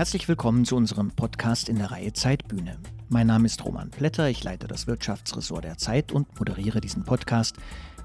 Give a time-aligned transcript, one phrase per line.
[0.00, 2.78] Herzlich willkommen zu unserem Podcast in der Reihe Zeitbühne.
[3.10, 7.56] Mein Name ist Roman Plätter, ich leite das Wirtschaftsressort der Zeit und moderiere diesen Podcast,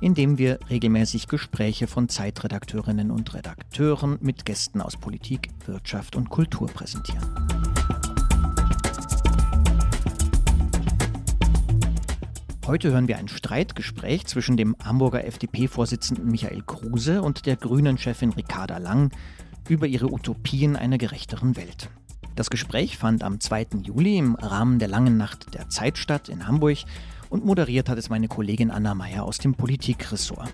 [0.02, 6.30] in dem wir regelmäßig Gespräche von Zeitredakteurinnen und Redakteuren mit Gästen aus Politik, Wirtschaft und
[6.30, 7.24] Kultur präsentieren.
[12.68, 18.80] Heute hören wir ein Streitgespräch zwischen dem Hamburger FDP-Vorsitzenden Michael Kruse und der Grünen-Chefin Ricarda
[18.80, 19.12] Lang
[19.70, 21.90] über ihre Utopien einer gerechteren Welt.
[22.36, 23.68] Das Gespräch fand am 2.
[23.84, 26.80] Juli im Rahmen der Langen Nacht der Zeit statt in Hamburg
[27.30, 30.52] und moderiert hat es meine Kollegin Anna Meyer aus dem Politikressort.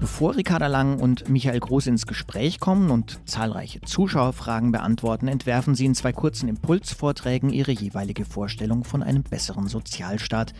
[0.00, 5.86] Bevor Ricarda Lang und Michael Groß ins Gespräch kommen und zahlreiche Zuschauerfragen beantworten, entwerfen sie
[5.86, 10.54] in zwei kurzen Impulsvorträgen ihre jeweilige Vorstellung von einem besseren Sozialstaat,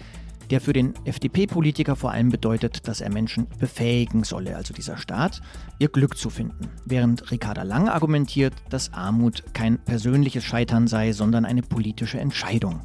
[0.51, 5.41] der für den FDP-Politiker vor allem bedeutet, dass er Menschen befähigen solle, also dieser Staat,
[5.79, 6.69] ihr Glück zu finden.
[6.85, 12.81] Während Ricarda Lang argumentiert, dass Armut kein persönliches Scheitern sei, sondern eine politische Entscheidung.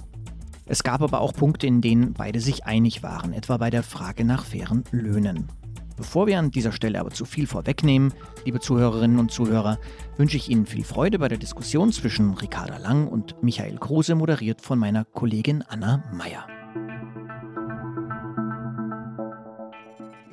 [0.66, 4.26] Es gab aber auch Punkte, in denen beide sich einig waren, etwa bei der Frage
[4.26, 5.48] nach fairen Löhnen.
[5.96, 8.14] Bevor wir an dieser Stelle aber zu viel vorwegnehmen,
[8.46, 9.80] liebe Zuhörerinnen und Zuhörer,
[10.16, 14.62] wünsche ich Ihnen viel Freude bei der Diskussion zwischen Ricarda Lang und Michael Kruse, moderiert
[14.62, 16.57] von meiner Kollegin Anna Meyer.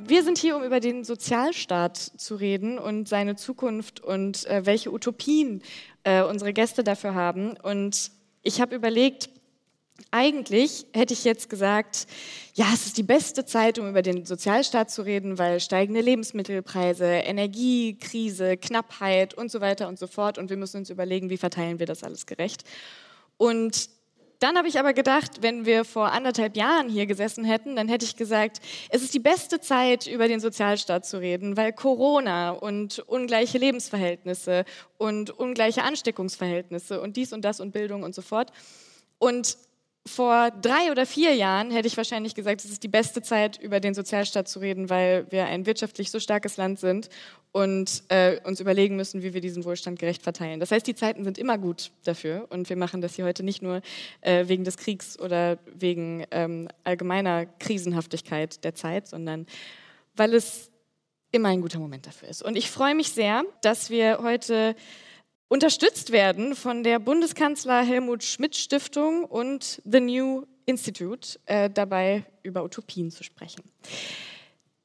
[0.07, 4.93] Wir sind hier, um über den Sozialstaat zu reden und seine Zukunft und äh, welche
[4.93, 5.63] Utopien
[6.03, 7.57] äh, unsere Gäste dafür haben.
[7.63, 8.11] Und
[8.43, 9.31] ich habe überlegt,
[10.11, 12.07] eigentlich hätte ich jetzt gesagt,
[12.53, 17.07] ja, es ist die beste Zeit, um über den Sozialstaat zu reden, weil steigende Lebensmittelpreise,
[17.07, 20.37] Energiekrise, Knappheit und so weiter und so fort.
[20.37, 22.65] Und wir müssen uns überlegen, wie verteilen wir das alles gerecht.
[23.39, 23.89] Und
[24.45, 28.05] dann habe ich aber gedacht, wenn wir vor anderthalb Jahren hier gesessen hätten, dann hätte
[28.05, 32.99] ich gesagt, es ist die beste Zeit, über den Sozialstaat zu reden, weil Corona und
[32.99, 34.67] ungleiche Lebensverhältnisse
[34.99, 38.53] und ungleiche Ansteckungsverhältnisse und dies und das und Bildung und so fort.
[39.19, 39.57] Und
[40.07, 43.81] vor drei oder vier Jahren hätte ich wahrscheinlich gesagt, es ist die beste Zeit, über
[43.81, 47.09] den Sozialstaat zu reden, weil wir ein wirtschaftlich so starkes Land sind
[47.53, 50.61] und äh, uns überlegen müssen, wie wir diesen Wohlstand gerecht verteilen.
[50.61, 53.63] Das heißt, die Zeiten sind immer gut dafür und wir machen das hier heute nicht
[53.63, 53.81] nur
[54.21, 59.47] äh, wegen des Kriegs oder wegen ähm, allgemeiner Krisenhaftigkeit der Zeit, sondern
[60.17, 60.71] weil es
[61.31, 62.43] immer ein guter Moment dafür ist.
[62.43, 64.77] Und ich freue mich sehr, dass wir heute
[65.49, 72.65] unterstützt werden von der Bundeskanzler Helmut Schmidt Stiftung und The New Institute, äh, dabei über
[72.65, 73.63] Utopien zu sprechen.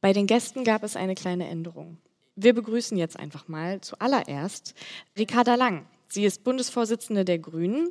[0.01, 1.97] Bei den Gästen gab es eine kleine Änderung.
[2.35, 4.73] Wir begrüßen jetzt einfach mal zuallererst
[5.17, 5.85] Ricarda Lang.
[6.07, 7.89] Sie ist Bundesvorsitzende der Grünen,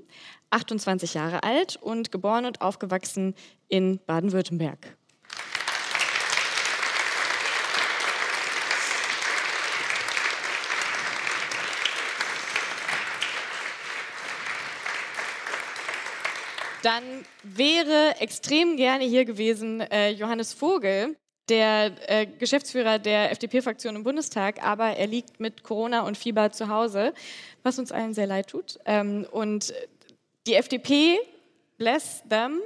[0.51, 3.34] 28 Jahre alt und geboren und aufgewachsen
[3.69, 4.97] in Baden-Württemberg.
[16.83, 17.03] Dann
[17.43, 21.16] wäre extrem gerne hier gewesen äh, Johannes Vogel,
[21.49, 26.69] der äh, Geschäftsführer der FDP-Fraktion im Bundestag, aber er liegt mit Corona und Fieber zu
[26.69, 27.15] Hause,
[27.62, 28.78] was uns allen sehr leid tut.
[28.84, 29.72] Ähm, und
[30.47, 31.19] die FDP
[31.78, 32.61] bless them,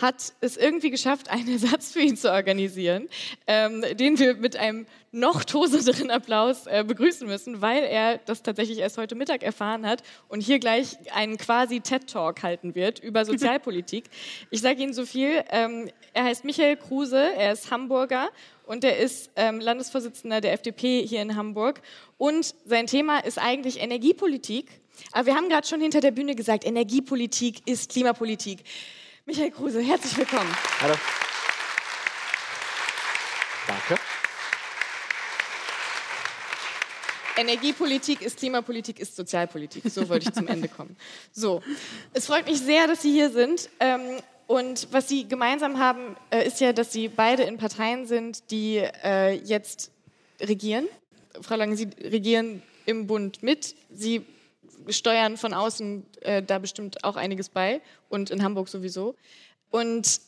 [0.00, 3.08] hat es irgendwie geschafft, einen Ersatz für ihn zu organisieren,
[3.46, 8.78] ähm, den wir mit einem noch tosenderen Applaus äh, begrüßen müssen, weil er das tatsächlich
[8.78, 14.04] erst heute Mittag erfahren hat und hier gleich einen quasi TED-Talk halten wird über Sozialpolitik.
[14.50, 18.28] Ich sage Ihnen so viel, ähm, er heißt Michael Kruse, er ist Hamburger
[18.66, 21.80] und er ist ähm, Landesvorsitzender der FDP hier in Hamburg
[22.18, 24.82] und sein Thema ist eigentlich Energiepolitik
[25.12, 28.60] aber wir haben gerade schon hinter der Bühne gesagt, Energiepolitik ist Klimapolitik.
[29.26, 30.50] Michael Kruse, herzlich willkommen.
[30.80, 30.94] Hallo.
[33.66, 34.00] Danke.
[37.36, 39.84] Energiepolitik ist Klimapolitik, ist Sozialpolitik.
[39.86, 40.96] So wollte ich zum Ende kommen.
[41.32, 41.62] So,
[42.12, 43.68] es freut mich sehr, dass Sie hier sind.
[43.78, 44.00] Ähm,
[44.46, 48.78] und was Sie gemeinsam haben, äh, ist ja, dass Sie beide in Parteien sind, die
[48.78, 49.92] äh, jetzt
[50.40, 50.88] regieren.
[51.40, 53.76] Frau Lange, Sie regieren im Bund mit.
[53.92, 54.24] Sie
[54.90, 59.14] steuern von außen äh, da bestimmt auch einiges bei und in Hamburg sowieso.
[59.70, 60.20] Und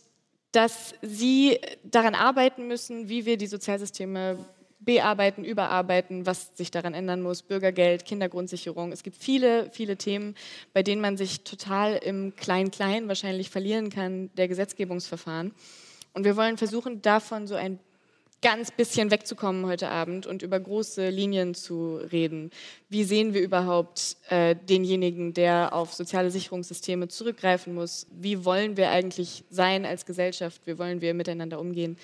[0.53, 4.39] dass sie daran arbeiten müssen, wie wir die Sozialsysteme
[4.81, 8.93] bearbeiten, überarbeiten, was sich daran ändern muss, Bürgergeld, Kindergrundsicherung.
[8.93, 10.35] Es gibt viele, viele Themen,
[10.73, 15.53] bei denen man sich total im Klein-Klein wahrscheinlich verlieren kann, der Gesetzgebungsverfahren.
[16.15, 17.79] Und wir wollen versuchen, davon so ein
[18.43, 22.51] ganz bisschen wegzukommen heute Abend und über große Linien zu reden.
[22.89, 28.07] Wie sehen wir überhaupt äh, denjenigen, der auf soziale Sicherungssysteme zurückgreifen muss?
[28.11, 30.63] Wie wollen wir eigentlich sein als Gesellschaft?
[30.65, 31.99] Wie wollen wir miteinander umgehen?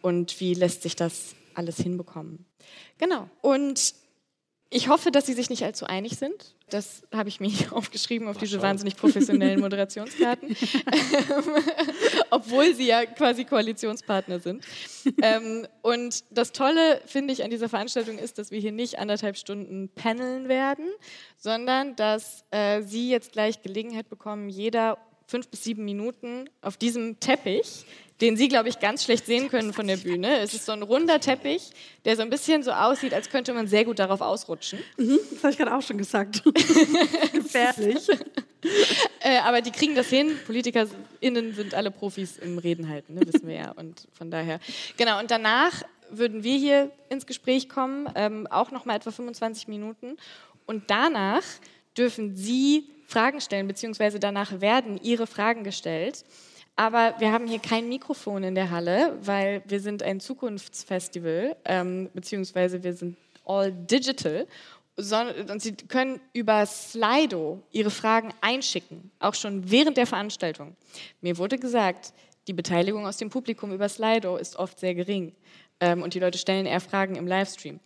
[0.00, 2.46] Und wie lässt sich das alles hinbekommen?
[2.98, 3.28] Genau.
[3.42, 3.94] Und
[4.68, 6.56] Ich hoffe, dass Sie sich nicht allzu einig sind.
[6.70, 10.48] Das habe ich mir aufgeschrieben auf diese wahnsinnig professionellen Moderationskarten,
[12.30, 14.64] obwohl Sie ja quasi Koalitionspartner sind.
[15.22, 19.36] Ähm, und das Tolle, finde ich, an dieser Veranstaltung ist, dass wir hier nicht anderthalb
[19.36, 20.86] Stunden paneln werden,
[21.36, 27.18] sondern dass äh, Sie jetzt gleich Gelegenheit bekommen, jeder fünf bis sieben Minuten auf diesem
[27.20, 27.84] Teppich
[28.20, 30.38] den Sie, glaube ich, ganz schlecht sehen können von der Bühne.
[30.38, 31.70] Es ist so ein runder Teppich,
[32.04, 34.78] der so ein bisschen so aussieht, als könnte man sehr gut darauf ausrutschen.
[34.96, 36.42] Mhm, das habe ich gerade auch schon gesagt.
[37.32, 38.08] Gefährlich.
[39.20, 40.30] äh, aber die kriegen das hin.
[40.46, 43.70] PolitikerInnen sind alle Profis im Reden halten, ne, wissen wir ja.
[43.72, 44.60] Und von daher.
[44.96, 49.68] Genau, und danach würden wir hier ins Gespräch kommen, ähm, auch noch mal etwa 25
[49.68, 50.16] Minuten.
[50.64, 51.42] Und danach
[51.96, 56.24] dürfen Sie Fragen stellen, beziehungsweise danach werden Ihre Fragen gestellt.
[56.76, 62.10] Aber wir haben hier kein Mikrofon in der Halle, weil wir sind ein Zukunftsfestival, ähm,
[62.12, 63.16] beziehungsweise wir sind
[63.46, 64.46] all digital.
[64.96, 70.74] Und Sie können über Slido Ihre Fragen einschicken, auch schon während der Veranstaltung.
[71.20, 72.12] Mir wurde gesagt,
[72.46, 75.34] die Beteiligung aus dem Publikum über Slido ist oft sehr gering
[75.80, 77.80] ähm, und die Leute stellen eher Fragen im Livestream.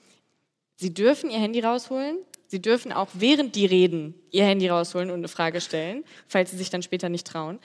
[0.77, 2.19] Sie dürfen Ihr Handy rausholen.
[2.51, 6.57] Sie dürfen auch während die reden Ihr Handy rausholen und eine Frage stellen, falls Sie
[6.57, 7.61] sich dann später nicht trauen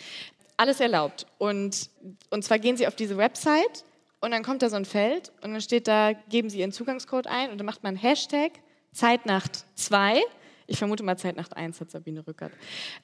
[0.58, 1.26] alles erlaubt.
[1.38, 1.90] Und,
[2.30, 3.84] und zwar gehen Sie auf diese Website
[4.22, 7.28] und dann kommt da so ein Feld und dann steht da, geben Sie Ihren Zugangscode
[7.28, 8.52] ein und dann macht man Hashtag
[8.94, 10.22] Zeitnacht 2.
[10.68, 12.52] Ich vermute mal Zeitnacht 1 hat Sabine Rückert.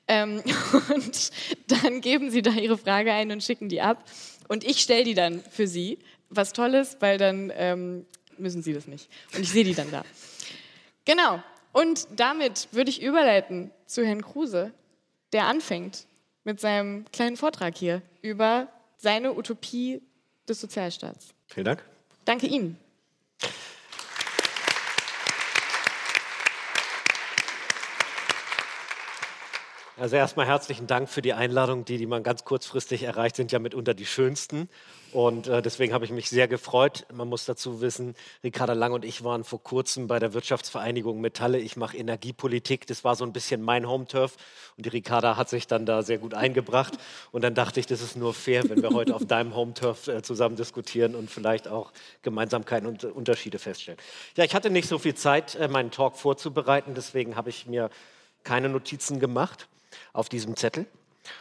[0.07, 0.41] Ähm,
[0.95, 1.31] und
[1.67, 4.03] dann geben Sie da Ihre Frage ein und schicken die ab.
[4.47, 5.99] Und ich stelle die dann für Sie.
[6.29, 8.05] Was toll ist, weil dann ähm,
[8.37, 9.09] müssen Sie das nicht.
[9.35, 10.03] Und ich sehe die dann da.
[11.03, 11.43] Genau.
[11.73, 14.71] Und damit würde ich überleiten zu Herrn Kruse,
[15.33, 16.05] der anfängt
[16.43, 20.01] mit seinem kleinen Vortrag hier über seine Utopie
[20.47, 21.33] des Sozialstaats.
[21.47, 21.83] Vielen Dank.
[22.25, 22.77] Danke Ihnen.
[30.01, 31.85] Also erstmal herzlichen Dank für die Einladung.
[31.85, 34.67] Die, die man ganz kurzfristig erreicht, sind ja mitunter die schönsten.
[35.11, 37.05] Und äh, deswegen habe ich mich sehr gefreut.
[37.13, 41.59] Man muss dazu wissen, Ricarda Lang und ich waren vor kurzem bei der Wirtschaftsvereinigung Metalle.
[41.59, 42.87] Ich mache Energiepolitik.
[42.87, 44.37] Das war so ein bisschen mein Home-Turf.
[44.75, 46.97] Und die Ricarda hat sich dann da sehr gut eingebracht.
[47.31, 50.23] Und dann dachte ich, das ist nur fair, wenn wir heute auf deinem Home-Turf äh,
[50.23, 51.91] zusammen diskutieren und vielleicht auch
[52.23, 53.99] Gemeinsamkeiten und Unterschiede feststellen.
[54.35, 56.95] Ja, ich hatte nicht so viel Zeit, äh, meinen Talk vorzubereiten.
[56.95, 57.91] Deswegen habe ich mir
[58.43, 59.67] keine Notizen gemacht
[60.13, 60.85] auf diesem Zettel.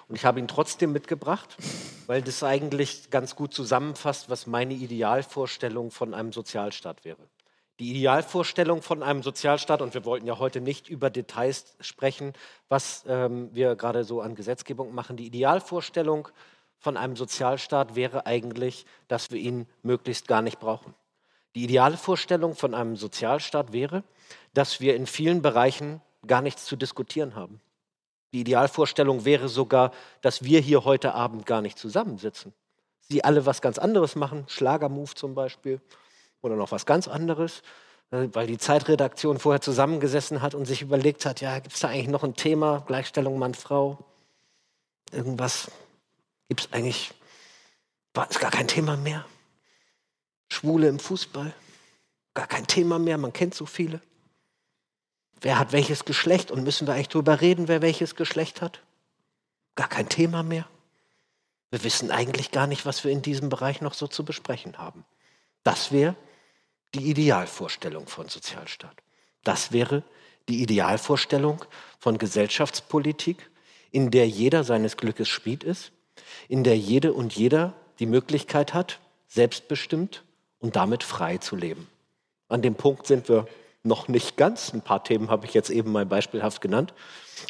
[0.08, 1.56] Und ich habe ihn trotzdem mitgebracht,
[2.06, 7.28] weil das eigentlich ganz gut zusammenfasst, was meine Idealvorstellung von einem Sozialstaat wäre.
[7.78, 12.34] Die Idealvorstellung von einem Sozialstaat, und wir wollten ja heute nicht über Details sprechen,
[12.68, 16.28] was ähm, wir gerade so an Gesetzgebung machen, die Idealvorstellung
[16.78, 20.94] von einem Sozialstaat wäre eigentlich, dass wir ihn möglichst gar nicht brauchen.
[21.54, 24.04] Die ideale Vorstellung von einem Sozialstaat wäre,
[24.54, 27.60] dass wir in vielen Bereichen gar nichts zu diskutieren haben.
[28.32, 32.52] Die Idealvorstellung wäre sogar, dass wir hier heute Abend gar nicht zusammensitzen.
[33.00, 35.80] Sie alle was ganz anderes machen, Schlagermove zum Beispiel
[36.42, 37.62] oder noch was ganz anderes,
[38.12, 41.88] äh, weil die Zeitredaktion vorher zusammengesessen hat und sich überlegt hat, ja, gibt es da
[41.88, 43.98] eigentlich noch ein Thema, Gleichstellung Mann-Frau?
[45.10, 45.72] Irgendwas
[46.48, 47.12] gibt es eigentlich,
[48.14, 49.24] war, ist gar kein Thema mehr.
[50.48, 51.52] Schwule im Fußball,
[52.34, 54.00] gar kein Thema mehr, man kennt so viele.
[55.40, 58.82] Wer hat welches Geschlecht und müssen wir eigentlich darüber reden, wer welches Geschlecht hat?
[59.74, 60.66] Gar kein Thema mehr.
[61.70, 65.04] Wir wissen eigentlich gar nicht, was wir in diesem Bereich noch so zu besprechen haben.
[65.62, 66.16] Das wäre
[66.94, 68.96] die Idealvorstellung von Sozialstaat.
[69.44, 70.02] Das wäre
[70.48, 71.64] die Idealvorstellung
[71.98, 73.50] von Gesellschaftspolitik,
[73.92, 75.92] in der jeder seines Glückes Schmied ist,
[76.48, 80.24] in der jede und jeder die Möglichkeit hat, selbstbestimmt
[80.58, 81.88] und damit frei zu leben.
[82.48, 83.46] An dem Punkt sind wir
[83.82, 84.72] noch nicht ganz.
[84.72, 86.92] Ein paar Themen habe ich jetzt eben mal beispielhaft genannt.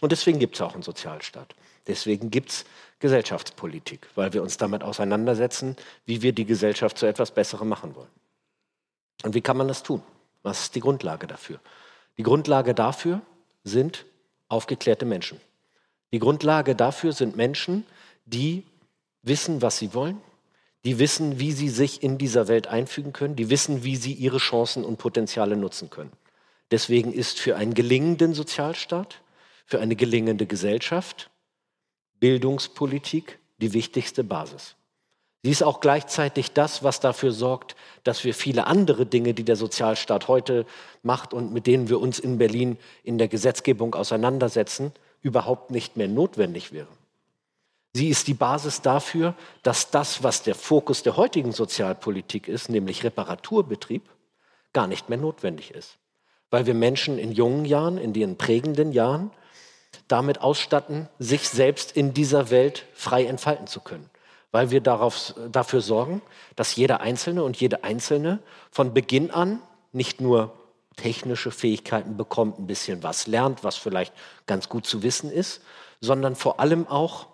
[0.00, 1.54] Und deswegen gibt es auch einen Sozialstaat.
[1.86, 2.64] Deswegen gibt es
[3.00, 8.10] Gesellschaftspolitik, weil wir uns damit auseinandersetzen, wie wir die Gesellschaft zu etwas Besserem machen wollen.
[9.24, 10.02] Und wie kann man das tun?
[10.42, 11.60] Was ist die Grundlage dafür?
[12.16, 13.22] Die Grundlage dafür
[13.64, 14.06] sind
[14.48, 15.40] aufgeklärte Menschen.
[16.12, 17.84] Die Grundlage dafür sind Menschen,
[18.24, 18.64] die
[19.22, 20.20] wissen, was sie wollen,
[20.84, 24.38] die wissen, wie sie sich in dieser Welt einfügen können, die wissen, wie sie ihre
[24.38, 26.12] Chancen und Potenziale nutzen können.
[26.70, 29.20] Deswegen ist für einen gelingenden Sozialstaat,
[29.66, 31.30] für eine gelingende Gesellschaft
[32.20, 34.76] Bildungspolitik die wichtigste Basis.
[35.42, 37.74] Sie ist auch gleichzeitig das, was dafür sorgt,
[38.04, 40.66] dass wir viele andere Dinge, die der Sozialstaat heute
[41.02, 46.08] macht und mit denen wir uns in Berlin in der Gesetzgebung auseinandersetzen, überhaupt nicht mehr
[46.08, 47.00] notwendig wären.
[47.94, 53.02] Sie ist die Basis dafür, dass das, was der Fokus der heutigen Sozialpolitik ist, nämlich
[53.02, 54.02] Reparaturbetrieb,
[54.72, 55.96] gar nicht mehr notwendig ist.
[56.50, 59.30] Weil wir Menschen in jungen Jahren, in den prägenden Jahren,
[60.08, 64.10] damit ausstatten, sich selbst in dieser Welt frei entfalten zu können.
[64.52, 66.22] Weil wir darauf, dafür sorgen,
[66.56, 68.40] dass jeder Einzelne und jede Einzelne
[68.70, 69.60] von Beginn an
[69.92, 70.52] nicht nur
[70.96, 74.12] technische Fähigkeiten bekommt, ein bisschen was lernt, was vielleicht
[74.46, 75.62] ganz gut zu wissen ist,
[76.00, 77.28] sondern vor allem auch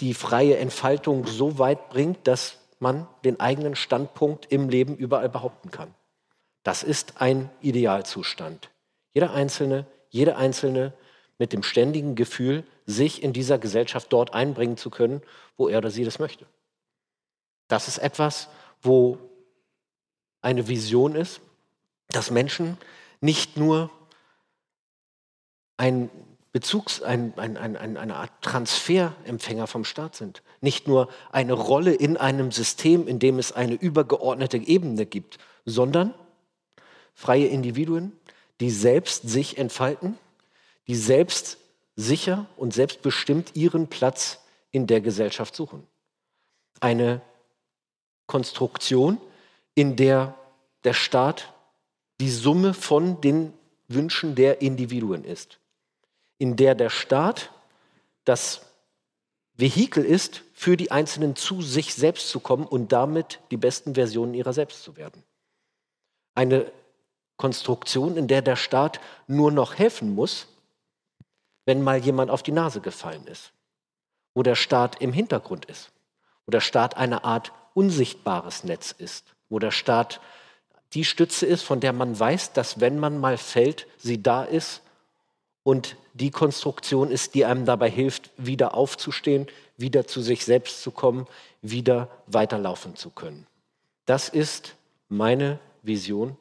[0.00, 5.70] die freie Entfaltung so weit bringt, dass man den eigenen Standpunkt im Leben überall behaupten
[5.70, 5.94] kann.
[6.64, 8.70] Das ist ein Idealzustand.
[9.12, 10.92] Jeder Einzelne, jede Einzelne
[11.38, 15.22] mit dem ständigen Gefühl, sich in dieser Gesellschaft dort einbringen zu können,
[15.56, 16.46] wo er oder sie das möchte.
[17.68, 18.48] Das ist etwas,
[18.82, 19.18] wo
[20.40, 21.40] eine Vision ist,
[22.08, 22.78] dass Menschen
[23.20, 23.90] nicht nur
[25.76, 26.10] ein
[26.52, 32.16] Bezugs-, ein, ein, ein, eine Art Transferempfänger vom Staat sind, nicht nur eine Rolle in
[32.16, 36.14] einem System, in dem es eine übergeordnete Ebene gibt, sondern
[37.14, 38.12] freie Individuen,
[38.60, 40.18] die selbst sich entfalten
[40.86, 41.58] die selbst
[41.96, 44.40] sicher und selbstbestimmt ihren Platz
[44.70, 45.86] in der Gesellschaft suchen.
[46.80, 47.22] Eine
[48.26, 49.20] Konstruktion,
[49.74, 50.34] in der
[50.82, 51.52] der Staat
[52.20, 53.52] die Summe von den
[53.88, 55.58] Wünschen der Individuen ist,
[56.38, 57.50] in der der Staat
[58.24, 58.62] das
[59.56, 64.34] Vehikel ist, für die Einzelnen zu sich selbst zu kommen und damit die besten Versionen
[64.34, 65.22] ihrer selbst zu werden.
[66.34, 66.70] Eine
[67.36, 70.46] Konstruktion, in der der Staat nur noch helfen muss,
[71.66, 73.52] wenn mal jemand auf die Nase gefallen ist,
[74.34, 75.90] wo der Staat im Hintergrund ist,
[76.46, 80.20] wo der Staat eine Art unsichtbares Netz ist, wo der Staat
[80.92, 84.82] die Stütze ist, von der man weiß, dass wenn man mal fällt, sie da ist
[85.64, 90.92] und die Konstruktion ist, die einem dabei hilft, wieder aufzustehen, wieder zu sich selbst zu
[90.92, 91.26] kommen,
[91.62, 93.46] wieder weiterlaufen zu können.
[94.06, 94.76] Das ist
[95.08, 96.36] meine Vision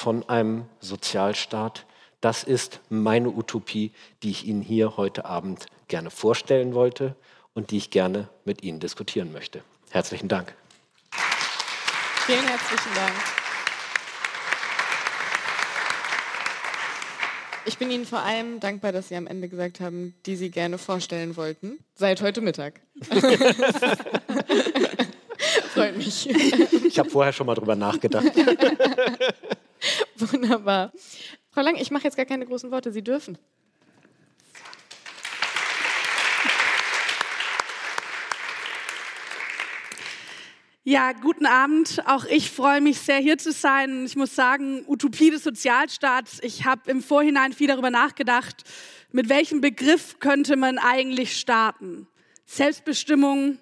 [0.00, 1.84] von einem Sozialstaat,
[2.22, 3.92] das ist meine Utopie,
[4.22, 7.16] die ich Ihnen hier heute Abend gerne vorstellen wollte
[7.52, 9.62] und die ich gerne mit Ihnen diskutieren möchte.
[9.90, 10.54] Herzlichen Dank.
[12.24, 13.12] Vielen herzlichen Dank.
[17.66, 20.78] Ich bin Ihnen vor allem dankbar, dass Sie am Ende gesagt haben, die Sie gerne
[20.78, 21.78] vorstellen wollten.
[21.94, 22.80] Seit heute Mittag.
[25.74, 26.26] Freut mich.
[26.86, 28.32] Ich habe vorher schon mal drüber nachgedacht.
[30.32, 30.92] Wunderbar.
[31.50, 32.92] Frau Lang, ich mache jetzt gar keine großen Worte.
[32.92, 33.38] Sie dürfen.
[40.82, 42.02] Ja, guten Abend.
[42.06, 44.04] Auch ich freue mich sehr, hier zu sein.
[44.04, 46.40] Ich muss sagen, Utopie des Sozialstaats.
[46.42, 48.64] Ich habe im Vorhinein viel darüber nachgedacht,
[49.12, 52.06] mit welchem Begriff könnte man eigentlich starten?
[52.46, 53.58] Selbstbestimmung,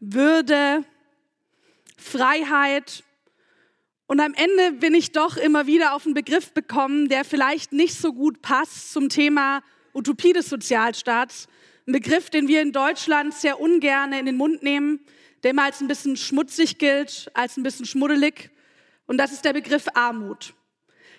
[0.00, 0.84] Würde,
[1.96, 3.02] Freiheit,
[4.08, 7.94] und am Ende bin ich doch immer wieder auf einen Begriff bekommen, der vielleicht nicht
[7.94, 9.62] so gut passt zum Thema
[9.92, 11.46] Utopie des Sozialstaats.
[11.86, 15.00] Ein Begriff, den wir in Deutschland sehr ungern in den Mund nehmen,
[15.42, 18.50] der immer als ein bisschen schmutzig gilt, als ein bisschen schmuddelig.
[19.06, 20.54] Und das ist der Begriff Armut.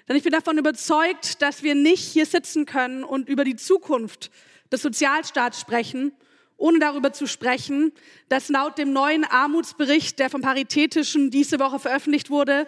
[0.08, 4.32] Denn ich bin davon überzeugt, dass wir nicht hier sitzen können und über die Zukunft
[4.72, 6.12] des Sozialstaats sprechen,
[6.60, 7.92] ohne darüber zu sprechen,
[8.28, 12.68] dass laut dem neuen Armutsbericht, der vom Paritätischen diese Woche veröffentlicht wurde,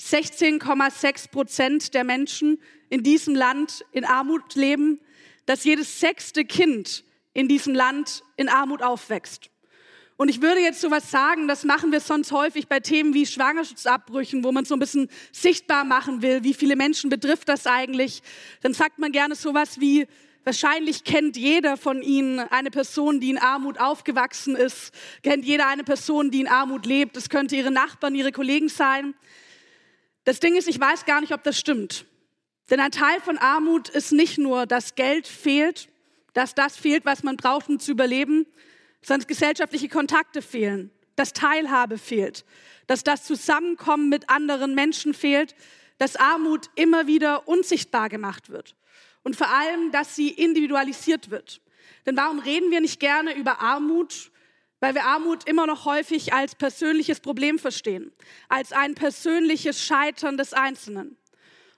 [0.00, 5.00] 16,6 Prozent der Menschen in diesem Land in Armut leben,
[5.46, 9.50] dass jedes sechste Kind in diesem Land in Armut aufwächst.
[10.16, 14.44] Und ich würde jetzt sowas sagen, das machen wir sonst häufig bei Themen wie Schwangerschaftsabbrüchen,
[14.44, 18.22] wo man so ein bisschen sichtbar machen will, wie viele Menschen betrifft das eigentlich.
[18.60, 20.06] Dann sagt man gerne sowas wie,
[20.44, 24.92] Wahrscheinlich kennt jeder von Ihnen eine Person, die in Armut aufgewachsen ist,
[25.22, 27.16] kennt jeder eine Person, die in Armut lebt.
[27.16, 29.14] Es könnte Ihre Nachbarn, Ihre Kollegen sein.
[30.24, 32.06] Das Ding ist, ich weiß gar nicht, ob das stimmt.
[32.70, 35.88] Denn ein Teil von Armut ist nicht nur, dass Geld fehlt,
[36.32, 38.46] dass das fehlt, was man braucht, um zu überleben,
[39.02, 42.46] sondern gesellschaftliche Kontakte fehlen, dass Teilhabe fehlt,
[42.86, 45.54] dass das Zusammenkommen mit anderen Menschen fehlt,
[45.98, 48.74] dass Armut immer wieder unsichtbar gemacht wird
[49.22, 51.60] und vor allem, dass sie individualisiert wird.
[52.06, 54.30] Denn warum reden wir nicht gerne über Armut?
[54.80, 58.12] Weil wir Armut immer noch häufig als persönliches Problem verstehen,
[58.48, 61.18] als ein persönliches Scheitern des Einzelnen.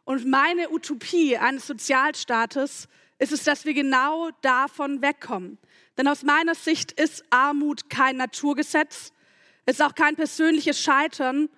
[0.05, 5.59] Und meine Utopie eines Sozialstaates ist es, dass wir genau davon wegkommen.
[5.97, 9.13] Denn aus meiner Sicht ist Armut kein Naturgesetz,
[9.65, 11.49] es ist auch kein persönliches Scheitern,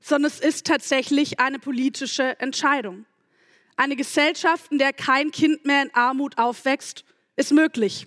[0.00, 3.06] sondern es ist tatsächlich eine politische Entscheidung.
[3.82, 8.06] Eine Gesellschaft, in der kein Kind mehr in Armut aufwächst, ist möglich.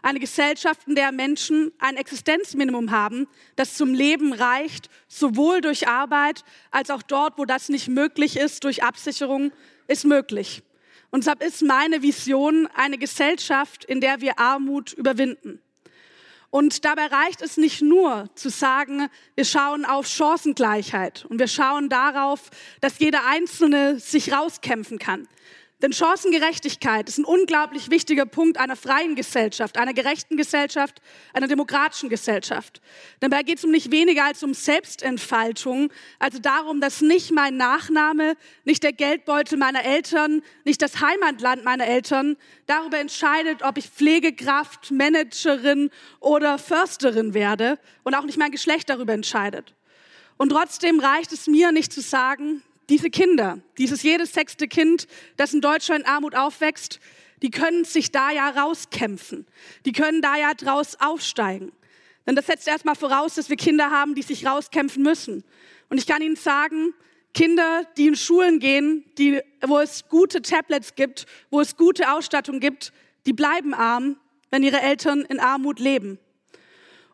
[0.00, 6.42] Eine Gesellschaft, in der Menschen ein Existenzminimum haben, das zum Leben reicht, sowohl durch Arbeit
[6.70, 9.52] als auch dort, wo das nicht möglich ist, durch Absicherung,
[9.88, 10.62] ist möglich.
[11.10, 15.60] Und deshalb ist meine Vision eine Gesellschaft, in der wir Armut überwinden.
[16.50, 21.88] Und dabei reicht es nicht nur zu sagen, wir schauen auf Chancengleichheit und wir schauen
[21.88, 25.28] darauf, dass jeder Einzelne sich rauskämpfen kann.
[25.82, 31.00] Denn Chancengerechtigkeit ist ein unglaublich wichtiger Punkt einer freien Gesellschaft, einer gerechten Gesellschaft,
[31.32, 32.82] einer demokratischen Gesellschaft.
[33.20, 38.36] Dabei geht es um nicht weniger als um Selbstentfaltung, also darum, dass nicht mein Nachname,
[38.64, 44.90] nicht der Geldbeutel meiner Eltern, nicht das Heimatland meiner Eltern darüber entscheidet, ob ich Pflegekraft,
[44.90, 49.74] Managerin oder Försterin werde und auch nicht mein Geschlecht darüber entscheidet.
[50.36, 55.06] Und trotzdem reicht es mir nicht zu sagen, diese Kinder, dieses jedes sechste Kind,
[55.36, 57.00] das in Deutschland in Armut aufwächst,
[57.40, 59.46] die können sich da ja rauskämpfen.
[59.86, 61.72] Die können da ja draus aufsteigen.
[62.26, 65.44] Denn das setzt erstmal voraus, dass wir Kinder haben, die sich rauskämpfen müssen.
[65.88, 66.92] Und ich kann Ihnen sagen,
[67.32, 72.60] Kinder, die in Schulen gehen, die, wo es gute Tablets gibt, wo es gute Ausstattung
[72.60, 72.92] gibt,
[73.24, 74.16] die bleiben arm,
[74.50, 76.18] wenn ihre Eltern in Armut leben.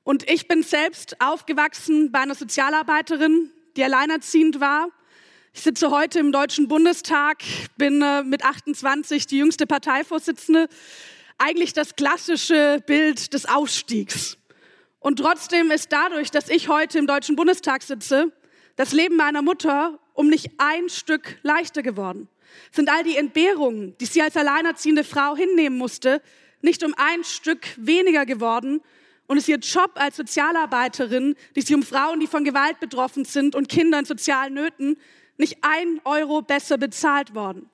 [0.04, 4.88] Und ich bin selbst aufgewachsen bei einer Sozialarbeiterin, die alleinerziehend war
[5.56, 7.38] ich sitze heute im Deutschen Bundestag,
[7.78, 10.68] bin äh, mit 28 die jüngste Parteivorsitzende.
[11.38, 14.36] Eigentlich das klassische Bild des Ausstiegs.
[14.98, 18.32] Und trotzdem ist dadurch, dass ich heute im Deutschen Bundestag sitze,
[18.76, 22.28] das Leben meiner Mutter um nicht ein Stück leichter geworden.
[22.70, 26.20] Sind all die Entbehrungen, die sie als alleinerziehende Frau hinnehmen musste,
[26.60, 28.82] nicht um ein Stück weniger geworden
[29.26, 33.54] und ist ihr Job als Sozialarbeiterin, die sich um Frauen, die von Gewalt betroffen sind
[33.54, 34.98] und Kinder in sozialen Nöten,
[35.38, 37.69] nicht ein Euro besser bezahlt worden.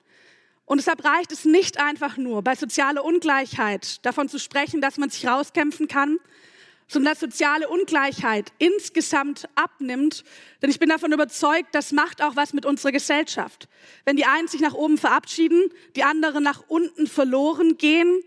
[0.65, 5.09] Und deshalb reicht es nicht einfach nur, bei sozialer Ungleichheit davon zu sprechen, dass man
[5.09, 6.19] sich rauskämpfen kann,
[6.87, 10.23] sondern dass soziale Ungleichheit insgesamt abnimmt.
[10.61, 13.67] Denn ich bin davon überzeugt, das macht auch was mit unserer Gesellschaft.
[14.05, 18.21] Wenn die einen sich nach oben verabschieden, die anderen nach unten verloren gehen,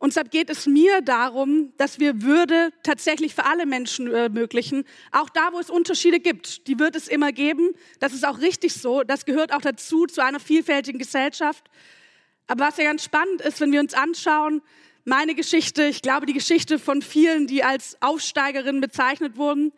[0.00, 4.84] und deshalb geht es mir darum, dass wir Würde tatsächlich für alle Menschen ermöglichen.
[5.12, 7.74] Auch da, wo es Unterschiede gibt, die wird es immer geben.
[7.98, 9.02] Das ist auch richtig so.
[9.02, 11.66] Das gehört auch dazu, zu einer vielfältigen Gesellschaft.
[12.46, 14.62] Aber was ja ganz spannend ist, wenn wir uns anschauen,
[15.04, 19.70] meine Geschichte, ich glaube die Geschichte von vielen, die als Aufsteigerinnen bezeichnet wurden,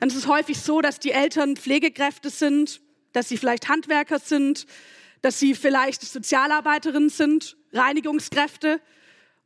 [0.00, 2.80] dann ist es häufig so, dass die Eltern Pflegekräfte sind,
[3.12, 4.66] dass sie vielleicht Handwerker sind,
[5.20, 8.80] dass sie vielleicht Sozialarbeiterinnen sind, Reinigungskräfte.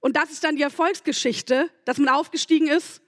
[0.01, 3.03] Und das ist dann die Erfolgsgeschichte, dass man aufgestiegen ist.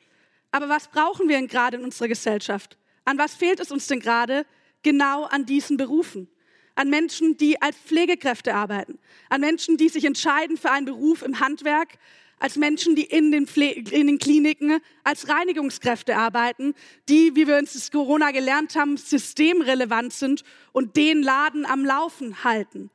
[0.51, 2.77] Aber was brauchen wir denn gerade in unserer Gesellschaft?
[3.05, 4.47] An was fehlt es uns denn gerade?
[4.83, 6.29] Genau an diesen Berufen.
[6.75, 8.99] An Menschen, die als Pflegekräfte arbeiten.
[9.31, 11.99] An Menschen, die sich entscheiden für einen Beruf im Handwerk.
[12.39, 16.75] Als Menschen, die in den, in den Kliniken als Reinigungskräfte arbeiten.
[17.09, 22.45] Die, wie wir uns das Corona gelernt haben, systemrelevant sind und den Laden am Laufen
[22.45, 22.91] halten.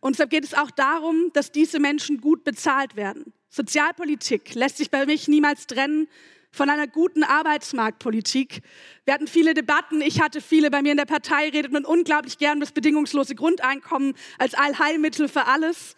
[0.00, 3.32] Und deshalb geht es auch darum, dass diese Menschen gut bezahlt werden.
[3.50, 6.08] Sozialpolitik lässt sich bei mich niemals trennen
[6.50, 8.60] von einer guten Arbeitsmarktpolitik.
[9.04, 10.70] Wir hatten viele Debatten, ich hatte viele.
[10.70, 15.46] Bei mir in der Partei redet man unglaublich gern das bedingungslose Grundeinkommen als Allheilmittel für
[15.46, 15.94] alles.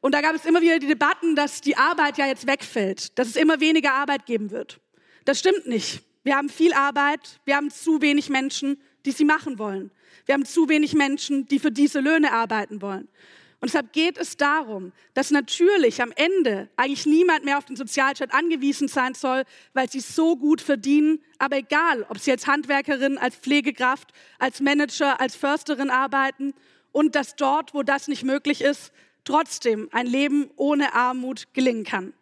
[0.00, 3.28] Und da gab es immer wieder die Debatten, dass die Arbeit ja jetzt wegfällt, dass
[3.28, 4.80] es immer weniger Arbeit geben wird.
[5.24, 6.02] Das stimmt nicht.
[6.22, 9.90] Wir haben viel Arbeit, wir haben zu wenig Menschen, die sie machen wollen.
[10.26, 13.08] Wir haben zu wenig Menschen, die für diese Löhne arbeiten wollen.
[13.60, 18.32] Und deshalb geht es darum, dass natürlich am Ende eigentlich niemand mehr auf den Sozialstaat
[18.32, 19.42] angewiesen sein soll,
[19.72, 21.20] weil sie so gut verdienen.
[21.38, 26.54] Aber egal, ob sie als Handwerkerin, als Pflegekraft, als Manager, als Försterin arbeiten
[26.92, 28.92] und dass dort, wo das nicht möglich ist,
[29.24, 32.14] trotzdem ein Leben ohne Armut gelingen kann.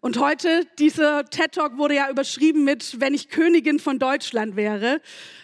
[0.00, 5.00] Und heute, dieser TED Talk wurde ja überschrieben mit, wenn ich Königin von Deutschland wäre.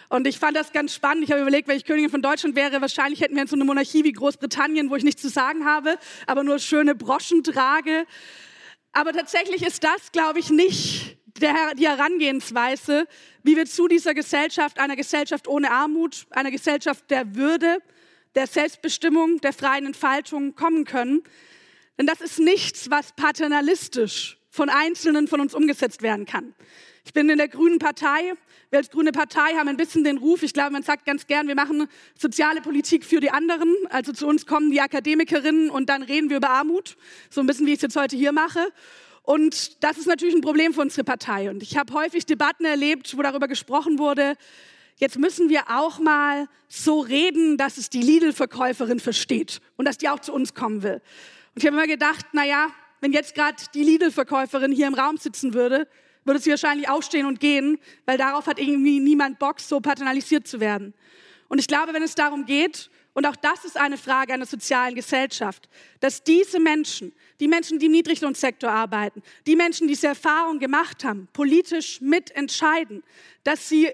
[0.09, 1.23] Und ich fand das ganz spannend.
[1.23, 4.03] Ich habe überlegt, wenn ich Königin von Deutschland wäre, wahrscheinlich hätten wir so eine Monarchie
[4.03, 8.05] wie Großbritannien, wo ich nichts zu sagen habe, aber nur schöne Broschen trage.
[8.91, 13.07] Aber tatsächlich ist das, glaube ich, nicht der, die Herangehensweise,
[13.41, 17.79] wie wir zu dieser Gesellschaft, einer Gesellschaft ohne Armut, einer Gesellschaft der Würde,
[18.35, 21.23] der Selbstbestimmung, der freien Entfaltung kommen können.
[21.97, 26.53] Denn das ist nichts, was paternalistisch von Einzelnen von uns umgesetzt werden kann.
[27.05, 28.33] Ich bin in der Grünen Partei.
[28.69, 31.47] Wir als Grüne Partei haben ein bisschen den Ruf, ich glaube, man sagt ganz gern,
[31.47, 33.73] wir machen soziale Politik für die anderen.
[33.89, 36.97] Also zu uns kommen die Akademikerinnen und dann reden wir über Armut.
[37.31, 38.71] So ein bisschen, wie ich es jetzt heute hier mache.
[39.23, 41.49] Und das ist natürlich ein Problem für unsere Partei.
[41.49, 44.35] Und ich habe häufig Debatten erlebt, wo darüber gesprochen wurde,
[44.97, 50.09] jetzt müssen wir auch mal so reden, dass es die Lidl-Verkäuferin versteht und dass die
[50.09, 51.01] auch zu uns kommen will.
[51.55, 52.67] Und ich habe immer gedacht, na ja,
[53.03, 55.89] wenn jetzt gerade die Lidl-Verkäuferin hier im Raum sitzen würde,
[56.23, 60.61] würde sie wahrscheinlich aufstehen und gehen, weil darauf hat irgendwie niemand Bock, so paternalisiert zu
[60.61, 60.93] werden.
[61.49, 64.95] Und ich glaube, wenn es darum geht, Und auch das ist eine Frage einer sozialen
[64.95, 70.57] Gesellschaft, dass diese Menschen, die Menschen, die im Niedriglohnsektor arbeiten, die Menschen, die diese Erfahrung
[70.59, 73.03] gemacht haben, politisch mitentscheiden,
[73.43, 73.91] dass sie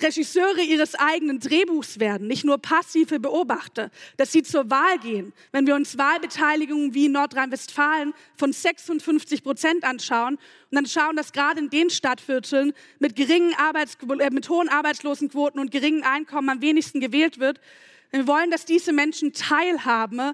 [0.00, 5.32] Regisseure ihres eigenen Drehbuchs werden, nicht nur passive Beobachter, dass sie zur Wahl gehen.
[5.52, 11.32] Wenn wir uns Wahlbeteiligungen wie in Nordrhein-Westfalen von 56 Prozent anschauen und dann schauen, dass
[11.32, 16.60] gerade in den Stadtvierteln mit, geringen Arbeits äh, mit hohen Arbeitslosenquoten und geringen Einkommen am
[16.60, 17.60] wenigsten gewählt wird,
[18.10, 20.32] wenn wir wollen, dass diese Menschen teilhaben,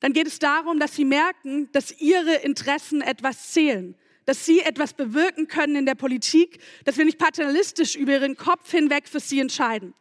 [0.00, 3.94] dann geht es darum, dass sie merken, dass ihre Interessen etwas zählen
[4.30, 8.70] dass sie etwas bewirken können in der Politik, dass wir nicht paternalistisch über ihren Kopf
[8.70, 9.92] hinweg für sie entscheiden.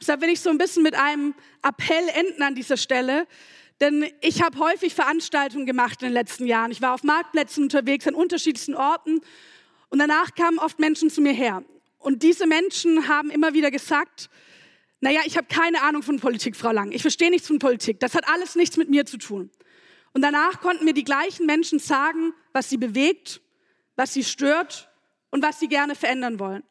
[0.00, 3.26] deshalb will ich so ein bisschen mit einem Appell enden an dieser Stelle,
[3.82, 6.70] denn ich habe häufig Veranstaltungen gemacht in den letzten Jahren.
[6.70, 9.20] Ich war auf Marktplätzen unterwegs, an unterschiedlichsten Orten
[9.90, 11.62] und danach kamen oft Menschen zu mir her.
[11.98, 14.30] Und diese Menschen haben immer wieder gesagt,
[15.00, 16.92] naja, ich habe keine Ahnung von Politik, Frau Lang.
[16.92, 18.00] Ich verstehe nichts von Politik.
[18.00, 19.50] Das hat alles nichts mit mir zu tun.
[20.14, 23.42] Und danach konnten mir die gleichen Menschen sagen, was sie bewegt,
[23.96, 24.90] was sie stört
[25.30, 26.62] und was sie gerne verändern wollen.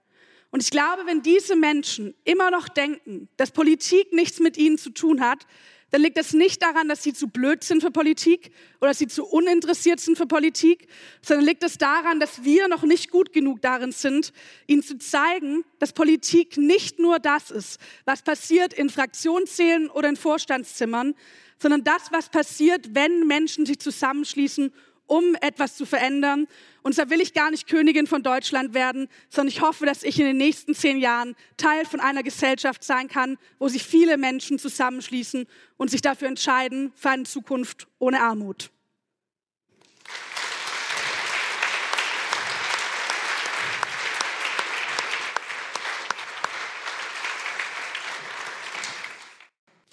[0.52, 4.92] Und ich glaube, wenn diese Menschen immer noch denken, dass Politik nichts mit ihnen zu
[4.92, 5.46] tun hat,
[5.92, 9.08] dann liegt es nicht daran, dass sie zu blöd sind für Politik oder dass sie
[9.08, 10.88] zu uninteressiert sind für Politik,
[11.22, 14.34] sondern liegt es daran, dass wir noch nicht gut genug darin sind,
[14.68, 20.16] ihnen zu zeigen, dass Politik nicht nur das ist, was passiert in Fraktionszählen oder in
[20.16, 21.16] Vorstandszimmern,
[21.60, 24.74] sondern das, was passiert, wenn Menschen sich zusammenschließen
[25.08, 26.48] um etwas zu verändern.
[26.84, 30.20] Und da will ich gar nicht Königin von Deutschland werden, sondern ich hoffe, dass ich
[30.20, 34.60] in den nächsten zehn Jahren Teil von einer Gesellschaft sein kann, wo sich viele Menschen
[34.60, 38.72] zusammenschließen und sich dafür entscheiden für eine Zukunft ohne Armut.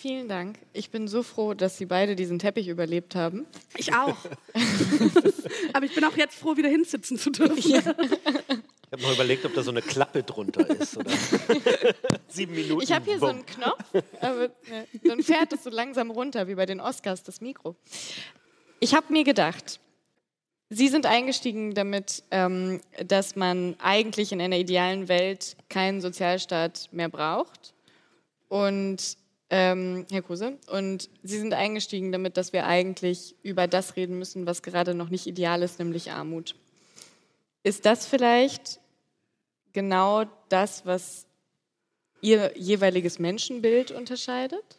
[0.02, 0.58] Vielen Dank.
[0.72, 3.46] Ich bin so froh, dass Sie beide diesen Teppich überlebt haben.
[3.76, 4.16] Ich auch.
[5.72, 7.70] Aber ich bin auch jetzt froh, wieder hinsitzen zu dürfen.
[7.70, 7.78] Ja.
[7.78, 10.96] Ich habe noch überlegt, ob da so eine Klappe drunter ist.
[10.96, 11.12] Oder?
[12.28, 12.82] Sieben Minuten.
[12.82, 13.20] Ich habe hier Bumm.
[13.20, 17.22] so einen Knopf, aber ja, dann fährt es so langsam runter, wie bei den Oscars,
[17.22, 17.76] das Mikro.
[18.80, 19.78] Ich habe mir gedacht,
[20.68, 27.08] Sie sind eingestiegen damit, ähm, dass man eigentlich in einer idealen Welt keinen Sozialstaat mehr
[27.08, 27.72] braucht.
[28.48, 29.21] Und
[29.52, 30.58] ähm, Herr Kruse.
[30.66, 35.10] Und Sie sind eingestiegen damit, dass wir eigentlich über das reden müssen, was gerade noch
[35.10, 36.56] nicht ideal ist, nämlich Armut.
[37.62, 38.80] Ist das vielleicht
[39.74, 41.26] genau das, was
[42.22, 44.78] Ihr jeweiliges Menschenbild unterscheidet?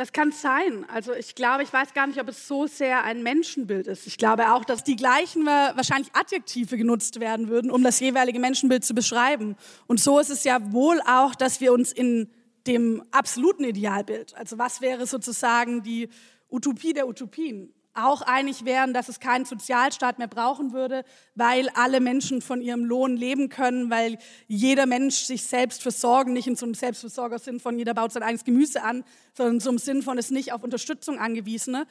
[0.00, 0.86] Das kann sein.
[0.88, 4.06] Also ich glaube, ich weiß gar nicht, ob es so sehr ein Menschenbild ist.
[4.06, 8.82] Ich glaube auch, dass die gleichen wahrscheinlich Adjektive genutzt werden würden, um das jeweilige Menschenbild
[8.82, 9.56] zu beschreiben.
[9.88, 12.30] Und so ist es ja wohl auch, dass wir uns in
[12.66, 16.08] dem absoluten Idealbild, also was wäre sozusagen die
[16.48, 22.00] Utopie der Utopien, auch einig wären, dass es keinen Sozialstaat mehr brauchen würde, weil alle
[22.00, 26.66] Menschen von ihrem Lohn leben können, weil jeder Mensch sich selbst versorgen, nicht in so
[26.66, 30.18] einem Selbstversorgersinn von jeder baut sein eigenes Gemüse an, sondern in so einem Sinn von
[30.18, 31.86] ist nicht auf Unterstützung angewiesene.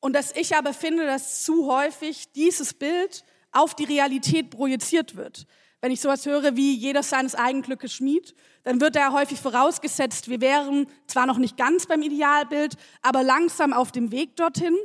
[0.00, 5.46] Und dass ich aber finde, dass zu häufig dieses Bild auf die Realität projiziert wird.
[5.80, 10.28] Wenn ich sowas höre wie jeder seines eigenen Glückes Schmied, dann wird da häufig vorausgesetzt,
[10.28, 14.76] wir wären zwar noch nicht ganz beim Idealbild, aber langsam auf dem Weg dorthin.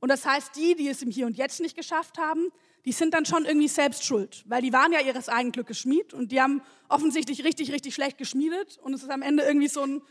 [0.00, 2.48] Und das heißt, die, die es im Hier und Jetzt nicht geschafft haben,
[2.84, 6.14] die sind dann schon irgendwie selbst schuld, weil die waren ja ihres eigenen Glückes Schmied
[6.14, 9.82] und die haben offensichtlich richtig, richtig schlecht geschmiedet und es ist am Ende irgendwie so
[9.82, 10.02] ein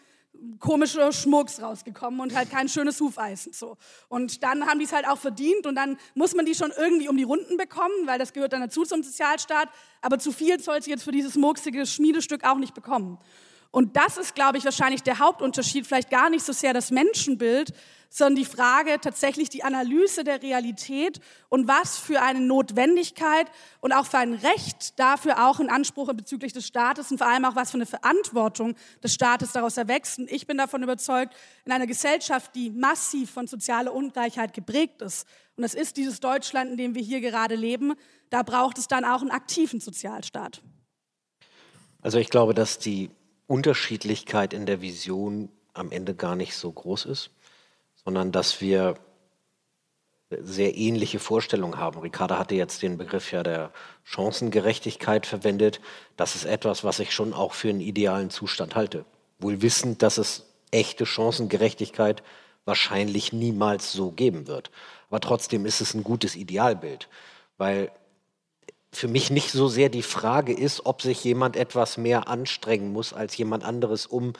[0.59, 3.77] komischer Schmucks rausgekommen und halt kein schönes Hufeisen so.
[4.07, 7.09] Und dann haben die es halt auch verdient und dann muss man die schon irgendwie
[7.09, 9.69] um die Runden bekommen, weil das gehört dann dazu zum Sozialstaat,
[10.01, 13.19] aber zu viel soll sie jetzt für dieses murksige Schmiedestück auch nicht bekommen.
[13.71, 17.71] Und das ist, glaube ich, wahrscheinlich der Hauptunterschied, vielleicht gar nicht so sehr das Menschenbild,
[18.09, 23.47] sondern die Frage tatsächlich die Analyse der Realität und was für eine Notwendigkeit
[23.81, 27.45] und auch für ein Recht dafür auch in Anspruch bezüglich des Staates und vor allem
[27.45, 30.17] auch was für eine Verantwortung des Staates daraus erwächst.
[30.17, 35.27] Und ich bin davon überzeugt, in einer Gesellschaft, die massiv von sozialer Ungleichheit geprägt ist,
[35.55, 37.93] und das ist dieses Deutschland, in dem wir hier gerade leben,
[38.29, 40.61] da braucht es dann auch einen aktiven Sozialstaat.
[42.01, 43.09] Also ich glaube, dass die
[43.45, 47.31] Unterschiedlichkeit in der Vision am Ende gar nicht so groß ist
[48.09, 48.95] sondern dass wir
[50.31, 51.99] sehr ähnliche Vorstellungen haben.
[51.99, 53.71] Ricarda hatte jetzt den Begriff ja der
[54.03, 55.79] Chancengerechtigkeit verwendet.
[56.17, 59.05] Das ist etwas, was ich schon auch für einen idealen Zustand halte.
[59.37, 62.23] Wohl wissend, dass es echte Chancengerechtigkeit
[62.65, 64.71] wahrscheinlich niemals so geben wird.
[65.11, 67.09] Aber trotzdem ist es ein gutes Idealbild,
[67.59, 67.91] weil
[68.91, 73.13] für mich nicht so sehr die Frage ist, ob sich jemand etwas mehr anstrengen muss
[73.13, 74.33] als jemand anderes, um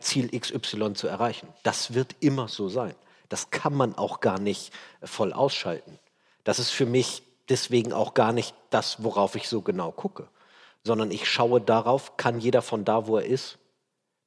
[0.00, 1.48] Ziel XY zu erreichen.
[1.62, 2.94] Das wird immer so sein.
[3.28, 5.98] Das kann man auch gar nicht voll ausschalten.
[6.44, 10.28] Das ist für mich deswegen auch gar nicht das, worauf ich so genau gucke,
[10.84, 13.58] sondern ich schaue darauf, kann jeder von da, wo er ist,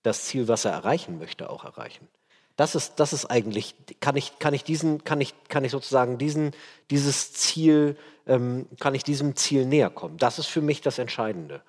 [0.03, 2.07] das Ziel, was er erreichen möchte, auch erreichen.
[2.55, 6.17] Das ist, das ist eigentlich, kann ich, kann ich diesen, kann ich, kann ich sozusagen
[6.17, 6.51] diesen,
[6.91, 10.17] dieses Ziel, ähm, kann ich diesem Ziel näher kommen.
[10.17, 11.61] Das ist für mich das Entscheidende.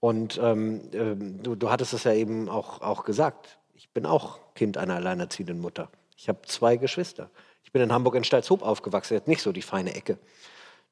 [0.00, 3.58] Und ähm, ähm, du, du hattest es ja eben auch, auch gesagt.
[3.74, 5.88] Ich bin auch Kind einer alleinerziehenden Mutter.
[6.16, 7.30] Ich habe zwei Geschwister.
[7.64, 10.18] Ich bin in Hamburg in Stalzhoop aufgewachsen, jetzt nicht so die feine Ecke.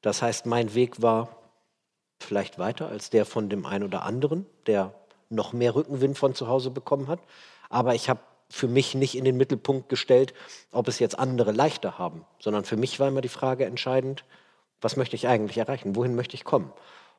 [0.01, 1.29] Das heißt, mein Weg war
[2.19, 4.93] vielleicht weiter als der von dem einen oder anderen, der
[5.29, 7.19] noch mehr Rückenwind von zu Hause bekommen hat.
[7.69, 10.33] Aber ich habe für mich nicht in den Mittelpunkt gestellt,
[10.71, 14.23] ob es jetzt andere leichter haben, sondern für mich war immer die Frage entscheidend,
[14.81, 16.71] was möchte ich eigentlich erreichen, wohin möchte ich kommen.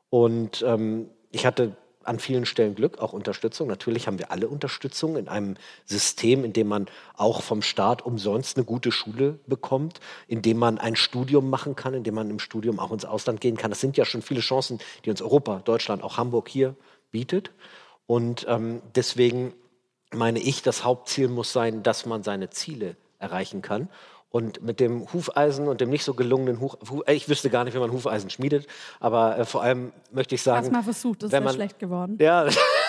[0.08, 3.68] Und ähm, ich hatte an vielen Stellen Glück, auch Unterstützung.
[3.68, 6.86] Natürlich haben wir alle Unterstützung in einem System, in dem man
[7.16, 11.94] auch vom Staat umsonst eine gute Schule bekommt, in dem man ein Studium machen kann,
[11.94, 13.70] in dem man im Studium auch ins Ausland gehen kann.
[13.70, 16.76] Das sind ja schon viele Chancen, die uns Europa, Deutschland, auch Hamburg hier
[17.10, 17.50] bietet.
[18.06, 19.52] Und ähm, deswegen
[20.12, 23.88] meine ich, das Hauptziel muss sein, dass man seine Ziele erreichen kann.
[24.30, 27.78] Und mit dem Hufeisen und dem nicht so gelungenen Huf, ich wüsste gar nicht, wie
[27.78, 28.66] man Hufeisen schmiedet,
[29.00, 30.66] aber äh, vor allem möchte ich sagen.
[30.66, 32.18] Hast mal versucht, das ist schlecht geworden.
[32.20, 32.46] Ja,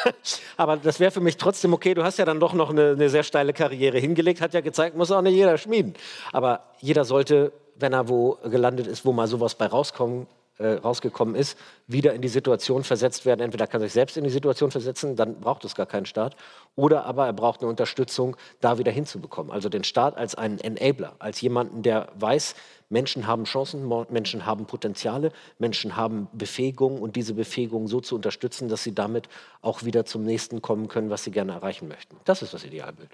[0.58, 1.94] aber das wäre für mich trotzdem okay.
[1.94, 4.98] Du hast ja dann doch noch eine, eine sehr steile Karriere hingelegt, hat ja gezeigt,
[4.98, 5.94] muss auch nicht jeder schmieden.
[6.34, 11.36] Aber jeder sollte, wenn er wo gelandet ist, wo mal sowas bei rauskommen äh, rausgekommen
[11.36, 13.42] ist, wieder in die Situation versetzt werden.
[13.42, 16.36] Entweder kann er sich selbst in die Situation versetzen, dann braucht es gar keinen Staat,
[16.76, 19.52] oder aber er braucht eine Unterstützung, da wieder hinzubekommen.
[19.52, 22.56] Also den Staat als einen Enabler, als jemanden, der weiß,
[22.90, 28.70] Menschen haben Chancen, Menschen haben Potenziale, Menschen haben Befähigung und diese Befähigung so zu unterstützen,
[28.70, 29.28] dass sie damit
[29.62, 32.18] auch wieder zum nächsten kommen können, was sie gerne erreichen möchten.
[32.26, 33.12] Das ist das Idealbild.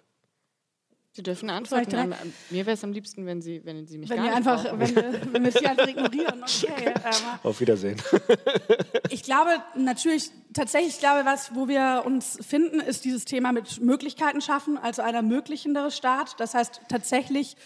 [1.15, 1.95] Sie dürfen antworten.
[1.95, 2.13] Am,
[2.49, 4.95] mir wäre es am liebsten, wenn Sie, wenn Sie mich wenn gar nicht einfach, wenn
[4.95, 6.43] wir, wenn wir Sie einfach ignorieren.
[6.43, 6.91] Okay,
[7.43, 8.02] Auf Wiedersehen.
[9.10, 13.80] ich glaube natürlich, tatsächlich, ich glaube, was, wo wir uns finden, ist dieses Thema mit
[13.80, 16.39] Möglichkeiten schaffen, also einer ermöglichendere Staat.
[16.39, 17.58] Das heißt tatsächlich,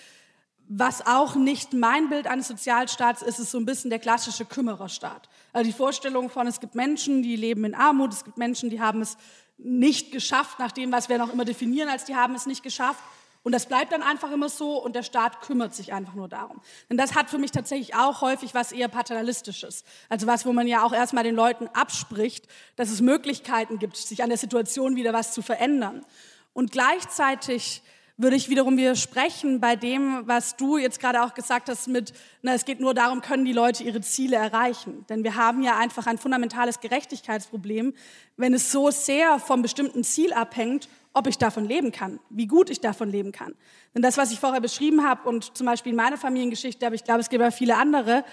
[0.67, 5.29] was auch nicht mein Bild eines Sozialstaats ist, ist so ein bisschen der klassische Kümmererstaat.
[5.53, 8.81] Also die Vorstellung von, es gibt Menschen, die leben in Armut, es gibt Menschen, die
[8.81, 9.15] haben es
[9.57, 12.99] nicht geschafft, nach dem, was wir noch immer definieren, als die haben es nicht geschafft.
[13.43, 16.61] Und das bleibt dann einfach immer so und der Staat kümmert sich einfach nur darum.
[16.89, 19.83] Denn das hat für mich tatsächlich auch häufig was eher paternalistisches.
[20.09, 24.23] Also was, wo man ja auch erstmal den Leuten abspricht, dass es Möglichkeiten gibt, sich
[24.23, 26.05] an der Situation wieder was zu verändern.
[26.53, 27.83] Und gleichzeitig
[28.19, 32.55] würde ich wiederum widersprechen bei dem, was du jetzt gerade auch gesagt hast mit, na,
[32.55, 35.05] es geht nur darum, können die Leute ihre Ziele erreichen.
[35.07, 37.93] Denn wir haben ja einfach ein fundamentales Gerechtigkeitsproblem,
[38.35, 42.69] wenn es so sehr vom bestimmten Ziel abhängt, ob ich davon leben kann, wie gut
[42.69, 43.55] ich davon leben kann.
[43.95, 47.03] Denn das, was ich vorher beschrieben habe und zum Beispiel in meiner Familiengeschichte, aber ich
[47.03, 48.23] glaube, es gibt auch viele andere,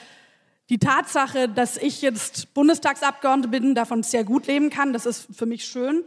[0.69, 5.47] die Tatsache, dass ich jetzt Bundestagsabgeordnete bin, davon sehr gut leben kann, das ist für
[5.47, 6.05] mich schön.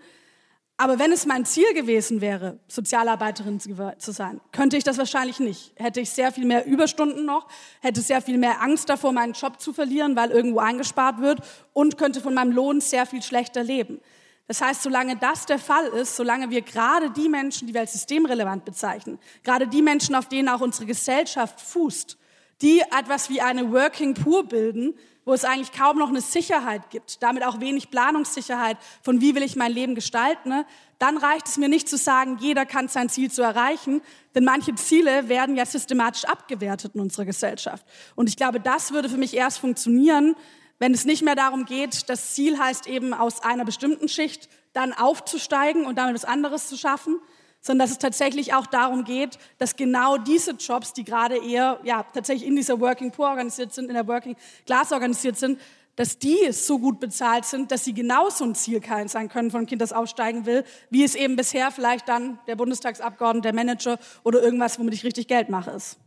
[0.79, 5.73] Aber wenn es mein Ziel gewesen wäre, Sozialarbeiterin zu sein, könnte ich das wahrscheinlich nicht.
[5.75, 7.47] Hätte ich sehr viel mehr Überstunden noch,
[7.81, 11.39] hätte sehr viel mehr Angst davor, meinen Job zu verlieren, weil irgendwo eingespart wird
[11.73, 13.99] und könnte von meinem Lohn sehr viel schlechter leben.
[14.47, 17.93] Das heißt, solange das der Fall ist, solange wir gerade die Menschen, die wir als
[17.93, 22.17] systemrelevant bezeichnen, gerade die Menschen, auf denen auch unsere Gesellschaft fußt,
[22.61, 27.21] die etwas wie eine Working Poor bilden, wo es eigentlich kaum noch eine Sicherheit gibt,
[27.21, 30.65] damit auch wenig Planungssicherheit von wie will ich mein Leben gestalten, ne?
[30.99, 34.01] dann reicht es mir nicht zu sagen, jeder kann sein Ziel zu erreichen,
[34.33, 37.85] denn manche Ziele werden ja systematisch abgewertet in unserer Gesellschaft.
[38.15, 40.37] Und ich glaube, das würde für mich erst funktionieren,
[40.79, 44.93] wenn es nicht mehr darum geht, das Ziel heißt eben aus einer bestimmten Schicht dann
[44.93, 47.19] aufzusteigen und damit was anderes zu schaffen,
[47.61, 52.03] sondern dass es tatsächlich auch darum geht, dass genau diese Jobs, die gerade eher ja
[52.13, 54.35] tatsächlich in dieser Working Poor organisiert sind, in der Working
[54.65, 55.59] Class organisiert sind,
[55.95, 59.67] dass die so gut bezahlt sind, dass sie genauso ein Ziel sein können von einem
[59.67, 64.41] Kind, das aussteigen will, wie es eben bisher vielleicht dann der Bundestagsabgeordnete, der Manager oder
[64.43, 65.97] irgendwas, womit ich richtig Geld mache, ist.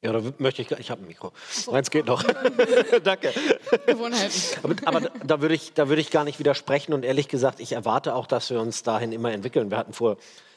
[0.00, 1.32] Ja, da möchte ich, ich habe ein Mikro.
[1.50, 1.72] So.
[1.72, 2.22] Meins geht noch.
[3.02, 3.32] Danke.
[3.86, 4.32] Gewohnheiten.
[4.62, 7.72] Aber, aber, da, würde ich, da würde ich gar nicht widersprechen und ehrlich gesagt, ich
[7.72, 9.70] erwarte auch, dass wir uns dahin immer entwickeln.
[9.70, 10.16] Wir hatten vor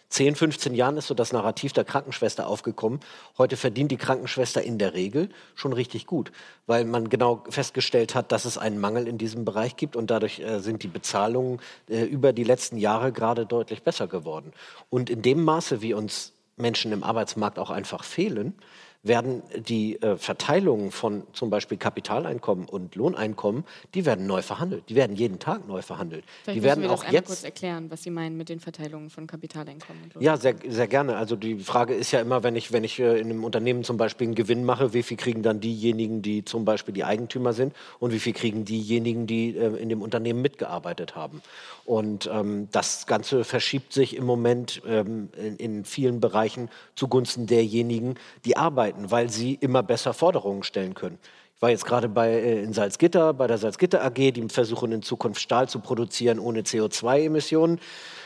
[0.09, 2.99] 10, 15 Jahren ist so das Narrativ der Krankenschwester aufgekommen.
[3.37, 6.33] Heute verdient die Krankenschwester in der Regel schon richtig gut,
[6.67, 10.39] weil man genau festgestellt hat, dass es einen Mangel in diesem Bereich gibt und dadurch
[10.39, 14.51] äh, sind die Bezahlungen äh, über die letzten Jahre gerade deutlich besser geworden.
[14.89, 18.53] Und in dem Maße, wie uns Menschen im Arbeitsmarkt auch einfach fehlen,
[19.03, 24.83] werden die äh, Verteilungen von zum Beispiel Kapitaleinkommen und Lohneinkommen, die werden neu verhandelt.
[24.89, 26.23] Die werden jeden Tag neu verhandelt.
[26.43, 29.09] Vielleicht die werden wir auch das jetzt kurz erklären, was Sie meinen mit den Verteilungen
[29.09, 30.11] von Kapitaleinkommen.
[30.13, 31.17] Und ja, sehr, sehr gerne.
[31.17, 33.97] Also die Frage ist ja immer, wenn ich, wenn ich äh, in einem Unternehmen zum
[33.97, 37.73] Beispiel einen Gewinn mache, wie viel kriegen dann diejenigen, die zum Beispiel die Eigentümer sind
[37.99, 41.41] und wie viel kriegen diejenigen, die äh, in dem Unternehmen mitgearbeitet haben.
[41.85, 48.15] Und ähm, das Ganze verschiebt sich im Moment ähm, in, in vielen Bereichen zugunsten derjenigen,
[48.45, 51.17] die arbeiten, weil sie immer besser Forderungen stellen können.
[51.55, 55.01] Ich war jetzt gerade bei, äh, in Salzgitter, bei der Salzgitter AG, die versuchen in
[55.01, 57.79] Zukunft Stahl zu produzieren ohne CO2-Emissionen.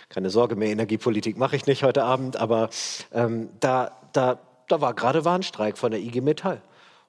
[0.09, 2.69] Keine Sorge, mehr Energiepolitik mache ich nicht heute Abend, aber
[3.13, 6.61] ähm, da, da, da war gerade Warnstreik von der IG Metall.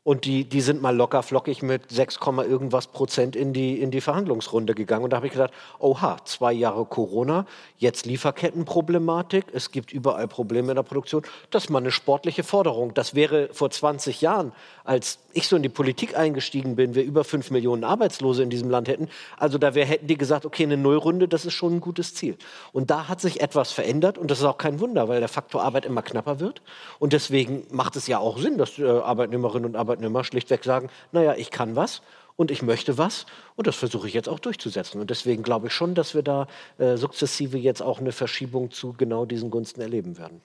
[0.07, 4.01] Und die, die sind mal locker flockig mit 6, irgendwas Prozent in die, in die
[4.01, 5.03] Verhandlungsrunde gegangen.
[5.03, 7.45] Und da habe ich gedacht, oha, zwei Jahre Corona,
[7.79, 11.25] jetzt Lieferkettenproblematik, es gibt überall Probleme in der Produktion.
[11.51, 12.95] Das ist mal eine sportliche Forderung.
[12.95, 14.53] Das wäre vor 20 Jahren,
[14.85, 18.71] als ich so in die Politik eingestiegen bin, wir über 5 Millionen Arbeitslose in diesem
[18.71, 19.09] Land hätten.
[19.37, 22.37] Also da wär, hätten die gesagt, okay, eine Nullrunde, das ist schon ein gutes Ziel.
[22.73, 25.65] Und da hat sich etwas verändert und das ist auch kein Wunder, weil der Faktor
[25.65, 26.63] Arbeit immer knapper wird.
[27.01, 30.91] Und deswegen macht es ja auch Sinn, dass äh, Arbeitnehmerinnen und Arbeitnehmer Arbeitnehmer schlichtweg sagen,
[31.13, 32.03] naja, ich kann was
[32.37, 33.25] und ich möchte was
[33.57, 35.01] und das versuche ich jetzt auch durchzusetzen.
[35.01, 36.47] Und deswegen glaube ich schon, dass wir da
[36.79, 40.43] äh, sukzessive jetzt auch eine Verschiebung zu genau diesen Gunsten erleben werden.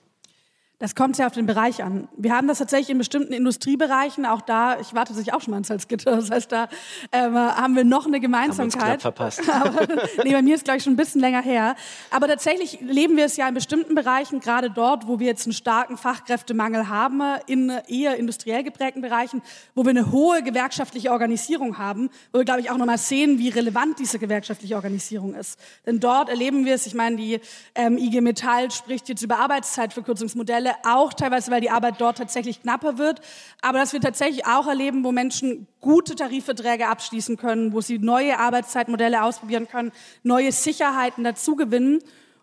[0.81, 2.07] Das kommt sehr auf den Bereich an.
[2.17, 5.59] Wir haben das tatsächlich in bestimmten Industriebereichen, auch da, ich warte sich auch schon mal
[5.59, 6.69] ins Salzgitter, das heißt, da
[7.11, 8.81] ähm, haben wir noch eine Gemeinsamkeit.
[8.81, 9.41] Haben uns verpasst.
[9.47, 9.85] Aber,
[10.23, 11.75] nee, bei mir ist, glaube ich, schon ein bisschen länger her.
[12.09, 15.53] Aber tatsächlich leben wir es ja in bestimmten Bereichen, gerade dort, wo wir jetzt einen
[15.53, 19.43] starken Fachkräftemangel haben, in eher industriell geprägten Bereichen,
[19.75, 23.49] wo wir eine hohe gewerkschaftliche Organisierung haben, wo wir, glaube ich, auch nochmal sehen, wie
[23.49, 25.59] relevant diese gewerkschaftliche Organisierung ist.
[25.85, 27.39] Denn dort erleben wir es, ich meine, die
[27.75, 32.97] ähm, IG Metall spricht jetzt über Arbeitszeitverkürzungsmodelle, auch teilweise, weil die Arbeit dort tatsächlich knapper
[32.97, 33.21] wird,
[33.61, 38.39] aber dass wir tatsächlich auch erleben, wo Menschen gute Tarifverträge abschließen können, wo sie neue
[38.39, 39.91] Arbeitszeitmodelle ausprobieren können,
[40.23, 41.99] neue Sicherheiten dazugewinnen.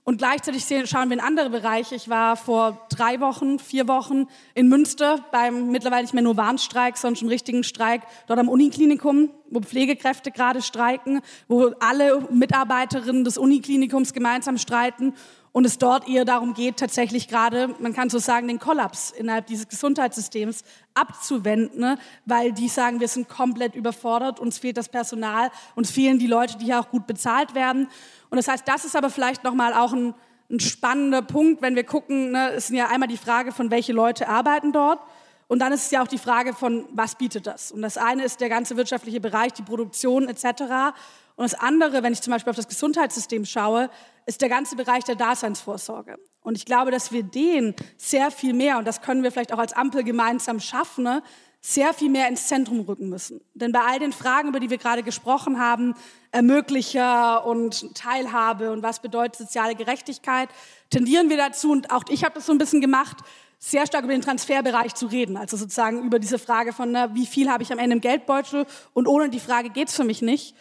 [0.08, 1.94] Und gleichzeitig schauen wir in andere Bereiche.
[1.94, 6.96] Ich war vor drei Wochen, vier Wochen in Münster beim mittlerweile nicht mehr nur Warnstreik,
[6.96, 13.36] sondern schon richtigen Streik dort am Uniklinikum, wo Pflegekräfte gerade streiken, wo alle Mitarbeiterinnen des
[13.36, 15.12] Uniklinikums gemeinsam streiten
[15.58, 19.48] und es dort eher darum geht, tatsächlich gerade, man kann so sagen, den Kollaps innerhalb
[19.48, 20.62] dieses Gesundheitssystems
[20.94, 21.98] abzuwenden, ne?
[22.26, 26.58] weil die sagen, wir sind komplett überfordert, uns fehlt das Personal, uns fehlen die Leute,
[26.58, 27.88] die hier auch gut bezahlt werden.
[28.30, 30.14] Und das heißt, das ist aber vielleicht nochmal auch ein,
[30.48, 32.50] ein spannender Punkt, wenn wir gucken, ne?
[32.50, 35.00] es ist ja einmal die Frage von, welche Leute arbeiten dort.
[35.48, 37.72] Und dann ist es ja auch die Frage von, was bietet das?
[37.72, 40.94] Und das eine ist der ganze wirtschaftliche Bereich, die Produktion etc.
[41.38, 43.90] Und das andere, wenn ich zum Beispiel auf das Gesundheitssystem schaue,
[44.26, 46.16] ist der ganze Bereich der Daseinsvorsorge.
[46.40, 49.58] Und ich glaube, dass wir den sehr viel mehr, und das können wir vielleicht auch
[49.60, 51.22] als Ampel gemeinsam schaffen, ne,
[51.60, 53.40] sehr viel mehr ins Zentrum rücken müssen.
[53.54, 55.94] Denn bei all den Fragen, über die wir gerade gesprochen haben,
[56.32, 60.48] Ermöglicher und Teilhabe und was bedeutet soziale Gerechtigkeit,
[60.90, 63.18] tendieren wir dazu, und auch ich habe das so ein bisschen gemacht,
[63.60, 65.36] sehr stark über den Transferbereich zu reden.
[65.36, 68.66] Also sozusagen über diese Frage von, na, wie viel habe ich am Ende im Geldbeutel
[68.92, 70.56] und ohne die Frage geht es für mich nicht.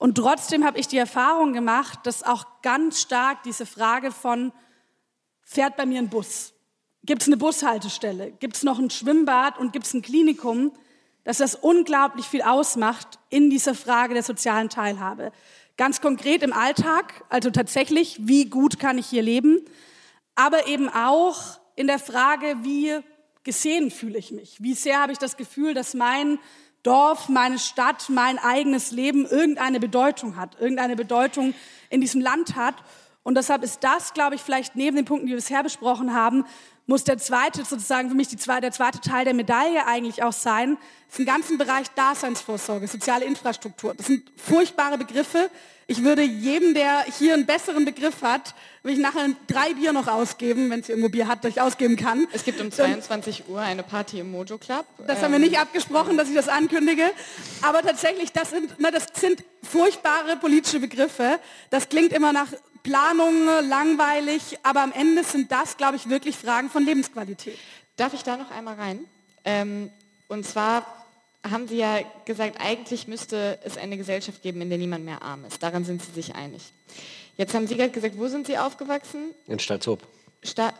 [0.00, 4.50] Und trotzdem habe ich die Erfahrung gemacht, dass auch ganz stark diese Frage von,
[5.42, 6.54] fährt bei mir ein Bus?
[7.04, 8.32] Gibt es eine Bushaltestelle?
[8.32, 10.72] Gibt es noch ein Schwimmbad und gibt es ein Klinikum?
[11.24, 15.32] Dass das unglaublich viel ausmacht in dieser Frage der sozialen Teilhabe.
[15.76, 19.60] Ganz konkret im Alltag, also tatsächlich, wie gut kann ich hier leben,
[20.34, 23.00] aber eben auch in der Frage, wie
[23.44, 24.62] gesehen fühle ich mich?
[24.62, 26.38] Wie sehr habe ich das Gefühl, dass mein
[26.82, 31.54] Dorf, meine Stadt, mein eigenes Leben irgendeine Bedeutung hat, irgendeine Bedeutung
[31.90, 32.74] in diesem Land hat.
[33.22, 36.44] Und deshalb ist das, glaube ich, vielleicht neben den Punkten, die wir bisher besprochen haben,
[36.86, 40.32] muss der zweite, sozusagen für mich die zweite, der zweite Teil der Medaille eigentlich auch
[40.32, 40.76] sein,
[41.08, 43.94] ist im ganzen Bereich Daseinsvorsorge, soziale Infrastruktur.
[43.94, 45.50] Das sind furchtbare Begriffe.
[45.90, 50.06] Ich würde jedem, der hier einen besseren Begriff hat, will ich nachher drei Bier noch
[50.06, 52.28] ausgeben, wenn es irgendwo Bier hat, das ich ausgeben kann.
[52.32, 54.86] Es gibt um 22 Uhr eine Party im Mojo Club.
[55.04, 55.24] Das ähm.
[55.24, 57.10] haben wir nicht abgesprochen, dass ich das ankündige.
[57.62, 61.40] Aber tatsächlich, das sind, na, das sind furchtbare politische Begriffe.
[61.70, 62.52] Das klingt immer nach
[62.84, 67.58] Planung, langweilig, aber am Ende sind das, glaube ich, wirklich Fragen von Lebensqualität.
[67.96, 69.00] Darf ich da noch einmal rein?
[69.44, 69.90] Ähm,
[70.28, 70.99] und zwar
[71.48, 75.44] haben Sie ja gesagt, eigentlich müsste es eine Gesellschaft geben, in der niemand mehr arm
[75.44, 75.62] ist.
[75.62, 76.62] Daran sind Sie sich einig.
[77.36, 79.34] Jetzt haben Sie gerade gesagt, wo sind Sie aufgewachsen?
[79.46, 80.00] In Stalzhoop.
[80.42, 80.72] Sta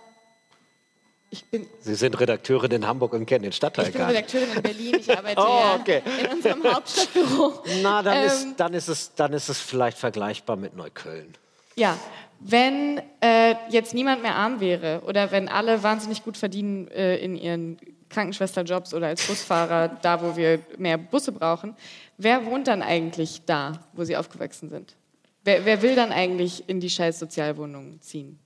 [1.32, 4.62] ich bin Sie sind Redakteurin in Hamburg und kennen den Stadtteil Ich bin Redakteurin in
[4.62, 6.02] Berlin, ich arbeite oh, okay.
[6.20, 7.62] in unserem Hauptstadtbüro.
[7.82, 11.34] Na, dann, ähm, ist, dann, ist es, dann ist es vielleicht vergleichbar mit Neukölln.
[11.76, 11.96] Ja,
[12.40, 17.36] wenn äh, jetzt niemand mehr arm wäre oder wenn alle wahnsinnig gut verdienen äh, in
[17.36, 17.78] ihren
[18.10, 21.74] Krankenschwesterjobs oder als Busfahrer da, wo wir mehr Busse brauchen.
[22.18, 24.96] Wer wohnt dann eigentlich da, wo sie aufgewachsen sind?
[25.44, 28.38] Wer, wer will dann eigentlich in die scheiß Sozialwohnungen ziehen?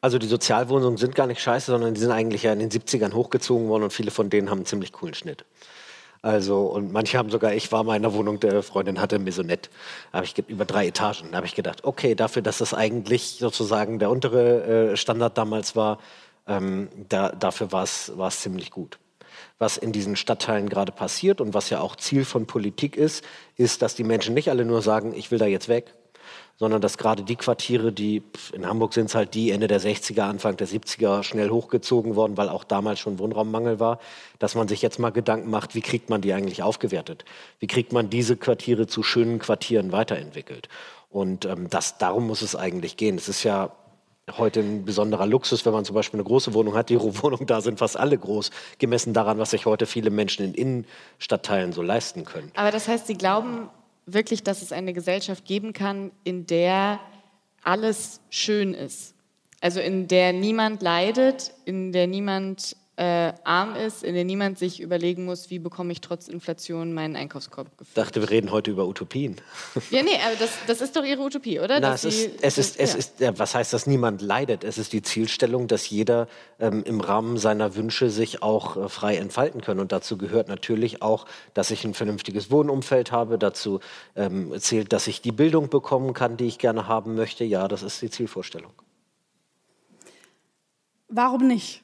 [0.00, 3.12] Also die Sozialwohnungen sind gar nicht scheiße, sondern die sind eigentlich ja in den 70ern
[3.12, 5.44] hochgezogen worden und viele von denen haben einen ziemlich coolen Schnitt.
[6.22, 9.70] Also, und manche haben sogar, ich war mal in der Wohnung, der Freundin hatte Maisonette.
[10.12, 11.28] Da habe ich über drei Etagen.
[11.30, 15.76] Da habe ich gedacht, okay, dafür, dass das eigentlich sozusagen der untere äh, Standard damals
[15.76, 15.98] war,
[16.46, 18.98] ähm, da, dafür war es ziemlich gut.
[19.58, 23.24] Was in diesen Stadtteilen gerade passiert und was ja auch Ziel von Politik ist,
[23.56, 25.94] ist, dass die Menschen nicht alle nur sagen, ich will da jetzt weg,
[26.60, 28.22] sondern dass gerade die Quartiere, die
[28.52, 32.36] in Hamburg sind es halt die Ende der 60er, Anfang der 70er schnell hochgezogen worden,
[32.36, 33.98] weil auch damals schon Wohnraummangel war,
[34.38, 37.24] dass man sich jetzt mal Gedanken macht, wie kriegt man die eigentlich aufgewertet?
[37.60, 40.68] Wie kriegt man diese Quartiere zu schönen Quartieren weiterentwickelt?
[41.08, 43.16] Und ähm, das, darum muss es eigentlich gehen.
[43.16, 43.72] Es ist ja
[44.36, 46.90] heute ein besonderer Luxus, wenn man zum Beispiel eine große Wohnung hat.
[46.90, 50.54] Die Wohnungen da sind fast alle groß, gemessen daran, was sich heute viele Menschen in
[50.54, 52.50] Innenstadtteilen so leisten können.
[52.54, 53.68] Aber das heißt, Sie glauben,
[54.06, 57.00] wirklich, dass es eine Gesellschaft geben kann, in der
[57.62, 59.14] alles schön ist.
[59.60, 64.78] Also in der niemand leidet, in der niemand äh, arm ist, in der niemand sich
[64.78, 67.88] überlegen muss, wie bekomme ich trotz Inflation meinen Einkaufskorb gefüllt.
[67.88, 69.36] Ich dachte, wir reden heute über Utopien.
[69.90, 71.80] Ja, nee, aber das, das ist doch Ihre Utopie, oder?
[71.80, 74.64] Na, es ist, es ist, es ist, ja, was heißt, dass niemand leidet?
[74.64, 76.28] Es ist die Zielstellung, dass jeder
[76.58, 79.80] ähm, im Rahmen seiner Wünsche sich auch äh, frei entfalten kann.
[79.80, 81.24] Und dazu gehört natürlich auch,
[81.54, 83.38] dass ich ein vernünftiges Wohnumfeld habe.
[83.38, 83.80] Dazu
[84.14, 87.44] ähm, zählt, dass ich die Bildung bekommen kann, die ich gerne haben möchte.
[87.44, 88.72] Ja, das ist die Zielvorstellung.
[91.08, 91.82] Warum nicht?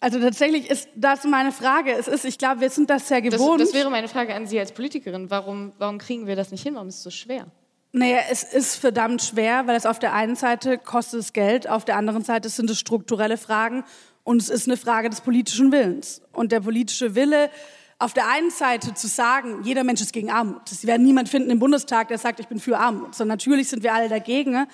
[0.00, 1.92] Also tatsächlich ist das meine Frage.
[1.92, 3.60] Es ist, ich glaube, wir sind das sehr gewohnt.
[3.60, 5.30] Das, das, wäre meine Frage an Sie als Politikerin.
[5.30, 6.74] Warum, warum kriegen wir das nicht hin?
[6.74, 7.46] Warum ist es so schwer?
[7.92, 11.86] Naja, es ist verdammt schwer, weil es auf der einen Seite kostet es Geld, auf
[11.86, 13.84] der anderen Seite sind es strukturelle Fragen
[14.22, 16.20] und es ist eine Frage des politischen Willens.
[16.32, 17.48] Und der politische Wille,
[17.98, 20.68] auf der einen Seite zu sagen, jeder Mensch ist gegen Armut.
[20.68, 23.14] Sie werden niemand finden im Bundestag, der sagt, ich bin für Armut.
[23.14, 24.66] So natürlich sind wir alle dagegen.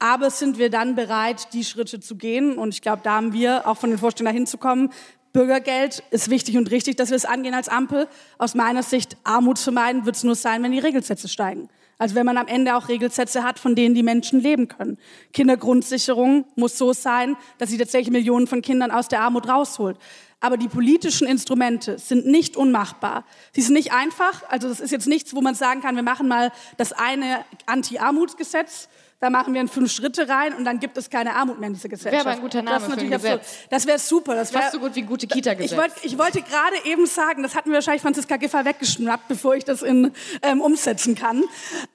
[0.00, 2.56] Aber sind wir dann bereit, die Schritte zu gehen?
[2.56, 4.90] Und ich glaube, da haben wir auch von den Vorstellungen hinzukommen.
[5.34, 8.08] Bürgergeld ist wichtig und richtig, dass wir es angehen als Ampel.
[8.38, 11.68] Aus meiner Sicht, Armut zu meiden, wird es nur sein, wenn die Regelsätze steigen.
[11.98, 14.96] Also wenn man am Ende auch Regelsätze hat, von denen die Menschen leben können.
[15.34, 19.98] Kindergrundsicherung muss so sein, dass sie tatsächlich Millionen von Kindern aus der Armut rausholt.
[20.40, 23.24] Aber die politischen Instrumente sind nicht unmachbar.
[23.52, 24.42] Sie sind nicht einfach.
[24.48, 28.88] Also das ist jetzt nichts, wo man sagen kann, wir machen mal das eine Anti-Armutsgesetz
[29.20, 31.74] da machen wir in fünf Schritte rein und dann gibt es keine Armut mehr in
[31.74, 32.24] dieser Gesellschaft.
[32.24, 33.58] Wäre aber ein guter Name das für ein Gesetz.
[33.68, 34.34] Das wäre super.
[34.34, 35.72] Das wäre so gut wie gute Kita-Gesetz.
[35.72, 39.54] Ich, wollt, ich wollte gerade eben sagen, das hatten wir wahrscheinlich Franziska Giffer weggeschnappt, bevor
[39.54, 41.44] ich das in, ähm, umsetzen kann.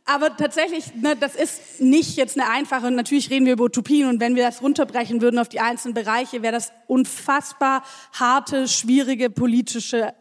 [0.06, 4.20] Aber tatsächlich, ne, das ist nicht jetzt eine einfache, natürlich reden wir über Utopien und
[4.20, 10.14] wenn wir das runterbrechen würden auf die einzelnen Bereiche, wäre das unfassbar harte, schwierige politische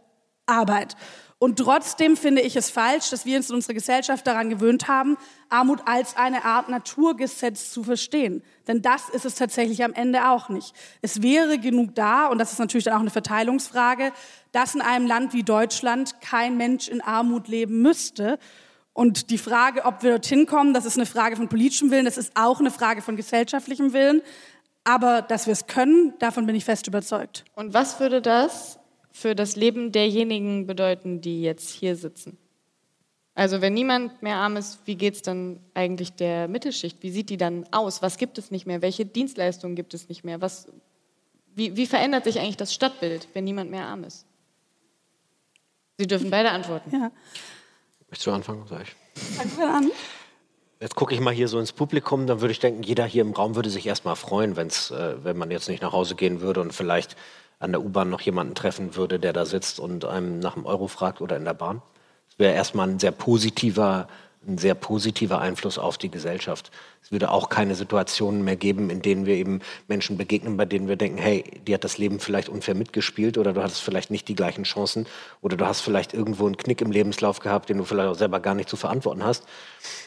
[0.47, 0.97] Arbeit.
[1.45, 5.19] Und trotzdem finde ich es falsch, dass wir uns in unserer Gesellschaft daran gewöhnt haben,
[5.51, 8.43] Armut als eine Art Naturgesetz zu verstehen.
[8.67, 10.73] Denn das ist es tatsächlich am Ende auch nicht.
[11.03, 14.13] Es wäre genug da, und das ist natürlich dann auch eine Verteilungsfrage,
[14.53, 18.39] dass in einem Land wie Deutschland kein Mensch in Armut leben müsste.
[18.95, 22.17] Und die Frage, ob wir dorthin kommen, das ist eine Frage von politischem Willen, das
[22.17, 24.23] ist auch eine Frage von gesellschaftlichem Willen.
[24.85, 27.45] Aber dass wir es können, davon bin ich fest überzeugt.
[27.55, 28.79] Und was würde das
[29.15, 32.37] für das Leben derjenigen bedeuten, die jetzt hier sitzen?
[33.37, 37.03] Also wenn niemand mehr arm ist, wie geht es dann eigentlich der Mittelschicht?
[37.03, 38.03] Wie sieht die dann aus?
[38.03, 38.83] Was gibt es nicht mehr?
[38.83, 40.41] Welche Dienstleistungen gibt es nicht mehr?
[40.41, 40.67] Was,
[41.55, 44.27] wie, wie verändert sich eigentlich das Stadtbild, wenn niemand mehr arm ist?
[45.97, 46.91] Sie dürfen beide antworten.
[46.93, 47.13] Ja.
[48.09, 48.65] Möchtest du anfangen?
[48.69, 49.23] Sag ich.
[49.23, 49.91] Fangen an.
[50.81, 53.33] Jetzt gucke ich mal hier so ins Publikum, dann würde ich denken, jeder hier im
[53.33, 56.61] Raum würde sich erstmal freuen, wenn's, äh, wenn man jetzt nicht nach Hause gehen würde
[56.61, 57.17] und vielleicht
[57.65, 60.87] an der U-Bahn noch jemanden treffen würde, der da sitzt und einem nach dem Euro
[60.87, 61.83] fragt oder in der Bahn.
[62.29, 64.07] Das wäre erstmal ein sehr positiver,
[64.47, 66.71] ein sehr positiver Einfluss auf die Gesellschaft.
[67.05, 70.89] Es würde auch keine Situationen mehr geben, in denen wir eben Menschen begegnen, bei denen
[70.89, 74.27] wir denken, hey, die hat das Leben vielleicht unfair mitgespielt oder du hattest vielleicht nicht
[74.27, 75.07] die gleichen Chancen
[75.43, 78.41] oder du hast vielleicht irgendwo einen Knick im Lebenslauf gehabt, den du vielleicht auch selber
[78.41, 79.45] gar nicht zu verantworten hast.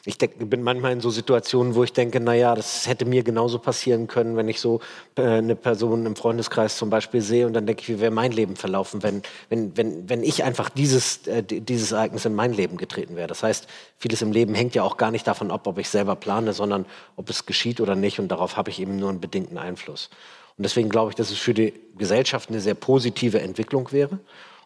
[0.06, 3.60] Ich denk, bin manchmal in so Situationen, wo ich denke, naja, das hätte mir genauso
[3.60, 4.80] passieren können, wenn ich so
[5.18, 8.32] äh, eine Person im Freundeskreis zum Beispiel sehe und dann denke ich, wie wäre mein
[8.32, 12.78] Leben verlaufen, wenn, wenn, wenn, wenn ich einfach dieses, äh, dieses Ereignis in mein Leben
[12.78, 13.28] getreten wäre.
[13.28, 13.68] Das heißt,
[14.00, 16.87] vieles im Leben hängt ja auch gar nicht davon ab, ob ich selber plane, sondern
[17.16, 18.20] ob es geschieht oder nicht.
[18.20, 20.10] Und darauf habe ich eben nur einen bedingten Einfluss.
[20.58, 24.20] Und deswegen glaube ich, dass es für die Gesellschaft eine sehr positive Entwicklung wäre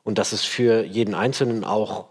[0.04, 2.08] und dass es für jeden Einzelnen auch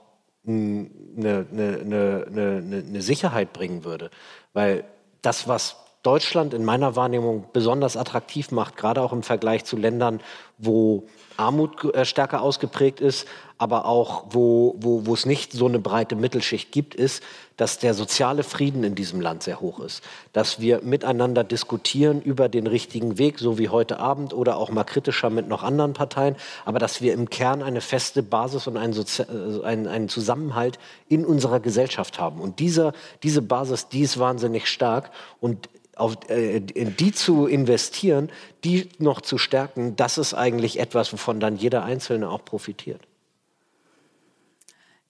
[0.47, 4.11] eine, eine, eine, eine Sicherheit bringen würde.
[4.53, 4.85] Weil
[5.23, 10.21] das, was Deutschland in meiner Wahrnehmung besonders attraktiv macht, gerade auch im Vergleich zu Ländern,
[10.57, 11.07] wo
[11.37, 16.17] Armut äh, stärker ausgeprägt ist, aber auch wo, wo, wo es nicht so eine breite
[16.17, 17.23] Mittelschicht gibt, ist,
[17.61, 20.03] dass der soziale Frieden in diesem Land sehr hoch ist.
[20.33, 24.85] Dass wir miteinander diskutieren über den richtigen Weg, so wie heute Abend oder auch mal
[24.85, 28.95] kritischer mit noch anderen Parteien, aber dass wir im Kern eine feste Basis und einen,
[28.95, 32.41] Sozi äh, einen, einen Zusammenhalt in unserer Gesellschaft haben.
[32.41, 38.31] Und dieser, diese Basis, die ist wahnsinnig stark und auf, äh, die zu investieren,
[38.65, 43.03] die noch zu stärken, das ist eigentlich etwas, wovon dann jeder Einzelne auch profitiert.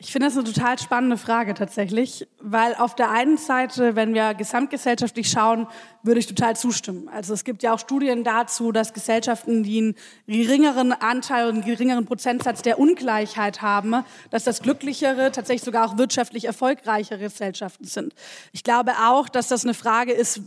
[0.03, 4.33] Ich finde das eine total spannende Frage tatsächlich, weil auf der einen Seite, wenn wir
[4.33, 5.67] gesamtgesellschaftlich schauen,
[6.03, 7.11] würde ich total zustimmen.
[7.11, 9.95] Also es gibt ja auch Studien dazu, dass Gesellschaften, die einen
[10.27, 15.99] geringeren Anteil und einen geringeren Prozentsatz der Ungleichheit haben, dass das glücklichere, tatsächlich sogar auch
[15.99, 18.15] wirtschaftlich erfolgreichere Gesellschaften sind.
[18.53, 20.41] Ich glaube auch, dass das eine Frage ist,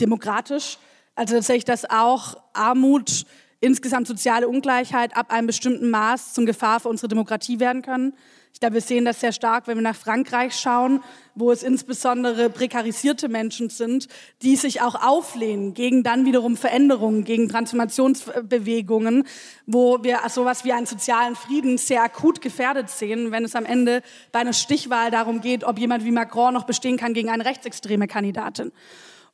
[0.00, 0.78] demokratisch,
[1.14, 3.24] also tatsächlich, dass auch Armut,
[3.60, 8.12] insgesamt soziale Ungleichheit ab einem bestimmten Maß zum Gefahr für unsere Demokratie werden können.
[8.56, 11.04] Ich glaube, wir sehen das sehr stark, wenn wir nach Frankreich schauen,
[11.34, 14.08] wo es insbesondere prekarisierte Menschen sind,
[14.40, 19.24] die sich auch auflehnen gegen dann wiederum Veränderungen, gegen Transformationsbewegungen,
[19.66, 24.02] wo wir sowas wie einen sozialen Frieden sehr akut gefährdet sehen, wenn es am Ende
[24.32, 28.06] bei einer Stichwahl darum geht, ob jemand wie Macron noch bestehen kann gegen eine rechtsextreme
[28.06, 28.72] Kandidatin.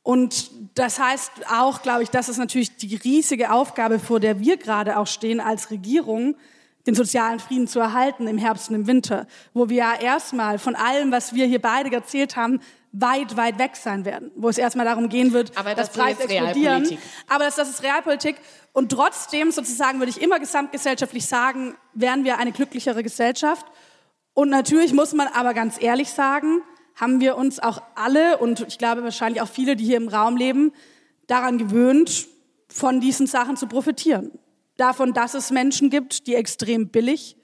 [0.01, 4.57] Und das heißt auch, glaube ich, das ist natürlich die riesige Aufgabe, vor der wir
[4.57, 6.35] gerade auch stehen als Regierung,
[6.85, 10.75] den sozialen Frieden zu erhalten im Herbst und im Winter, wo wir ja erstmal von
[10.75, 12.59] allem, was wir hier beide erzählt haben,
[12.91, 16.23] weit, weit weg sein werden, wo es erstmal darum gehen wird, Aber dass das Preise
[16.23, 16.55] explodieren.
[16.55, 16.99] Realpolitik.
[17.27, 18.35] Aber das, das ist Realpolitik.
[18.71, 23.65] Und trotzdem sozusagen würde ich immer gesamtgesellschaftlich sagen, wären wir eine glücklichere Gesellschaft.
[24.33, 26.61] Und natürlich muss man aber ganz ehrlich sagen,
[26.95, 30.37] haben wir uns auch alle und ich glaube wahrscheinlich auch viele, die hier im Raum
[30.37, 30.71] leben,
[31.25, 32.27] daran gewöhnt,
[32.67, 34.31] von diesen Sachen zu profitieren
[34.77, 37.37] davon, dass es Menschen gibt, die extrem billig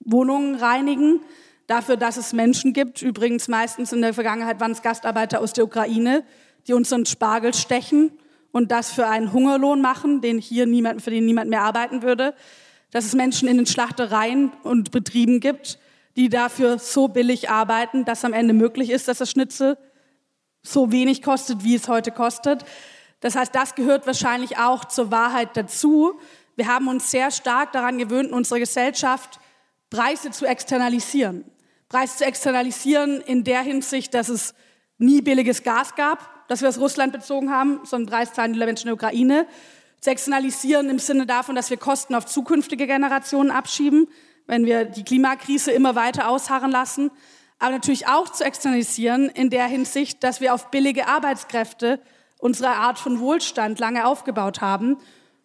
[0.00, 1.20] Wohnungen reinigen,
[1.66, 5.64] dafür, dass es Menschen gibt, übrigens meistens in der Vergangenheit waren es Gastarbeiter aus der
[5.64, 6.24] Ukraine,
[6.66, 8.12] die unseren Spargel stechen
[8.52, 12.34] und das für einen Hungerlohn machen, den hier niemand, für den niemand mehr arbeiten würde,
[12.90, 15.78] dass es Menschen in den Schlachtereien und Betrieben gibt,
[16.16, 19.76] die dafür so billig arbeiten, dass am Ende möglich ist, dass das Schnitzel
[20.62, 22.64] so wenig kostet, wie es heute kostet.
[23.20, 26.20] Das heißt, das gehört wahrscheinlich auch zur Wahrheit dazu,
[26.56, 29.40] wir haben uns sehr stark daran gewöhnt, in unserer Gesellschaft
[29.90, 31.44] Preise zu externalisieren.
[31.88, 34.54] Preise zu externalisieren in der Hinsicht, dass es
[34.98, 38.88] nie billiges Gas gab, dass wir aus Russland bezogen haben, sondern Preis zahlen die Menschen
[38.88, 39.46] in der Ukraine.
[40.00, 44.08] Zu externalisieren im Sinne davon, dass wir Kosten auf zukünftige Generationen abschieben,
[44.46, 47.10] wenn wir die Klimakrise immer weiter ausharren lassen.
[47.58, 52.00] Aber natürlich auch zu externalisieren in der Hinsicht, dass wir auf billige Arbeitskräfte
[52.38, 54.98] unsere Art von Wohlstand lange aufgebaut haben.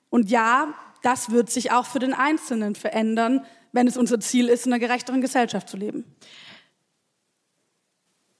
[0.09, 4.65] Und ja, das wird sich auch für den Einzelnen verändern, wenn es unser Ziel ist,
[4.65, 6.03] in einer gerechteren Gesellschaft zu leben.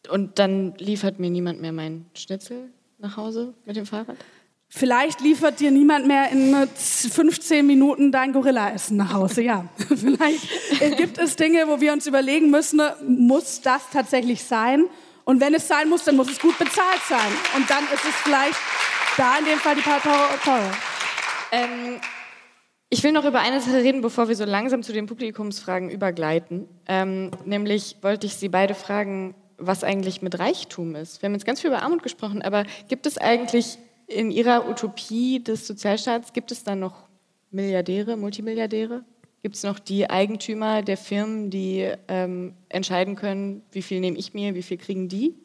[0.10, 4.18] Und dann liefert mir niemand mehr meinen Schnitzel nach Hause mit dem Fahrrad?
[4.72, 9.68] Vielleicht liefert dir niemand mehr in 15 Minuten dein Gorilla-Essen nach Hause, ja.
[9.78, 10.48] Vielleicht
[10.96, 14.86] gibt es Dinge, wo wir uns überlegen müssen, muss das tatsächlich sein?
[15.26, 17.32] Und wenn es sein muss, dann muss es gut bezahlt sein.
[17.56, 18.60] Und dann ist es vielleicht
[19.18, 20.72] da in dem Fall die paar teurer.
[21.52, 22.00] Ähm,
[22.90, 26.68] ich will noch über eine Sache reden, bevor wir so langsam zu den Publikumsfragen übergleiten.
[26.88, 31.22] Ähm, nämlich wollte ich Sie beide fragen, was eigentlich mit Reichtum ist.
[31.22, 33.78] Wir haben jetzt ganz viel über Armut gesprochen, aber gibt es eigentlich
[34.08, 37.08] in Ihrer Utopie des Sozialstaats, gibt es da noch
[37.52, 39.04] Milliardäre, Multimilliardäre?
[39.44, 44.34] Gibt es noch die Eigentümer der Firmen, die ähm, entscheiden können, wie viel nehme ich
[44.34, 45.36] mir, wie viel kriegen die?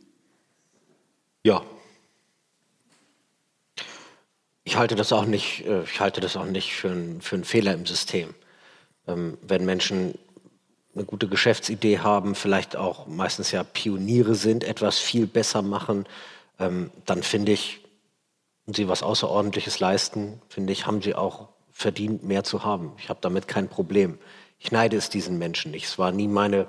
[1.44, 1.62] Ja,
[4.64, 7.44] ich halte das auch nicht, äh, ich halte das auch nicht für, ein, für einen
[7.44, 8.34] Fehler im System.
[9.06, 10.18] Ähm, wenn Menschen
[10.94, 16.06] eine gute Geschäftsidee haben, vielleicht auch meistens ja Pioniere sind, etwas viel besser machen,
[16.58, 17.80] ähm, dann finde ich,
[18.66, 22.92] und sie was Außerordentliches leisten, finde ich, haben sie auch verdient, mehr zu haben.
[22.98, 24.18] Ich habe damit kein Problem.
[24.58, 25.84] Ich neide es diesen Menschen nicht.
[25.84, 26.66] Es war nie meine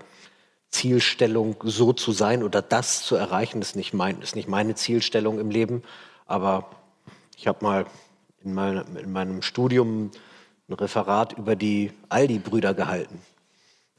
[0.71, 3.61] Zielstellung, so zu sein oder das zu erreichen.
[3.61, 5.83] Das ist nicht, mein, ist nicht meine Zielstellung im Leben.
[6.25, 6.69] Aber
[7.37, 7.85] ich habe mal
[8.43, 10.11] in, meine, in meinem Studium
[10.67, 13.21] ein Referat über die Aldi-Brüder gehalten,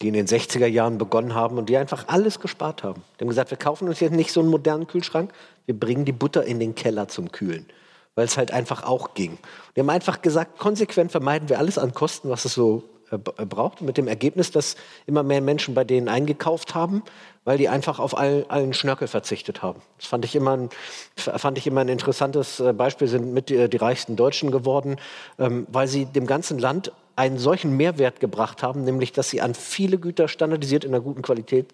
[0.01, 3.03] die in den 60er Jahren begonnen haben und die einfach alles gespart haben.
[3.17, 5.33] Die haben gesagt, wir kaufen uns jetzt nicht so einen modernen Kühlschrank,
[5.67, 7.67] wir bringen die Butter in den Keller zum Kühlen,
[8.15, 9.39] weil es halt einfach auch ging.
[9.75, 13.83] Die haben einfach gesagt, konsequent vermeiden wir alles an Kosten, was es so äh, braucht.
[13.83, 14.77] Mit dem Ergebnis, dass
[15.07, 17.03] immer mehr Menschen bei denen eingekauft haben,
[17.45, 19.81] weil die einfach auf all, allen Schnörkel verzichtet haben.
[19.99, 20.71] Das fand ich immer ein,
[21.17, 24.97] fand ich immer ein interessantes äh, Beispiel, sind mit die, die reichsten Deutschen geworden,
[25.39, 29.55] ähm, weil sie dem ganzen Land einen solchen Mehrwert gebracht haben, nämlich dass sie an
[29.55, 31.73] viele Güter standardisiert in einer guten Qualität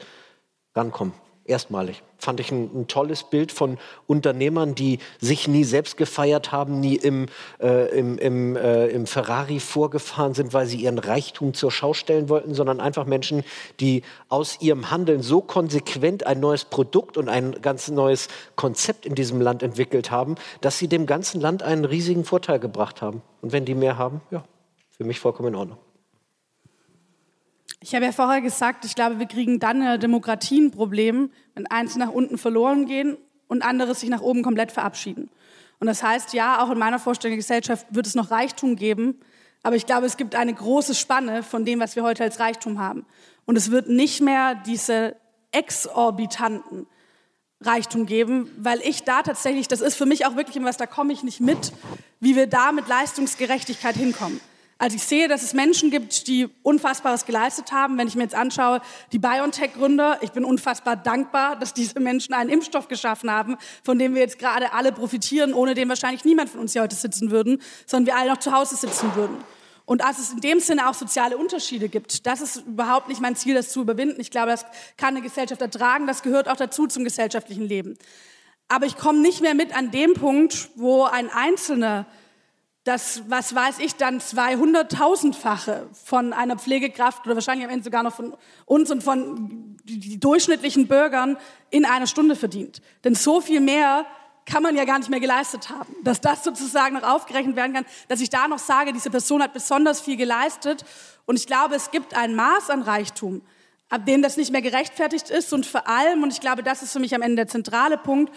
[0.74, 1.14] rankommen
[1.44, 2.02] erstmalig.
[2.18, 6.94] Fand ich ein, ein, tolles Bild von Unternehmern, die sich nie selbst gefeiert haben, nie
[6.94, 7.26] im,
[7.60, 12.28] äh, im, im, äh, im Ferrari vorgefahren sind, weil sie ihren Reichtum zur Schau stellen
[12.28, 13.42] wollten, sondern einfach Menschen,
[13.80, 19.14] die aus ihrem Handeln so konsequent ein neues Produkt und ein ganz neues Konzept in
[19.14, 23.22] diesem Land entwickelt haben, dass sie dem ganzen Land einen riesigen Vorteil gebracht haben.
[23.40, 24.44] Und wenn die mehr haben, ja,
[24.90, 25.78] für mich vollkommen in Ordnung.
[27.80, 31.66] Ich habe ja vorher gesagt, ich glaube, wir kriegen dann eine Demokratie ein Problem, wenn
[31.66, 33.16] eins nach unten verloren gehen
[33.48, 35.30] und andere sich nach oben komplett verabschieden.
[35.80, 39.20] Und das heißt, ja, auch in meiner Vorstellung der Gesellschaft wird es noch Reichtum geben,
[39.62, 42.78] aber ich glaube, es gibt eine große Spanne von dem, was wir heute als Reichtum
[42.78, 43.04] haben.
[43.44, 45.16] Und es wird nicht mehr diese
[45.52, 46.86] exorbitanten
[47.60, 51.12] Reichtum geben, weil ich da tatsächlich, das ist für mich auch wirklich was, da komme
[51.12, 51.72] ich nicht mit,
[52.20, 54.40] wie wir da mit Leistungsgerechtigkeit hinkommen.
[54.82, 57.98] Also ich sehe, dass es Menschen gibt, die Unfassbares geleistet haben.
[57.98, 58.80] Wenn ich mir jetzt anschaue,
[59.12, 64.16] die BioNTech-Gründer, ich bin unfassbar dankbar, dass diese Menschen einen Impfstoff geschaffen haben, von dem
[64.16, 67.62] wir jetzt gerade alle profitieren, ohne den wahrscheinlich niemand von uns hier heute sitzen würden,
[67.86, 69.36] sondern wir alle noch zu Hause sitzen würden.
[69.84, 73.36] Und dass es in dem Sinne auch soziale Unterschiede gibt, das ist überhaupt nicht mein
[73.36, 74.20] Ziel, das zu überwinden.
[74.20, 74.66] Ich glaube, das
[74.96, 77.96] kann eine Gesellschaft ertragen, das gehört auch dazu zum gesellschaftlichen Leben.
[78.66, 82.06] Aber ich komme nicht mehr mit an dem Punkt, wo ein Einzelner
[82.84, 88.14] das, was weiß ich, dann 200.000-fache von einer Pflegekraft oder wahrscheinlich am Ende sogar noch
[88.14, 91.36] von uns und von die durchschnittlichen Bürgern
[91.70, 92.82] in einer Stunde verdient.
[93.04, 94.04] Denn so viel mehr
[94.46, 95.94] kann man ja gar nicht mehr geleistet haben.
[96.02, 99.52] Dass das sozusagen noch aufgerechnet werden kann, dass ich da noch sage, diese Person hat
[99.52, 100.84] besonders viel geleistet.
[101.24, 103.42] Und ich glaube, es gibt ein Maß an Reichtum,
[103.90, 105.52] ab dem das nicht mehr gerechtfertigt ist.
[105.52, 108.34] Und vor allem, und ich glaube, das ist für mich am Ende der zentrale Punkt,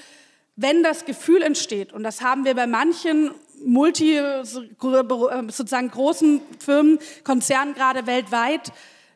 [0.55, 3.31] wenn das Gefühl entsteht, und das haben wir bei manchen
[3.63, 8.71] multi, sozusagen großen Firmen, Konzernen gerade weltweit,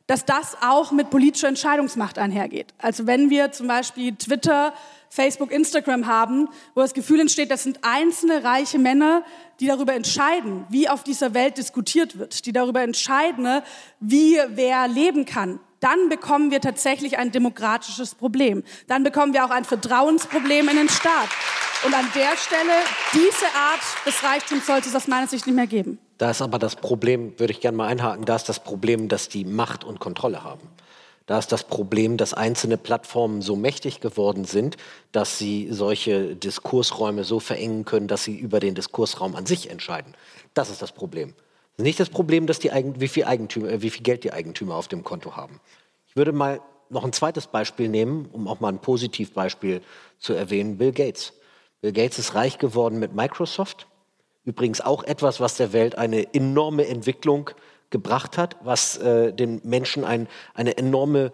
[0.07, 2.73] dass das auch mit politischer Entscheidungsmacht einhergeht.
[2.79, 4.73] Also wenn wir zum Beispiel Twitter,
[5.09, 9.23] Facebook, Instagram haben, wo das Gefühl entsteht, das sind einzelne reiche Männer,
[9.59, 13.61] die darüber entscheiden, wie auf dieser Welt diskutiert wird, die darüber entscheiden,
[13.99, 18.63] wie wer leben kann, dann bekommen wir tatsächlich ein demokratisches Problem.
[18.87, 21.29] Dann bekommen wir auch ein Vertrauensproblem in den Staat.
[21.85, 22.73] Und an der Stelle,
[23.13, 25.97] diese Art des Reichtums sollte es aus meiner Sicht nicht mehr geben.
[26.17, 29.29] Da ist aber das Problem, würde ich gerne mal einhaken, da ist das Problem, dass
[29.29, 30.67] die Macht und Kontrolle haben.
[31.25, 34.75] Da ist das Problem, dass einzelne Plattformen so mächtig geworden sind,
[35.13, 40.15] dass sie solche Diskursräume so verengen können, dass sie über den Diskursraum an sich entscheiden.
[40.53, 41.33] Das ist das Problem.
[41.77, 44.75] Nicht das Problem, dass die Eigen, wie, viel Eigentümer, äh, wie viel Geld die Eigentümer
[44.75, 45.61] auf dem Konto haben.
[46.07, 46.59] Ich würde mal
[46.89, 49.81] noch ein zweites Beispiel nehmen, um auch mal ein Positivbeispiel
[50.17, 50.77] zu erwähnen.
[50.77, 51.33] Bill Gates.
[51.81, 53.87] Bill Gates ist reich geworden mit Microsoft.
[54.43, 57.49] Übrigens auch etwas, was der Welt eine enorme Entwicklung
[57.89, 61.31] gebracht hat, was äh, den Menschen ein, eine enorme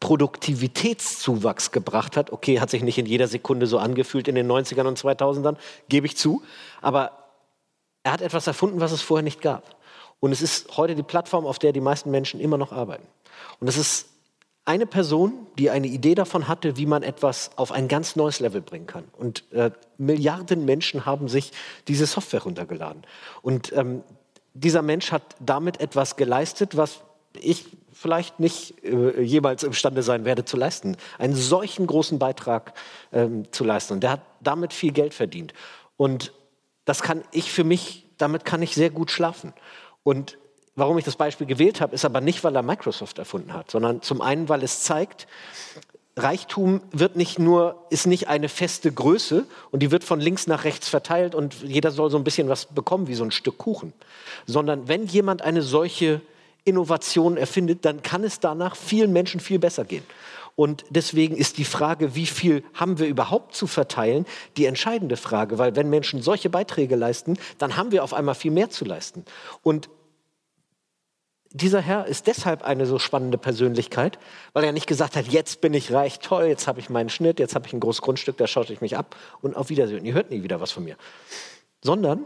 [0.00, 2.32] Produktivitätszuwachs gebracht hat.
[2.32, 5.56] Okay, hat sich nicht in jeder Sekunde so angefühlt in den 90ern und 2000ern,
[5.88, 6.42] gebe ich zu.
[6.82, 7.12] Aber
[8.02, 9.76] er hat etwas erfunden, was es vorher nicht gab.
[10.20, 13.06] Und es ist heute die Plattform, auf der die meisten Menschen immer noch arbeiten.
[13.60, 14.08] Und es ist
[14.64, 18.62] eine Person, die eine Idee davon hatte, wie man etwas auf ein ganz neues Level
[18.62, 19.04] bringen kann.
[19.16, 21.52] Und äh, Milliarden Menschen haben sich
[21.86, 23.02] diese Software runtergeladen.
[23.42, 24.02] Und ähm,
[24.54, 27.00] dieser Mensch hat damit etwas geleistet, was
[27.38, 30.96] ich vielleicht nicht äh, jemals imstande sein werde zu leisten.
[31.18, 32.72] Einen solchen großen Beitrag
[33.12, 33.94] ähm, zu leisten.
[33.94, 35.52] Und der hat damit viel Geld verdient.
[35.96, 36.32] Und
[36.86, 39.52] das kann ich für mich, damit kann ich sehr gut schlafen.
[40.02, 40.38] Und
[40.76, 44.02] warum ich das Beispiel gewählt habe, ist aber nicht, weil er Microsoft erfunden hat, sondern
[44.02, 45.26] zum einen, weil es zeigt,
[46.16, 50.64] Reichtum wird nicht nur, ist nicht eine feste Größe und die wird von links nach
[50.64, 53.92] rechts verteilt und jeder soll so ein bisschen was bekommen wie so ein Stück Kuchen,
[54.46, 56.20] sondern wenn jemand eine solche
[56.64, 60.04] Innovation erfindet, dann kann es danach vielen Menschen viel besser gehen.
[60.56, 64.24] Und deswegen ist die Frage, wie viel haben wir überhaupt zu verteilen,
[64.56, 68.52] die entscheidende Frage, weil wenn Menschen solche Beiträge leisten, dann haben wir auf einmal viel
[68.52, 69.24] mehr zu leisten.
[69.62, 69.88] Und
[71.54, 74.18] dieser Herr ist deshalb eine so spannende Persönlichkeit,
[74.52, 77.38] weil er nicht gesagt hat, jetzt bin ich reich, toll, jetzt habe ich meinen Schnitt,
[77.38, 80.04] jetzt habe ich ein großes Grundstück, da schaute ich mich ab und auf Wiedersehen.
[80.04, 80.96] Ihr hört nie wieder was von mir.
[81.80, 82.24] Sondern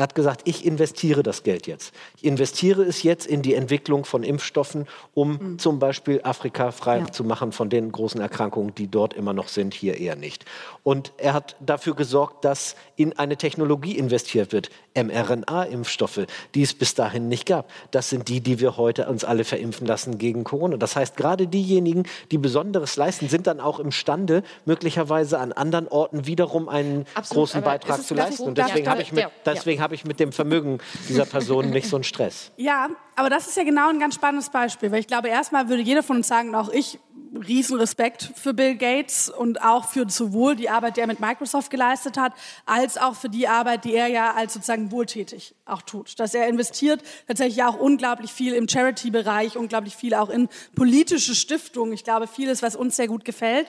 [0.00, 1.92] Er hat gesagt, ich investiere das Geld jetzt.
[2.16, 5.58] Ich investiere es jetzt in die Entwicklung von Impfstoffen, um mhm.
[5.58, 7.12] zum Beispiel Afrika frei ja.
[7.12, 10.46] zu machen von den großen Erkrankungen, die dort immer noch sind, hier eher nicht.
[10.84, 16.94] Und er hat dafür gesorgt, dass in eine Technologie investiert wird, mRNA-Impfstoffe, die es bis
[16.94, 17.70] dahin nicht gab.
[17.90, 20.78] Das sind die, die wir heute uns alle verimpfen lassen gegen Corona.
[20.78, 26.26] Das heißt, gerade diejenigen, die Besonderes leisten, sind dann auch imstande, möglicherweise an anderen Orten
[26.26, 28.44] wiederum einen Absolut, großen Beitrag zu leisten.
[28.44, 30.78] Und deswegen habe ich, mit, deswegen hab ich mit dem Vermögen
[31.08, 32.52] dieser Person nicht so einen Stress.
[32.56, 35.82] Ja, aber das ist ja genau ein ganz spannendes Beispiel, weil ich glaube, erstmal würde
[35.82, 37.00] jeder von uns sagen, auch ich,
[37.34, 42.16] Riesenrespekt für Bill Gates und auch für sowohl die Arbeit, die er mit Microsoft geleistet
[42.16, 42.34] hat,
[42.66, 46.18] als auch für die Arbeit, die er ja als sozusagen wohltätig auch tut.
[46.20, 51.92] Dass er investiert tatsächlich auch unglaublich viel im Charity-Bereich, unglaublich viel auch in politische Stiftungen.
[51.94, 53.66] Ich glaube, vieles, was uns sehr gut gefällt.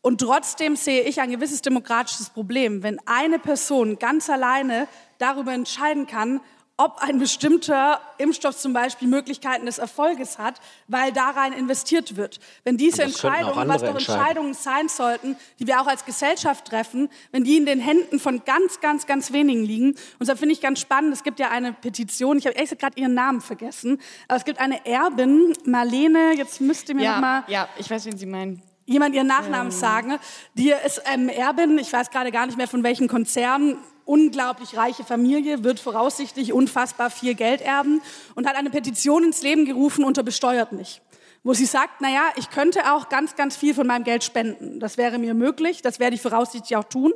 [0.00, 4.86] Und trotzdem sehe ich ein gewisses demokratisches Problem, wenn eine Person ganz alleine
[5.18, 6.40] darüber entscheiden kann,
[6.80, 12.38] ob ein bestimmter Impfstoff zum Beispiel Möglichkeiten des Erfolges hat, weil da rein investiert wird.
[12.62, 17.42] Wenn diese Entscheidungen, was doch Entscheidungen sein sollten, die wir auch als Gesellschaft treffen, wenn
[17.42, 19.96] die in den Händen von ganz, ganz, ganz wenigen liegen.
[20.20, 22.98] Und da finde ich ganz spannend, es gibt ja eine Petition, ich habe echt gerade
[22.98, 27.20] ihren Namen vergessen, aber es gibt eine Erbin, Marlene, jetzt müsst ihr mir ja, noch
[27.20, 27.44] mal...
[27.48, 30.18] Ja, ich weiß, wen Sie meinen jemand ihren Nachnamen sagen.
[30.54, 33.76] Die ist ähm, Erbin, ich weiß gerade gar nicht mehr von welchem Konzern,
[34.06, 38.00] unglaublich reiche Familie, wird voraussichtlich unfassbar viel Geld erben
[38.34, 41.02] und hat eine Petition ins Leben gerufen unter Besteuert mich
[41.44, 44.80] wo sie sagt, naja, ich könnte auch ganz, ganz viel von meinem Geld spenden.
[44.80, 47.14] Das wäre mir möglich, das werde ich voraussichtlich auch tun.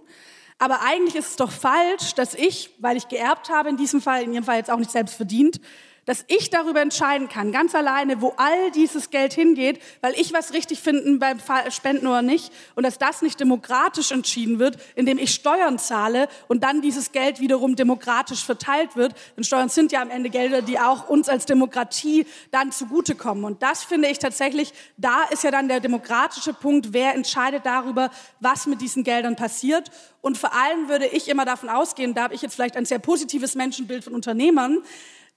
[0.58, 4.22] Aber eigentlich ist es doch falsch, dass ich, weil ich geerbt habe, in diesem Fall,
[4.22, 5.60] in ihrem Fall jetzt auch nicht selbst verdient,
[6.04, 10.52] dass ich darüber entscheiden kann, ganz alleine, wo all dieses Geld hingeht, weil ich was
[10.52, 11.38] richtig finde beim
[11.70, 16.64] Spenden oder nicht und dass das nicht demokratisch entschieden wird, indem ich Steuern zahle und
[16.64, 19.14] dann dieses Geld wiederum demokratisch verteilt wird.
[19.36, 23.44] Denn Steuern sind ja am Ende Gelder, die auch uns als Demokratie dann zugutekommen.
[23.44, 28.10] Und das finde ich tatsächlich, da ist ja dann der demokratische Punkt, wer entscheidet darüber,
[28.40, 29.90] was mit diesen Geldern passiert.
[30.20, 32.98] Und vor allem würde ich immer davon ausgehen, da habe ich jetzt vielleicht ein sehr
[32.98, 34.78] positives Menschenbild von Unternehmern,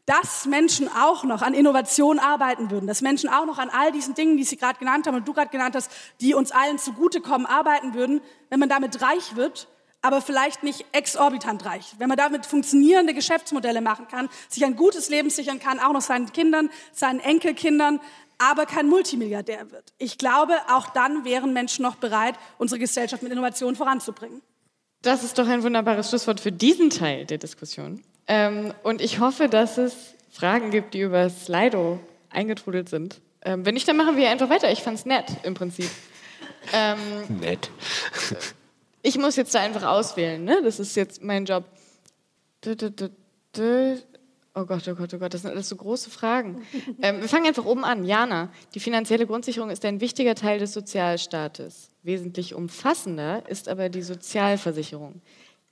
[0.05, 4.13] dass Menschen auch noch an Innovation arbeiten würden, dass Menschen auch noch an all diesen
[4.13, 5.91] Dingen, die Sie gerade genannt haben und du gerade genannt hast,
[6.21, 9.67] die uns allen zugutekommen, arbeiten würden, wenn man damit reich wird,
[10.01, 11.95] aber vielleicht nicht exorbitant reich.
[11.97, 16.01] Wenn man damit funktionierende Geschäftsmodelle machen kann, sich ein gutes Leben sichern kann, auch noch
[16.01, 17.99] seinen Kindern, seinen Enkelkindern,
[18.37, 19.93] aber kein Multimilliardär wird.
[19.97, 24.43] Ich glaube, auch dann wären Menschen noch bereit, unsere Gesellschaft mit Innovation voranzubringen.
[25.01, 28.03] Das ist doch ein wunderbares Schlusswort für diesen Teil der Diskussion.
[28.27, 31.99] Ähm, und ich hoffe, dass es Fragen gibt, die über Slido
[32.29, 33.21] eingetrudelt sind.
[33.41, 34.71] Ähm, wenn nicht, dann machen wir einfach weiter.
[34.71, 35.89] Ich fand es nett im Prinzip.
[36.73, 36.97] Ähm,
[37.39, 37.69] nett.
[39.01, 40.43] ich muss jetzt da einfach auswählen.
[40.43, 40.61] Ne?
[40.63, 41.65] Das ist jetzt mein Job.
[44.57, 46.65] Oh Gott, oh Gott, oh Gott, das sind alles so große Fragen.
[47.01, 48.05] Ähm, wir fangen einfach oben an.
[48.05, 51.91] Jana, die finanzielle Grundsicherung ist ein wichtiger Teil des Sozialstaates.
[52.03, 55.21] Wesentlich umfassender ist aber die Sozialversicherung.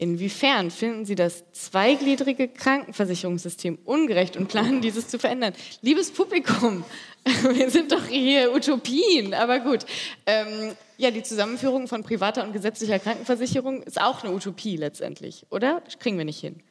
[0.04, 5.54] Inwiefern finden Sie das zweigliedrige Krankenversicherungssystem ungerecht und planen dieses zu verändern?
[5.82, 6.84] Liebes Publikum,
[7.54, 9.86] wir sind doch hier Utopien, aber gut.
[10.26, 15.82] Ähm, ja, die Zusammenführung von privater und gesetzlicher Krankenversicherung ist auch eine Utopie letztendlich, oder?
[15.86, 16.62] Das kriegen wir nicht hin.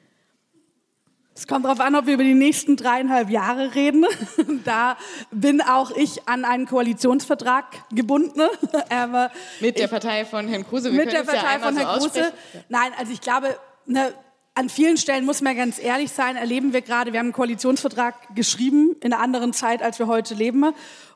[1.35, 4.05] Es kommt darauf an, ob wir über die nächsten dreieinhalb Jahre reden.
[4.65, 4.97] da
[5.31, 8.41] bin auch ich an einen Koalitionsvertrag gebunden.
[9.61, 10.93] mit der Partei von Herrn Kruse.
[10.93, 12.33] Wir mit der Partei ja von Herrn so Kruse.
[12.69, 13.57] Nein, also ich glaube,
[13.87, 14.13] ne,
[14.55, 18.35] an vielen Stellen muss man ganz ehrlich sein, erleben wir gerade, wir haben einen Koalitionsvertrag
[18.35, 20.75] geschrieben in einer anderen Zeit, als wir heute leben.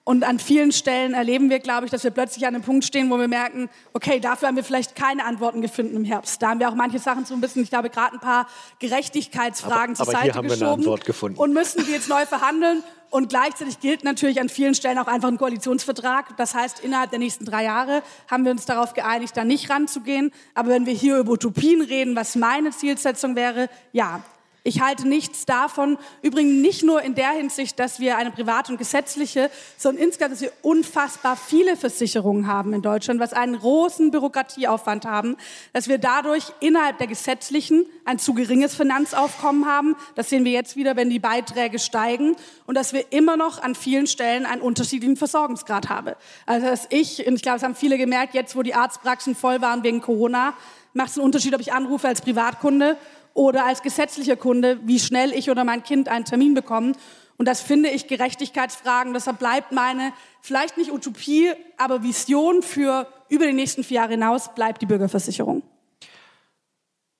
[0.08, 3.10] Und an vielen Stellen erleben wir, glaube ich, dass wir plötzlich an einem Punkt stehen,
[3.10, 6.40] wo wir merken, okay, dafür haben wir vielleicht keine Antworten gefunden im Herbst.
[6.40, 8.46] Da haben wir auch manche Sachen so ein bisschen, ich glaube, gerade ein paar
[8.78, 12.84] Gerechtigkeitsfragen aber, zur aber Seite haben geschoben und müssen die jetzt neu verhandeln.
[13.10, 16.36] Und gleichzeitig gilt natürlich an vielen Stellen auch einfach ein Koalitionsvertrag.
[16.36, 20.30] Das heißt, innerhalb der nächsten drei Jahre haben wir uns darauf geeinigt, da nicht ranzugehen.
[20.54, 24.22] Aber wenn wir hier über Utopien reden, was meine Zielsetzung wäre, ja,
[24.66, 28.78] ich halte nichts davon, übrigens nicht nur in der Hinsicht, dass wir eine private und
[28.78, 35.04] gesetzliche, sondern insgesamt, dass wir unfassbar viele Versicherungen haben in Deutschland, was einen großen Bürokratieaufwand
[35.04, 35.36] haben,
[35.72, 39.94] dass wir dadurch innerhalb der gesetzlichen ein zu geringes Finanzaufkommen haben.
[40.16, 42.34] Das sehen wir jetzt wieder, wenn die Beiträge steigen
[42.66, 46.14] und dass wir immer noch an vielen Stellen einen unterschiedlichen Versorgungsgrad haben.
[46.44, 49.60] Also dass ich, und ich glaube, es haben viele gemerkt, jetzt wo die Arztpraxen voll
[49.60, 50.54] waren wegen Corona,
[50.92, 52.96] macht es einen Unterschied, ob ich anrufe als Privatkunde
[53.36, 56.96] oder als gesetzlicher Kunde, wie schnell ich oder mein Kind einen Termin bekommen.
[57.36, 59.12] Und das finde ich Gerechtigkeitsfragen.
[59.12, 64.54] Deshalb bleibt meine, vielleicht nicht Utopie, aber Vision für über die nächsten vier Jahre hinaus,
[64.54, 65.62] bleibt die Bürgerversicherung.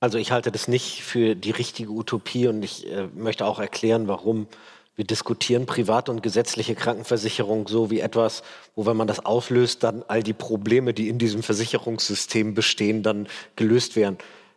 [0.00, 4.08] Also ich halte das nicht für die richtige Utopie und ich äh, möchte auch erklären,
[4.08, 4.46] warum
[4.94, 8.42] wir diskutieren private und gesetzliche Krankenversicherung so wie etwas,
[8.74, 13.28] wo wenn man das auflöst, dann all die Probleme, die in diesem Versicherungssystem bestehen, dann
[13.56, 14.16] gelöst werden.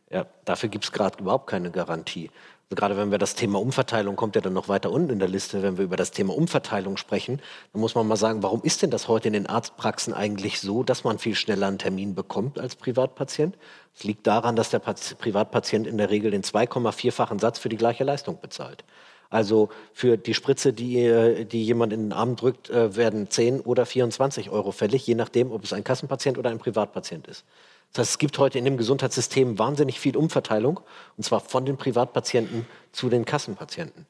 [0.09, 2.31] Ja, dafür gibt es gerade überhaupt keine Garantie.
[2.71, 5.27] Also gerade wenn wir das Thema Umverteilung, kommt ja dann noch weiter unten in der
[5.27, 7.41] Liste, wenn wir über das Thema Umverteilung sprechen,
[7.73, 10.83] dann muss man mal sagen, warum ist denn das heute in den Arztpraxen eigentlich so,
[10.83, 13.57] dass man viel schneller einen Termin bekommt als Privatpatient?
[13.95, 18.03] Es liegt daran, dass der Privatpatient in der Regel den 2,4-fachen Satz für die gleiche
[18.03, 18.83] Leistung bezahlt.
[19.31, 23.61] Also für die Spritze, die, äh, die jemand in den Arm drückt, äh, werden 10
[23.61, 27.45] oder 24 Euro fällig, je nachdem, ob es ein Kassenpatient oder ein Privatpatient ist.
[27.93, 30.79] Das heißt, es gibt heute in dem Gesundheitssystem wahnsinnig viel Umverteilung,
[31.17, 34.05] und zwar von den Privatpatienten zu den Kassenpatienten.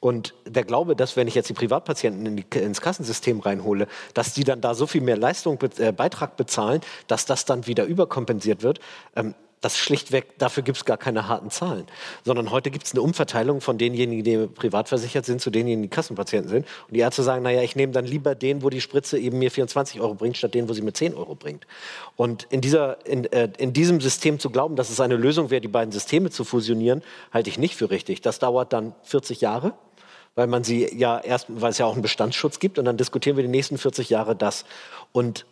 [0.00, 4.34] Und der Glaube, dass wenn ich jetzt die Privatpatienten in die, ins Kassensystem reinhole, dass
[4.34, 8.62] die dann da so viel mehr Leistung, äh, Beitrag bezahlen, dass das dann wieder überkompensiert
[8.62, 8.80] wird,
[9.14, 11.86] ähm, das schlichtweg, dafür gibt es gar keine harten Zahlen.
[12.24, 15.88] Sondern heute gibt es eine Umverteilung von denjenigen, die privat versichert sind, zu denjenigen, die
[15.88, 16.66] Kassenpatienten sind.
[16.88, 19.50] Und die Ärzte sagen, naja, ich nehme dann lieber den, wo die Spritze eben mir
[19.50, 21.66] 24 Euro bringt, statt den, wo sie mir 10 Euro bringt.
[22.16, 25.60] Und in, dieser, in, äh, in diesem System zu glauben, dass es eine Lösung wäre,
[25.60, 28.22] die beiden Systeme zu fusionieren, halte ich nicht für richtig.
[28.22, 29.74] Das dauert dann 40 Jahre
[30.36, 33.36] weil man sie ja erst, weil es ja auch einen Bestandsschutz gibt und dann diskutieren
[33.36, 34.64] wir die nächsten 40 Jahre das.
[35.12, 35.44] Und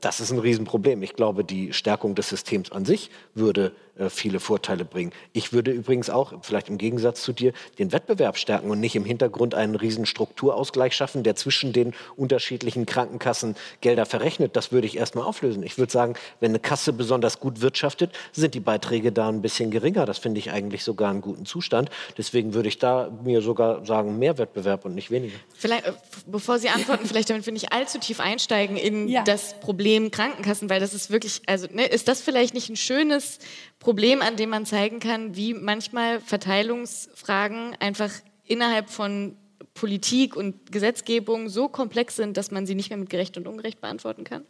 [0.00, 1.02] das ist ein Riesenproblem.
[1.02, 5.12] Ich glaube, die Stärkung des Systems an sich würde äh, viele Vorteile bringen.
[5.32, 9.04] Ich würde übrigens auch, vielleicht im Gegensatz zu dir, den Wettbewerb stärken und nicht im
[9.04, 14.56] Hintergrund einen riesen Strukturausgleich schaffen, der zwischen den unterschiedlichen Krankenkassen Gelder verrechnet.
[14.56, 15.62] Das würde ich erstmal auflösen.
[15.62, 19.70] Ich würde sagen, wenn eine Kasse besonders gut wirtschaftet, sind die Beiträge da ein bisschen
[19.70, 20.06] geringer.
[20.06, 21.90] Das finde ich eigentlich sogar einen guten Zustand.
[22.16, 25.36] Deswegen würde ich da mir sogar sagen, mehr Wettbewerb und nicht weniger.
[25.56, 25.92] Vielleicht, äh,
[26.26, 29.24] bevor Sie antworten, vielleicht damit wir nicht allzu tief einsteigen in ja.
[29.24, 33.38] das Problem Krankenkassen, weil das ist wirklich, also ne, ist das vielleicht nicht ein schönes
[33.80, 33.87] Problem,
[34.22, 38.10] an dem man zeigen kann, wie manchmal Verteilungsfragen einfach
[38.44, 39.36] innerhalb von
[39.74, 43.80] Politik und Gesetzgebung so komplex sind, dass man sie nicht mehr mit gerecht und ungerecht
[43.80, 44.44] beantworten kann?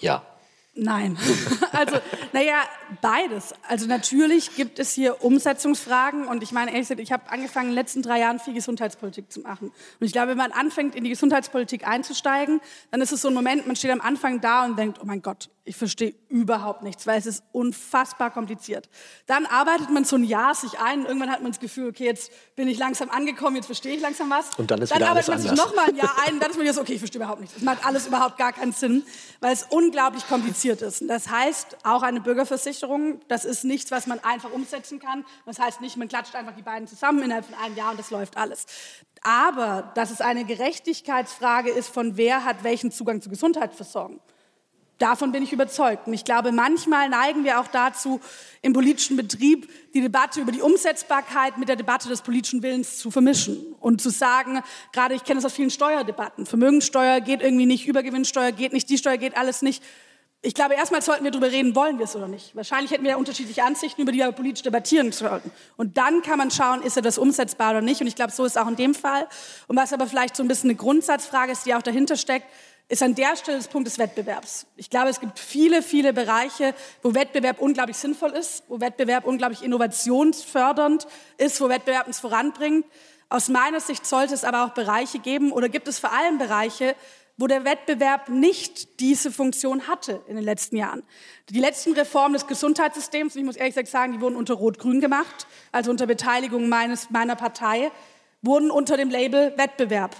[0.00, 0.24] Ja,
[0.78, 1.18] Nein.
[1.70, 1.98] Also,
[2.32, 2.64] naja,
[3.02, 3.54] beides.
[3.68, 7.72] Also natürlich gibt es hier Umsetzungsfragen und ich meine, ehrlich gesagt, ich habe angefangen in
[7.72, 9.68] den letzten drei Jahren viel Gesundheitspolitik zu machen.
[9.68, 12.60] Und ich glaube, wenn man anfängt, in die Gesundheitspolitik einzusteigen,
[12.90, 15.22] dann ist es so ein Moment, man steht am Anfang da und denkt, oh mein
[15.22, 18.88] Gott, ich verstehe überhaupt nichts, weil es ist unfassbar kompliziert.
[19.26, 22.06] Dann arbeitet man so ein Jahr sich ein und irgendwann hat man das Gefühl, okay,
[22.06, 24.54] jetzt bin ich langsam angekommen, jetzt verstehe ich langsam was.
[24.56, 26.56] Und dann ist dann wieder arbeitet man sich nochmal ein Jahr ein und dann ist
[26.56, 27.56] man wieder so, okay, ich verstehe überhaupt nichts.
[27.56, 29.04] Es macht alles überhaupt gar keinen Sinn,
[29.40, 31.02] weil es unglaublich kompliziert ist.
[31.02, 35.24] Und das heißt, auch eine Bürgerversicherung, das ist nichts, was man einfach umsetzen kann.
[35.44, 38.10] Das heißt nicht, man klatscht einfach die beiden zusammen innerhalb von einem Jahr und das
[38.10, 38.64] läuft alles.
[39.20, 44.20] Aber dass es eine Gerechtigkeitsfrage ist, von wer hat welchen Zugang zur Gesundheitsversorgung.
[44.98, 46.08] Davon bin ich überzeugt.
[46.08, 48.20] Und ich glaube, manchmal neigen wir auch dazu,
[48.62, 53.12] im politischen Betrieb die Debatte über die Umsetzbarkeit mit der Debatte des politischen Willens zu
[53.12, 54.60] vermischen und zu sagen,
[54.92, 58.98] gerade ich kenne das aus vielen Steuerdebatten, Vermögensteuer geht irgendwie nicht, Übergewinnsteuer geht nicht, die
[58.98, 59.84] Steuer geht alles nicht.
[60.40, 62.54] Ich glaube, erstmal sollten wir darüber reden, wollen wir es oder nicht.
[62.54, 65.50] Wahrscheinlich hätten wir ja unterschiedliche Ansichten, über die wir politisch debattieren sollten.
[65.76, 68.00] Und dann kann man schauen, ist das umsetzbar oder nicht.
[68.00, 69.26] Und ich glaube, so ist auch in dem Fall.
[69.66, 72.46] Und was aber vielleicht so ein bisschen eine Grundsatzfrage ist, die auch dahinter steckt,
[72.88, 74.66] ist an der Stelle das Punkt des Wettbewerbs.
[74.76, 79.62] Ich glaube, es gibt viele, viele Bereiche, wo Wettbewerb unglaublich sinnvoll ist, wo Wettbewerb unglaublich
[79.62, 82.86] innovationsfördernd ist, wo Wettbewerb uns voranbringt.
[83.28, 86.96] Aus meiner Sicht sollte es aber auch Bereiche geben oder gibt es vor allem Bereiche,
[87.36, 91.02] wo der Wettbewerb nicht diese Funktion hatte in den letzten Jahren.
[91.50, 95.46] Die letzten Reformen des Gesundheitssystems, ich muss ehrlich gesagt sagen, die wurden unter Rot-Grün gemacht,
[95.72, 97.92] also unter Beteiligung meines, meiner Partei,
[98.42, 100.16] wurden unter dem Label Wettbewerb,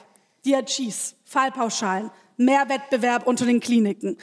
[0.46, 4.16] DRGs, Fallpauschalen, mehr Wettbewerb unter den Kliniken.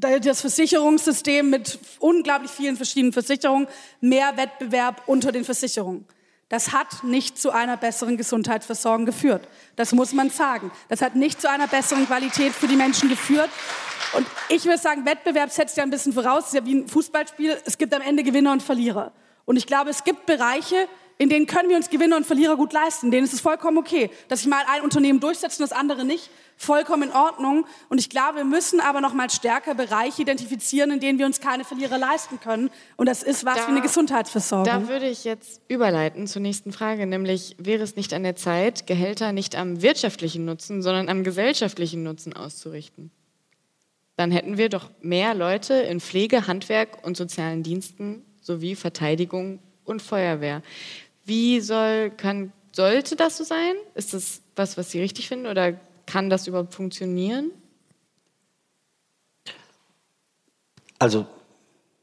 [0.00, 3.68] Das Versicherungssystem mit unglaublich vielen verschiedenen Versicherungen,
[4.02, 6.04] mehr Wettbewerb unter den Versicherungen.
[6.48, 9.48] Das hat nicht zu einer besseren Gesundheitsversorgung geführt.
[9.74, 10.70] Das muss man sagen.
[10.88, 13.50] Das hat nicht zu einer besseren Qualität für die Menschen geführt.
[14.12, 16.88] Und ich würde sagen, Wettbewerb setzt ja ein bisschen voraus, es ist ja wie ein
[16.88, 19.12] Fußballspiel, es gibt am Ende Gewinner und Verlierer.
[19.44, 20.88] Und ich glaube, es gibt Bereiche,
[21.18, 23.10] in denen können wir uns Gewinner und Verlierer gut leisten.
[23.10, 26.30] Denen ist es vollkommen okay, dass sich mal ein Unternehmen durchsetzt und das andere nicht.
[26.58, 27.66] Vollkommen in Ordnung.
[27.88, 31.40] Und ich glaube, wir müssen aber noch mal stärker Bereiche identifizieren, in denen wir uns
[31.40, 32.70] keine Verlierer leisten können.
[32.96, 34.66] Und das ist was da, wie eine Gesundheitsversorgung.
[34.66, 38.86] Da würde ich jetzt überleiten zur nächsten Frage, nämlich wäre es nicht an der Zeit,
[38.86, 43.10] Gehälter nicht am wirtschaftlichen Nutzen, sondern am gesellschaftlichen Nutzen auszurichten?
[44.16, 50.02] Dann hätten wir doch mehr Leute in Pflege, Handwerk und sozialen Diensten sowie Verteidigung und
[50.02, 50.62] Feuerwehr.
[51.26, 53.74] Wie soll, kann, sollte das so sein?
[53.94, 55.74] Ist das was, was Sie richtig finden oder
[56.06, 57.50] kann das überhaupt funktionieren?
[60.98, 61.26] Also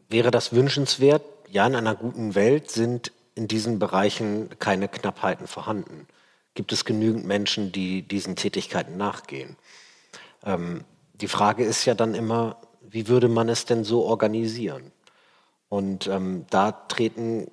[0.09, 1.23] wäre das wünschenswert?
[1.49, 6.07] Ja, in einer guten Welt sind in diesen Bereichen keine Knappheiten vorhanden.
[6.53, 9.55] Gibt es genügend Menschen, die diesen Tätigkeiten nachgehen?
[10.43, 14.91] Ähm, die Frage ist ja dann immer, wie würde man es denn so organisieren?
[15.69, 17.47] Und ähm, da treten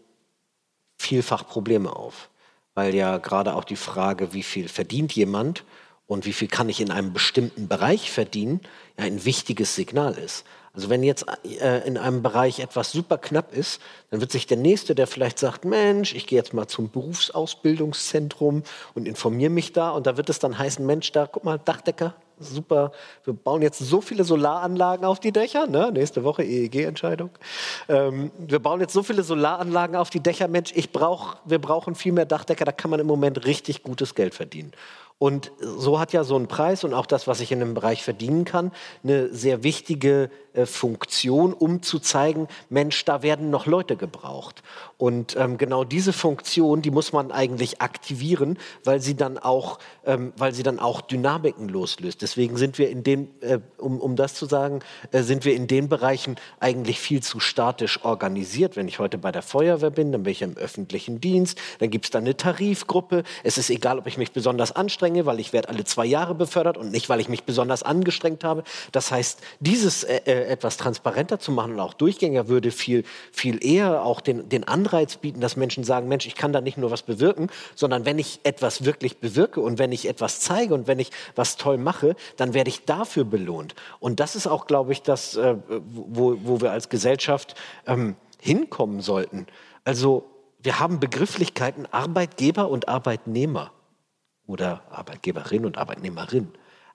[1.01, 2.29] vielfach Probleme auf,
[2.75, 5.65] weil ja gerade auch die Frage, wie viel verdient jemand
[6.07, 8.61] und wie viel kann ich in einem bestimmten Bereich verdienen,
[8.99, 10.45] ja ein wichtiges Signal ist.
[10.73, 13.81] Also wenn jetzt äh, in einem Bereich etwas super knapp ist,
[14.11, 18.63] dann wird sich der Nächste, der vielleicht sagt, Mensch, ich gehe jetzt mal zum Berufsausbildungszentrum
[18.95, 22.15] und informiere mich da und da wird es dann heißen, Mensch, da guck mal, Dachdecker,
[22.41, 22.93] super,
[23.25, 25.91] wir bauen jetzt so viele Solaranlagen auf die Dächer, ne?
[25.93, 27.31] nächste Woche EEG-Entscheidung.
[27.89, 31.95] Ähm, wir bauen jetzt so viele Solaranlagen auf die Dächer, Mensch, ich brauch, wir brauchen
[31.95, 34.73] viel mehr Dachdecker, da kann man im Moment richtig gutes Geld verdienen.
[35.23, 38.03] Und so hat ja so ein Preis und auch das, was ich in dem Bereich
[38.03, 38.73] verdienen kann,
[39.05, 44.63] eine sehr wichtige äh, Funktion, um zu zeigen, Mensch, da werden noch Leute gebraucht.
[44.97, 50.33] Und ähm, genau diese Funktion, die muss man eigentlich aktivieren, weil sie dann auch, ähm,
[50.39, 52.23] weil sie dann auch Dynamiken loslöst.
[52.23, 54.81] Deswegen sind wir in den, äh, um, um das zu sagen,
[55.13, 58.75] äh, sind wir in den Bereichen eigentlich viel zu statisch organisiert.
[58.75, 62.07] Wenn ich heute bei der Feuerwehr bin, dann bin ich im öffentlichen Dienst, dann gibt
[62.07, 63.23] es da eine Tarifgruppe.
[63.45, 66.77] Es ist egal, ob ich mich besonders anstrenge, weil ich werde alle zwei Jahre befördert
[66.77, 68.63] und nicht, weil ich mich besonders angestrengt habe.
[68.93, 73.65] Das heißt, dieses äh, äh etwas transparenter zu machen und auch Durchgänger würde viel, viel
[73.65, 76.91] eher auch den, den Anreiz bieten, dass Menschen sagen, Mensch, ich kann da nicht nur
[76.91, 80.99] was bewirken, sondern wenn ich etwas wirklich bewirke und wenn ich etwas zeige und wenn
[80.99, 83.75] ich was toll mache, dann werde ich dafür belohnt.
[83.99, 87.55] Und das ist auch, glaube ich, das, äh, wo, wo wir als Gesellschaft
[87.87, 89.47] ähm, hinkommen sollten.
[89.85, 90.25] Also
[90.63, 93.73] wir haben Begrifflichkeiten Arbeitgeber und Arbeitnehmer
[94.51, 96.49] oder Arbeitgeberin und Arbeitnehmerin.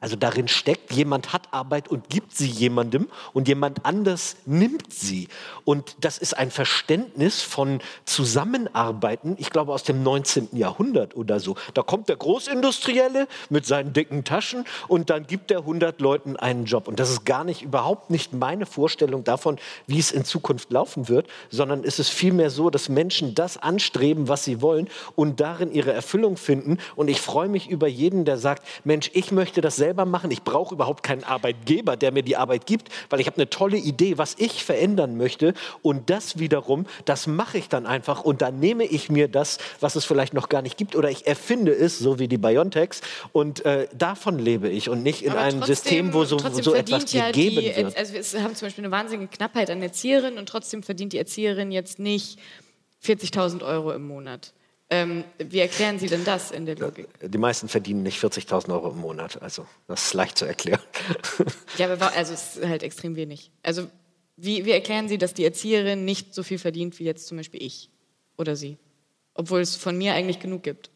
[0.05, 5.29] Also darin steckt, jemand hat Arbeit und gibt sie jemandem und jemand anders nimmt sie.
[5.63, 10.49] Und das ist ein Verständnis von Zusammenarbeiten, ich glaube aus dem 19.
[10.51, 11.55] Jahrhundert oder so.
[11.73, 16.65] Da kommt der Großindustrielle mit seinen dicken Taschen und dann gibt er 100 Leuten einen
[16.65, 16.87] Job.
[16.87, 21.09] Und das ist gar nicht, überhaupt nicht meine Vorstellung davon, wie es in Zukunft laufen
[21.09, 25.71] wird, sondern es ist vielmehr so, dass Menschen das anstreben, was sie wollen und darin
[25.71, 26.77] ihre Erfüllung finden.
[26.95, 30.29] Und ich freue mich über jeden, der sagt, Mensch, ich möchte das selber machen.
[30.31, 33.77] Ich brauche überhaupt keinen Arbeitgeber, der mir die Arbeit gibt, weil ich habe eine tolle
[33.77, 35.53] Idee, was ich verändern möchte.
[35.81, 38.25] Und das wiederum, das mache ich dann einfach.
[38.25, 41.25] Und dann nehme ich mir das, was es vielleicht noch gar nicht gibt, oder ich
[41.27, 42.99] erfinde es, so wie die Biontechs.
[43.31, 46.73] Und äh, davon lebe ich und nicht in Aber einem trotzdem, System, wo so, so
[46.73, 47.95] etwas ja gegeben die, wird.
[47.95, 51.71] Also wir haben zum Beispiel eine wahnsinnige Knappheit an Erzieherinnen und trotzdem verdient die Erzieherin
[51.71, 52.39] jetzt nicht
[53.05, 54.53] 40.000 Euro im Monat.
[54.89, 57.07] Ähm, wie erklären Sie denn das in der Logik?
[57.21, 60.81] Die meisten verdienen nicht 40.000 Euro im Monat, also das ist leicht zu erklären.
[61.77, 63.51] ja, aber also es ist halt extrem wenig.
[63.63, 63.87] Also
[64.37, 67.63] wie, wie erklären Sie, dass die Erzieherin nicht so viel verdient wie jetzt zum Beispiel
[67.63, 67.89] ich
[68.37, 68.77] oder Sie?
[69.33, 70.91] Obwohl es von mir eigentlich genug gibt.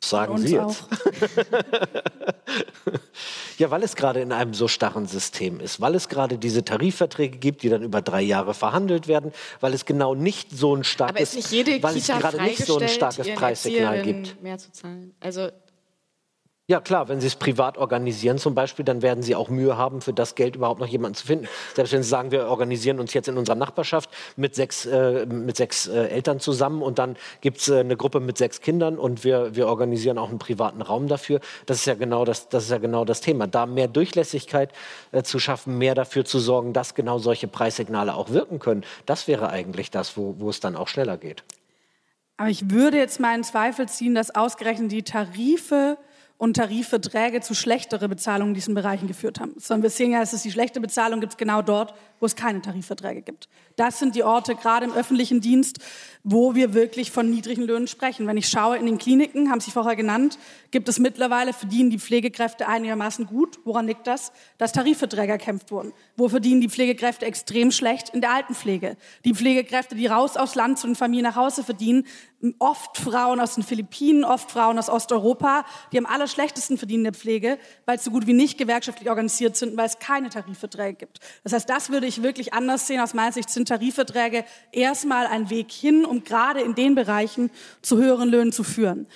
[0.00, 0.84] Sagen Sie jetzt.
[3.58, 7.38] ja, weil es gerade in einem so starren System ist, weil es gerade diese Tarifverträge
[7.38, 11.34] gibt, die dann über drei Jahre verhandelt werden, weil es genau nicht so ein starkes,
[11.34, 14.42] weil es gerade nicht so ein starkes Preissignal gibt.
[14.42, 15.14] Mehr zu zahlen.
[15.20, 15.50] Also
[16.68, 20.02] ja klar, wenn Sie es privat organisieren zum Beispiel, dann werden Sie auch Mühe haben,
[20.02, 21.48] für das Geld überhaupt noch jemanden zu finden.
[21.74, 25.56] Selbst wenn Sie sagen, wir organisieren uns jetzt in unserer Nachbarschaft mit sechs, äh, mit
[25.56, 29.24] sechs äh, Eltern zusammen und dann gibt es äh, eine Gruppe mit sechs Kindern und
[29.24, 31.40] wir, wir organisieren auch einen privaten Raum dafür.
[31.64, 33.46] Das ist ja genau das, das, ist ja genau das Thema.
[33.46, 34.70] Da mehr Durchlässigkeit
[35.12, 39.26] äh, zu schaffen, mehr dafür zu sorgen, dass genau solche Preissignale auch wirken können, das
[39.26, 41.44] wäre eigentlich das, wo, wo es dann auch schneller geht.
[42.36, 45.96] Aber ich würde jetzt in Zweifel ziehen, dass ausgerechnet die Tarife
[46.38, 49.54] und Tarifverträge zu schlechteren Bezahlungen in diesen Bereichen geführt haben.
[49.58, 53.22] Sondern wir sehen ja, es die schlechte Bezahlung gibt genau dort, wo es keine Tarifverträge
[53.22, 53.48] gibt.
[53.76, 55.78] Das sind die Orte, gerade im öffentlichen Dienst,
[56.24, 58.26] wo wir wirklich von niedrigen Löhnen sprechen.
[58.26, 60.38] Wenn ich schaue in den Kliniken, haben Sie vorher genannt,
[60.70, 63.58] gibt es mittlerweile, verdienen die Pflegekräfte einigermaßen gut.
[63.64, 64.32] Woran liegt das?
[64.58, 65.92] Dass Tarifverträge erkämpft wurden.
[66.16, 68.10] Wo verdienen die Pflegekräfte extrem schlecht?
[68.10, 68.96] In der Altenpflege.
[69.24, 72.04] Die Pflegekräfte, die raus aus Land zu den Familien nach Hause verdienen,
[72.58, 77.14] oft Frauen aus den Philippinen, oft Frauen aus Osteuropa, die am allerschlechtesten verdienen in der
[77.14, 81.20] Pflege, weil es so gut wie nicht gewerkschaftlich organisiert sind, weil es keine Tarifverträge gibt.
[81.42, 83.00] Das heißt, das würde ich wirklich anders sehen.
[83.00, 87.50] Aus meiner Sicht sind Tarifverträge erstmal ein Weg hin, um gerade in den Bereichen
[87.82, 89.06] zu höheren Löhnen zu führen.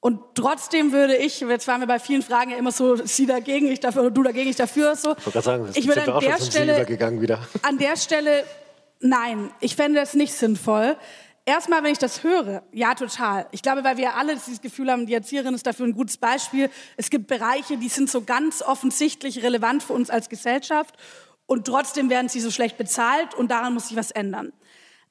[0.00, 3.66] Und trotzdem würde ich, jetzt waren wir bei vielen Fragen ja immer so, sie dagegen,
[3.66, 5.16] ich dafür, oder du dagegen, ich dafür, so.
[5.26, 7.40] Ich sagen, ich würde an der Stelle, wieder.
[7.62, 8.44] an der Stelle,
[9.00, 10.96] nein, ich fände das nicht sinnvoll.
[11.44, 13.46] Erstmal, wenn ich das höre, ja, total.
[13.52, 16.70] Ich glaube, weil wir alle dieses Gefühl haben, die Erzieherin ist dafür ein gutes Beispiel.
[16.96, 20.94] Es gibt Bereiche, die sind so ganz offensichtlich relevant für uns als Gesellschaft
[21.48, 24.52] und trotzdem werden sie so schlecht bezahlt und daran muss sich was ändern.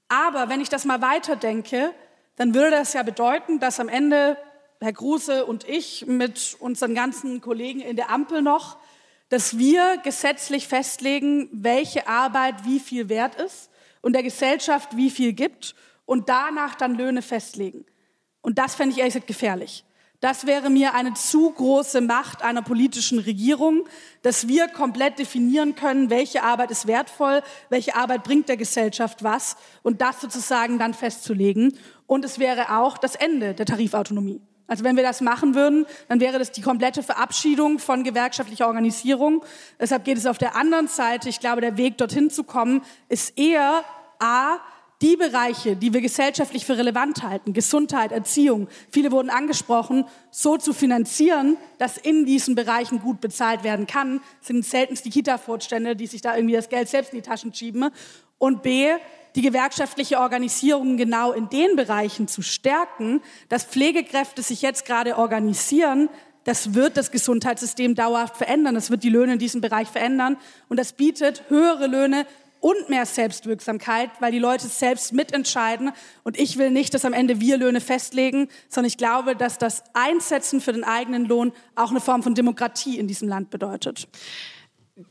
[0.08, 1.92] Aber wenn ich das mal weiterdenke,
[2.36, 4.38] dann würde das ja bedeuten, dass am Ende
[4.80, 8.78] Herr Kruse und ich mit unseren ganzen Kollegen in der Ampel noch,
[9.30, 13.72] dass wir gesetzlich festlegen, welche Arbeit wie viel wert ist
[14.02, 15.74] und der Gesellschaft wie viel gibt
[16.06, 17.84] und danach dann Löhne festlegen.
[18.42, 19.84] Und das fände ich ehrlich gesagt gefährlich.
[20.20, 23.88] Das wäre mir eine zu große Macht einer politischen Regierung,
[24.24, 29.58] dass wir komplett definieren können, welche Arbeit ist wertvoll, welche Arbeit bringt der Gesellschaft was
[29.84, 31.78] und das sozusagen dann festzulegen.
[32.08, 34.42] Und es wäre auch das Ende der Tarifautonomie.
[34.66, 39.46] Also wenn wir das machen würden, dann wäre das die komplette Verabschiedung von gewerkschaftlicher Organisierung.
[39.80, 43.38] Deshalb geht es auf der anderen Seite, ich glaube, der Weg dorthin zu kommen, ist
[43.38, 43.84] eher
[44.20, 44.58] A,
[45.02, 50.74] die Bereiche, die wir gesellschaftlich für relevant halten, Gesundheit, Erziehung, viele wurden angesprochen, so zu
[50.74, 56.22] finanzieren, dass in diesen Bereichen gut bezahlt werden kann, sind seltenst die Kita-Vorstände, die sich
[56.22, 57.92] da irgendwie das Geld selbst in die Taschen schieben.
[58.40, 58.88] Und B,
[59.36, 66.10] die gewerkschaftliche Organisierung genau in den Bereichen zu stärken, dass Pflegekräfte sich jetzt gerade organisieren,
[66.48, 68.74] das wird das Gesundheitssystem dauerhaft verändern.
[68.74, 70.38] Das wird die Löhne in diesem Bereich verändern.
[70.70, 72.26] Und das bietet höhere Löhne
[72.60, 75.92] und mehr Selbstwirksamkeit, weil die Leute selbst mitentscheiden.
[76.24, 79.84] Und ich will nicht, dass am Ende wir Löhne festlegen, sondern ich glaube, dass das
[79.94, 84.08] Einsetzen für den eigenen Lohn auch eine Form von Demokratie in diesem Land bedeutet.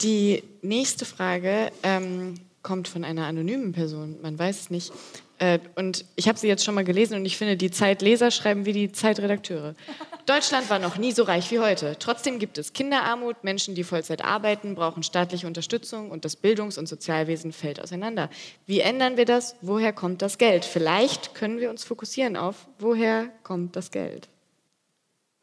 [0.03, 4.92] Die nächste Frage ähm, kommt von einer anonymen Person, man weiß es nicht.
[5.39, 8.64] Äh, und ich habe sie jetzt schon mal gelesen und ich finde, die Zeitleser schreiben
[8.64, 9.74] wie die Zeitredakteure.
[10.26, 11.97] Deutschland war noch nie so reich wie heute.
[11.99, 16.89] Trotzdem gibt es Kinderarmut, Menschen, die Vollzeit arbeiten, brauchen staatliche Unterstützung und das Bildungs- und
[16.89, 18.30] Sozialwesen fällt auseinander.
[18.66, 19.57] Wie ändern wir das?
[19.61, 20.64] Woher kommt das Geld?
[20.64, 24.28] Vielleicht können wir uns fokussieren auf, woher kommt das Geld?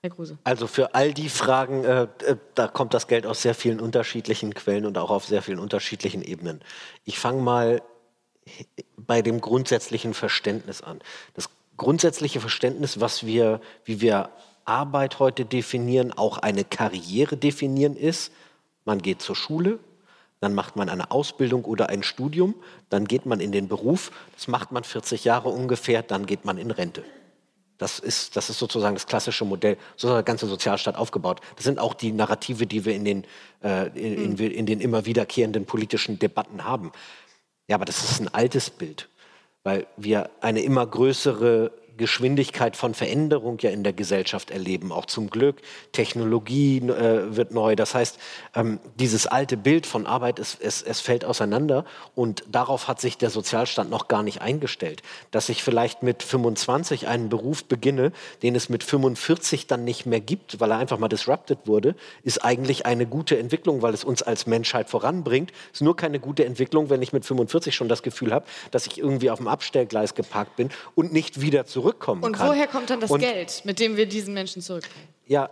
[0.02, 0.38] Herr Kruse.
[0.44, 4.54] Also für all die Fragen, äh, äh da kommt das Geld aus sehr vielen unterschiedlichen
[4.54, 6.62] Quellen und auch auf sehr vielen unterschiedlichen Ebenen.
[7.06, 7.82] Ich fange mal
[8.98, 11.00] bei dem grundsätzlichen Verständnis an.
[11.34, 14.30] Das grundsätzliche Verständnis, was wir, wie wir
[14.66, 18.32] Arbeit heute definieren, auch eine Karriere definieren, ist,
[18.86, 19.80] man geht zur Schule,
[20.40, 22.56] dann macht man eine Ausbildung oder ein Studium,
[22.90, 26.58] dann geht man in den Beruf, das macht man 40 Jahre ungefähr, dann geht man
[26.58, 27.04] in Rente.
[27.78, 31.42] Das ist, das ist sozusagen das klassische Modell, so ist der ganze Sozialstaat aufgebaut.
[31.56, 33.24] Das sind auch die Narrative, die wir in den,
[33.64, 36.92] äh, in, in, in den immer wiederkehrenden politischen Debatten haben.
[37.68, 39.10] Ja, aber das ist ein altes Bild,
[39.64, 45.30] weil wir eine immer größere Geschwindigkeit von Veränderung ja in der Gesellschaft erleben, auch zum
[45.30, 45.62] Glück.
[45.92, 47.76] Technologie äh, wird neu.
[47.76, 48.18] Das heißt,
[48.56, 51.86] ähm, dieses alte Bild von Arbeit, es, es, es fällt auseinander
[52.16, 55.04] und darauf hat sich der Sozialstand noch gar nicht eingestellt.
[55.30, 60.20] Dass ich vielleicht mit 25 einen Beruf beginne, den es mit 45 dann nicht mehr
[60.20, 64.24] gibt, weil er einfach mal disrupted wurde, ist eigentlich eine gute Entwicklung, weil es uns
[64.24, 65.52] als Menschheit voranbringt.
[65.72, 68.98] Ist nur keine gute Entwicklung, wenn ich mit 45 schon das Gefühl habe, dass ich
[68.98, 72.48] irgendwie auf dem Abstellgleis geparkt bin und nicht wieder zurück zurückkommen Und kann.
[72.48, 75.08] woher kommt dann das und, Geld, mit dem wir diesen Menschen zurückbringen?
[75.28, 75.50] Ja,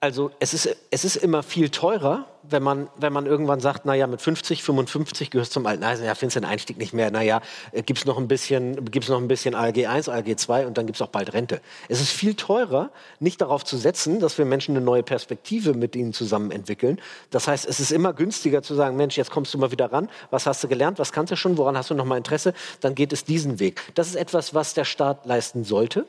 [0.00, 4.06] also es ist, es ist immer viel teurer, wenn man, wenn man irgendwann sagt, naja,
[4.06, 5.82] mit 50, 55 gehörst zum alten.
[5.82, 7.40] Eisen, ja, findest du den Einstieg nicht mehr, naja,
[7.72, 10.78] äh, gibt es noch ein bisschen, gibt's noch ein bisschen ALG 1, ALG 2 und
[10.78, 11.60] dann gibt es auch bald Rente.
[11.88, 15.96] Es ist viel teurer, nicht darauf zu setzen, dass wir Menschen eine neue Perspektive mit
[15.96, 17.00] ihnen zusammen entwickeln.
[17.30, 20.08] Das heißt, es ist immer günstiger zu sagen, Mensch, jetzt kommst du mal wieder ran,
[20.30, 22.94] was hast du gelernt, was kannst du schon, woran hast du noch mal Interesse, dann
[22.94, 23.80] geht es diesen Weg.
[23.96, 26.06] Das ist etwas, was der Staat leisten sollte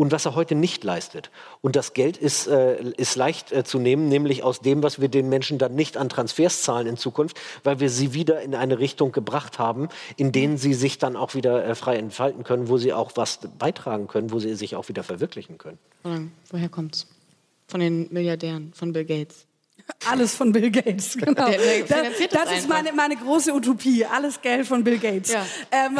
[0.00, 1.30] und was er heute nicht leistet.
[1.60, 5.08] Und das Geld ist, äh, ist leicht äh, zu nehmen, nämlich aus dem, was wir
[5.08, 8.78] den Menschen dann nicht an Transfers zahlen in Zukunft, weil wir sie wieder in eine
[8.78, 12.78] Richtung gebracht haben, in denen sie sich dann auch wieder äh, frei entfalten können, wo
[12.78, 15.76] sie auch was beitragen können, wo sie sich auch wieder verwirklichen können.
[16.50, 17.06] Woher kommt es?
[17.68, 19.44] Von den Milliardären, von Bill Gates?
[20.08, 21.46] Alles von Bill Gates, genau.
[21.46, 24.04] Der, der das, das, das ist meine, meine große Utopie.
[24.04, 25.32] Alles Geld von Bill Gates.
[25.32, 25.44] Ja.
[25.70, 25.98] Ähm,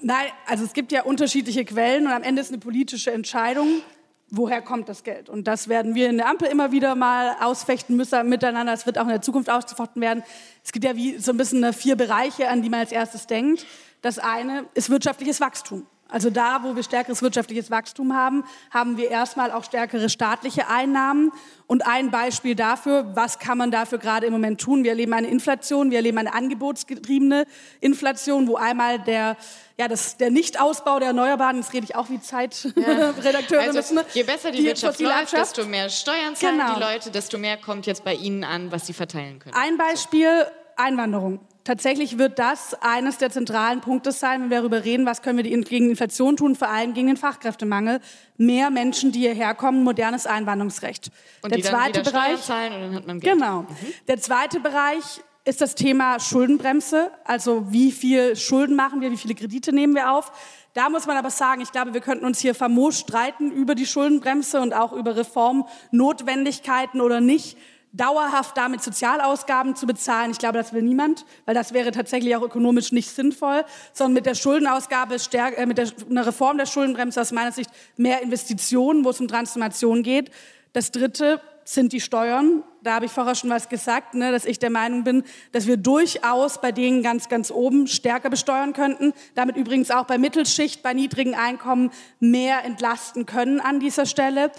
[0.00, 3.82] nein, also es gibt ja unterschiedliche Quellen und am Ende ist eine politische Entscheidung,
[4.30, 5.28] woher kommt das Geld.
[5.28, 8.72] Und das werden wir in der Ampel immer wieder mal ausfechten müssen miteinander.
[8.72, 10.22] Es wird auch in der Zukunft ausgefochten werden.
[10.64, 13.66] Es gibt ja wie so ein bisschen vier Bereiche, an die man als erstes denkt.
[14.02, 15.86] Das eine ist wirtschaftliches Wachstum.
[16.10, 21.32] Also da, wo wir stärkeres wirtschaftliches Wachstum haben, haben wir erstmal auch stärkere staatliche Einnahmen.
[21.66, 24.84] Und ein Beispiel dafür, was kann man dafür gerade im Moment tun?
[24.84, 27.44] Wir erleben eine Inflation, wir erleben eine angebotsgetriebene
[27.80, 29.36] Inflation, wo einmal der,
[29.76, 33.74] ja, das, der Nichtausbau der Erneuerbaren, das rede ich auch wie Zeitredakteurin.
[33.74, 33.80] Ja.
[33.80, 36.74] Also, je besser die, die Wirtschaft läuft, desto mehr Steuern zahlen genau.
[36.74, 39.54] die Leute, desto mehr kommt jetzt bei Ihnen an, was Sie verteilen können.
[39.54, 41.40] Ein Beispiel, Einwanderung.
[41.68, 45.44] Tatsächlich wird das eines der zentralen Punkte sein, wenn wir darüber reden, was können wir
[45.44, 48.00] gegen Inflation tun, vor allem gegen den Fachkräftemangel.
[48.38, 51.10] Mehr Menschen, die hierher kommen, modernes Einwanderungsrecht.
[51.42, 53.34] Und der die zweite dann Bereich, zahlen und dann hat man Geld.
[53.34, 53.62] Genau.
[53.64, 53.76] Mhm.
[54.08, 57.10] Der zweite Bereich ist das Thema Schuldenbremse.
[57.24, 60.32] Also wie viel Schulden machen wir, wie viele Kredite nehmen wir auf.
[60.72, 63.84] Da muss man aber sagen, ich glaube, wir könnten uns hier famos streiten über die
[63.84, 67.58] Schuldenbremse und auch über Reformnotwendigkeiten oder nicht
[67.92, 70.30] dauerhaft damit Sozialausgaben zu bezahlen.
[70.30, 74.26] Ich glaube, das will niemand, weil das wäre tatsächlich auch ökonomisch nicht sinnvoll, sondern mit
[74.26, 79.04] der Schuldenausgabe, stärker, äh, mit der, einer Reform der Schuldenbremse aus meiner Sicht mehr Investitionen,
[79.04, 80.30] wo es um Transformation geht.
[80.72, 82.62] Das Dritte sind die Steuern.
[82.82, 85.76] Da habe ich vorher schon was gesagt, ne, dass ich der Meinung bin, dass wir
[85.76, 89.12] durchaus bei denen ganz, ganz oben stärker besteuern könnten.
[89.34, 91.90] Damit übrigens auch bei Mittelschicht, bei niedrigen Einkommen
[92.20, 94.50] mehr entlasten können an dieser Stelle.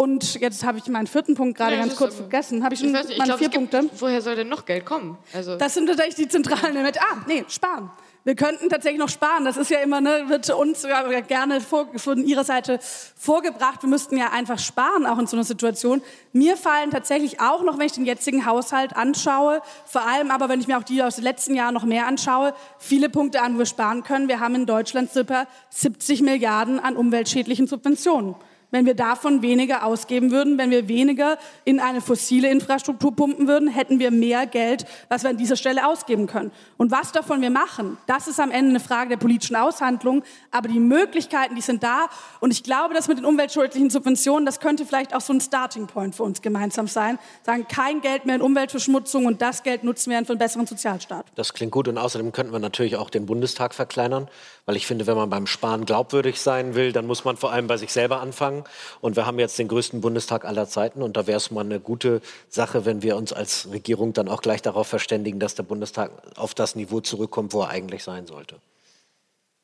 [0.00, 2.64] Und jetzt habe ich meinen vierten Punkt gerade ja, ganz kurz vergessen.
[2.64, 3.82] Habe ich schon ich meine vier Punkte?
[3.98, 5.18] Woher soll denn noch Geld kommen?
[5.34, 7.00] Also das sind tatsächlich die zentralen Elemente.
[7.02, 7.90] Ah, nee, sparen.
[8.24, 9.44] Wir könnten tatsächlich noch sparen.
[9.44, 10.86] Das ist ja immer, ne, wird uns
[11.28, 12.78] gerne vor, von Ihrer Seite
[13.14, 13.82] vorgebracht.
[13.82, 16.00] Wir müssten ja einfach sparen, auch in so einer Situation.
[16.32, 20.60] Mir fallen tatsächlich auch noch, wenn ich den jetzigen Haushalt anschaue, vor allem aber, wenn
[20.60, 23.58] ich mir auch die aus den letzten Jahren noch mehr anschaue, viele Punkte an, wo
[23.58, 24.28] wir sparen können.
[24.28, 28.34] Wir haben in Deutschland circa 70 Milliarden an umweltschädlichen Subventionen
[28.70, 33.68] wenn wir davon weniger ausgeben würden, wenn wir weniger in eine fossile Infrastruktur pumpen würden,
[33.68, 36.52] hätten wir mehr Geld, was wir an dieser Stelle ausgeben können.
[36.76, 40.22] Und was davon wir machen, das ist am Ende eine Frage der politischen Aushandlung.
[40.50, 42.08] Aber die Möglichkeiten, die sind da.
[42.40, 45.86] Und ich glaube, dass mit den umweltschädlichen Subventionen, das könnte vielleicht auch so ein Starting
[45.86, 47.18] Point für uns gemeinsam sein.
[47.44, 51.26] Sagen, kein Geld mehr in Umweltverschmutzung und das Geld nutzen wir für einen besseren Sozialstaat.
[51.34, 51.88] Das klingt gut.
[51.88, 54.28] Und außerdem könnten wir natürlich auch den Bundestag verkleinern.
[54.66, 57.66] Weil ich finde, wenn man beim Sparen glaubwürdig sein will, dann muss man vor allem
[57.66, 58.59] bei sich selber anfangen.
[59.00, 61.02] Und wir haben jetzt den größten Bundestag aller Zeiten.
[61.02, 64.42] Und da wäre es mal eine gute Sache, wenn wir uns als Regierung dann auch
[64.42, 68.56] gleich darauf verständigen, dass der Bundestag auf das Niveau zurückkommt, wo er eigentlich sein sollte.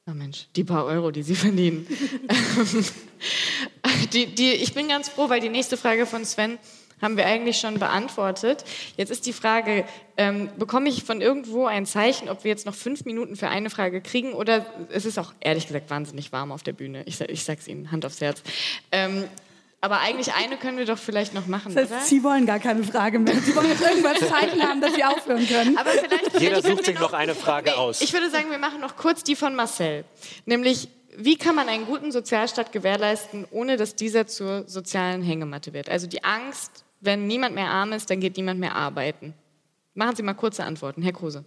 [0.09, 1.86] Oh Mensch, die paar Euro, die Sie verdienen.
[4.12, 6.59] die, die, ich bin ganz froh, weil die nächste Frage von Sven
[7.01, 8.64] haben wir eigentlich schon beantwortet.
[8.97, 9.85] Jetzt ist die Frage,
[10.16, 13.70] ähm, bekomme ich von irgendwo ein Zeichen, ob wir jetzt noch fünf Minuten für eine
[13.70, 17.02] Frage kriegen oder es ist auch ehrlich gesagt wahnsinnig warm auf der Bühne.
[17.06, 18.43] Ich, ich sag's Ihnen, Hand aufs Herz.
[18.93, 19.24] Ähm,
[19.82, 22.01] aber eigentlich eine können wir doch vielleicht noch machen, das heißt, oder?
[22.01, 23.35] Sie wollen gar keine Frage mehr.
[23.36, 25.77] Sie wollen jetzt irgendwas Zeichen haben, dass Sie aufhören können.
[25.77, 28.01] Aber vielleicht, Jeder sucht sich noch eine Frage nee, aus.
[28.01, 30.05] Ich würde sagen, wir machen noch kurz die von Marcel.
[30.47, 35.90] Nämlich, wie kann man einen guten Sozialstaat gewährleisten, ohne dass dieser zur sozialen Hängematte wird?
[35.90, 39.35] Also die Angst wenn niemand mehr arm ist, dann geht niemand mehr arbeiten.
[39.94, 41.02] Machen Sie mal kurze Antworten.
[41.02, 41.44] Herr Kruse.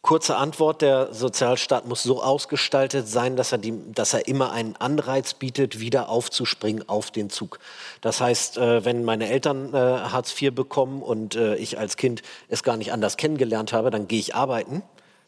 [0.00, 4.76] Kurze Antwort, der Sozialstaat muss so ausgestaltet sein, dass er, die, dass er immer einen
[4.76, 7.58] Anreiz bietet, wieder aufzuspringen auf den Zug.
[8.00, 12.22] Das heißt, äh, wenn meine Eltern äh, Hartz IV bekommen und äh, ich als Kind
[12.48, 14.82] es gar nicht anders kennengelernt habe, dann gehe ich arbeiten,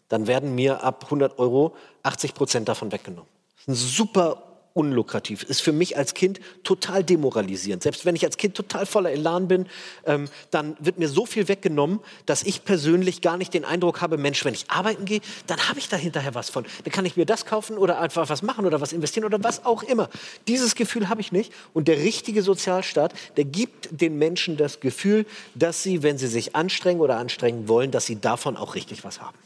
[0.08, 3.28] dann werden mir ab 100 Euro 80 Prozent davon weggenommen.
[3.66, 5.42] Ein super unlukrativ.
[5.42, 7.82] Ist für mich als Kind total demoralisierend.
[7.82, 9.66] Selbst wenn ich als Kind total voller Elan bin,
[10.06, 14.16] ähm, dann wird mir so viel weggenommen, dass ich persönlich gar nicht den Eindruck habe,
[14.16, 16.64] Mensch, wenn ich arbeiten gehe, dann habe ich da hinterher was von.
[16.84, 19.64] Dann kann ich mir das kaufen oder einfach was machen oder was investieren oder was
[19.64, 20.08] auch immer.
[20.46, 21.52] Dieses Gefühl habe ich nicht.
[21.74, 26.54] Und der richtige Sozialstaat, der gibt den Menschen das Gefühl, dass sie, wenn sie sich
[26.54, 29.36] anstrengen oder anstrengen wollen, dass sie davon auch richtig was haben.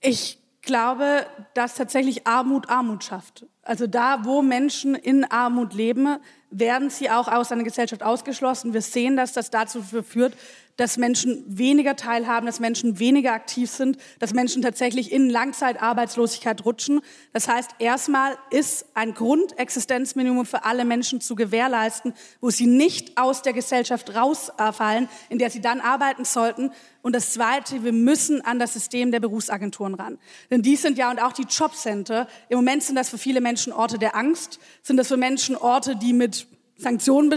[0.00, 3.46] Ich glaube, dass tatsächlich Armut Armut schafft.
[3.62, 6.16] Also da, wo Menschen in Armut leben,
[6.50, 8.72] werden sie auch aus einer Gesellschaft ausgeschlossen.
[8.72, 10.34] Wir sehen, dass das dazu führt,
[10.82, 17.02] dass Menschen weniger teilhaben, dass Menschen weniger aktiv sind, dass Menschen tatsächlich in Langzeitarbeitslosigkeit rutschen.
[17.32, 23.42] Das heißt, erstmal ist ein Grundexistenzminimum für alle Menschen zu gewährleisten, wo sie nicht aus
[23.42, 26.72] der Gesellschaft rausfallen, in der sie dann arbeiten sollten.
[27.00, 30.18] Und das Zweite, wir müssen an das System der Berufsagenturen ran.
[30.50, 33.72] Denn die sind ja und auch die Jobcenter, im Moment sind das für viele Menschen
[33.72, 36.48] Orte der Angst, sind das für Menschen Orte, die mit
[36.82, 37.32] Sanktionen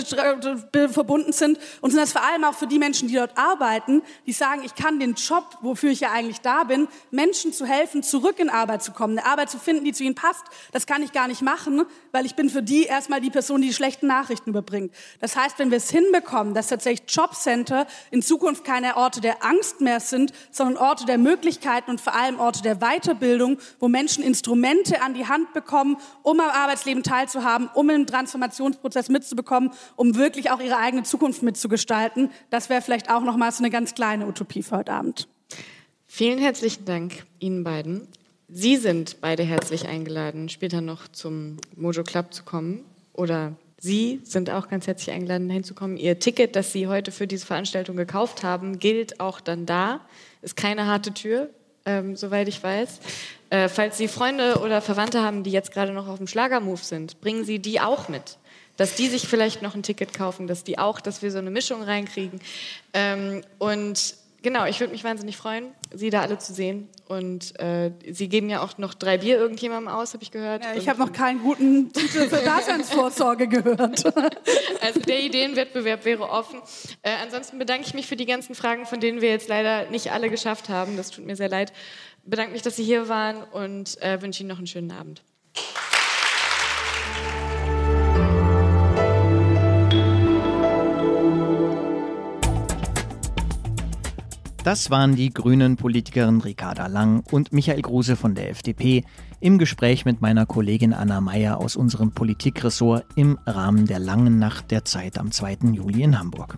[0.91, 4.31] verbunden sind und sind das vor allem auch für die Menschen, die dort arbeiten, die
[4.31, 8.39] sagen, ich kann den Job, wofür ich ja eigentlich da bin, Menschen zu helfen, zurück
[8.39, 10.43] in Arbeit zu kommen, eine Arbeit zu finden, die zu ihnen passt.
[10.71, 13.67] Das kann ich gar nicht machen, weil ich bin für die erstmal die Person, die
[13.67, 14.93] die schlechten Nachrichten überbringt.
[15.19, 19.81] Das heißt, wenn wir es hinbekommen, dass tatsächlich Jobcenter in Zukunft keine Orte der Angst
[19.81, 25.01] mehr sind, sondern Orte der Möglichkeiten und vor allem Orte der Weiterbildung, wo Menschen Instrumente
[25.01, 30.51] an die Hand bekommen, um am Arbeitsleben teilzuhaben, um im Transformationsprozess mitzumachen, bekommen, um wirklich
[30.51, 32.29] auch ihre eigene Zukunft mitzugestalten.
[32.49, 35.27] Das wäre vielleicht auch noch mal so eine ganz kleine Utopie für heute Abend.
[36.07, 38.07] Vielen herzlichen Dank Ihnen beiden.
[38.47, 42.85] Sie sind beide herzlich eingeladen, später noch zum Mojo Club zu kommen.
[43.11, 45.97] Oder Sie sind auch ganz herzlich eingeladen, hinzukommen.
[45.97, 50.01] Ihr Ticket, das Sie heute für diese Veranstaltung gekauft haben, gilt auch dann da.
[50.41, 51.49] Ist keine harte Tür,
[51.85, 52.99] ähm, soweit ich weiß.
[53.49, 57.21] Äh, falls Sie Freunde oder Verwandte haben, die jetzt gerade noch auf dem Schlagermove sind,
[57.21, 58.37] bringen Sie die auch mit.
[58.77, 61.51] Dass die sich vielleicht noch ein Ticket kaufen, dass die auch, dass wir so eine
[61.51, 62.39] Mischung reinkriegen.
[62.93, 66.89] Ähm, und genau, ich würde mich wahnsinnig freuen, Sie da alle zu sehen.
[67.07, 70.63] Und äh, Sie geben ja auch noch drei Bier irgendjemandem aus, habe ich gehört.
[70.63, 74.03] Ja, ich habe noch keinen guten Titel für Daseinsvorsorge gehört.
[74.81, 76.59] Also der Ideenwettbewerb wäre offen.
[77.01, 80.11] Äh, ansonsten bedanke ich mich für die ganzen Fragen, von denen wir jetzt leider nicht
[80.11, 80.95] alle geschafft haben.
[80.95, 81.73] Das tut mir sehr leid.
[82.23, 85.23] Bedanke mich, dass Sie hier waren und äh, wünsche Ihnen noch einen schönen Abend.
[94.65, 99.03] Das waren die grünen Politikerin Ricarda Lang und Michael Gruse von der FDP
[99.39, 104.71] im Gespräch mit meiner Kollegin Anna Meyer aus unserem Politikressort im Rahmen der langen Nacht
[104.71, 105.57] der Zeit am 2.
[105.73, 106.57] Juli in Hamburg.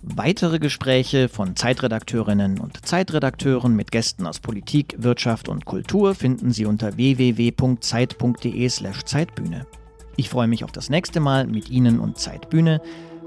[0.00, 6.66] Weitere Gespräche von Zeitredakteurinnen und Zeitredakteuren mit Gästen aus Politik, Wirtschaft und Kultur finden Sie
[6.66, 9.66] unter www.zeit.de/zeitbühne.
[10.14, 12.80] Ich freue mich auf das nächste Mal mit Ihnen und Zeitbühne.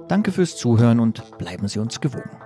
[0.08, 2.41] Danke fürs Zuhören und bleiben Sie uns gewogen.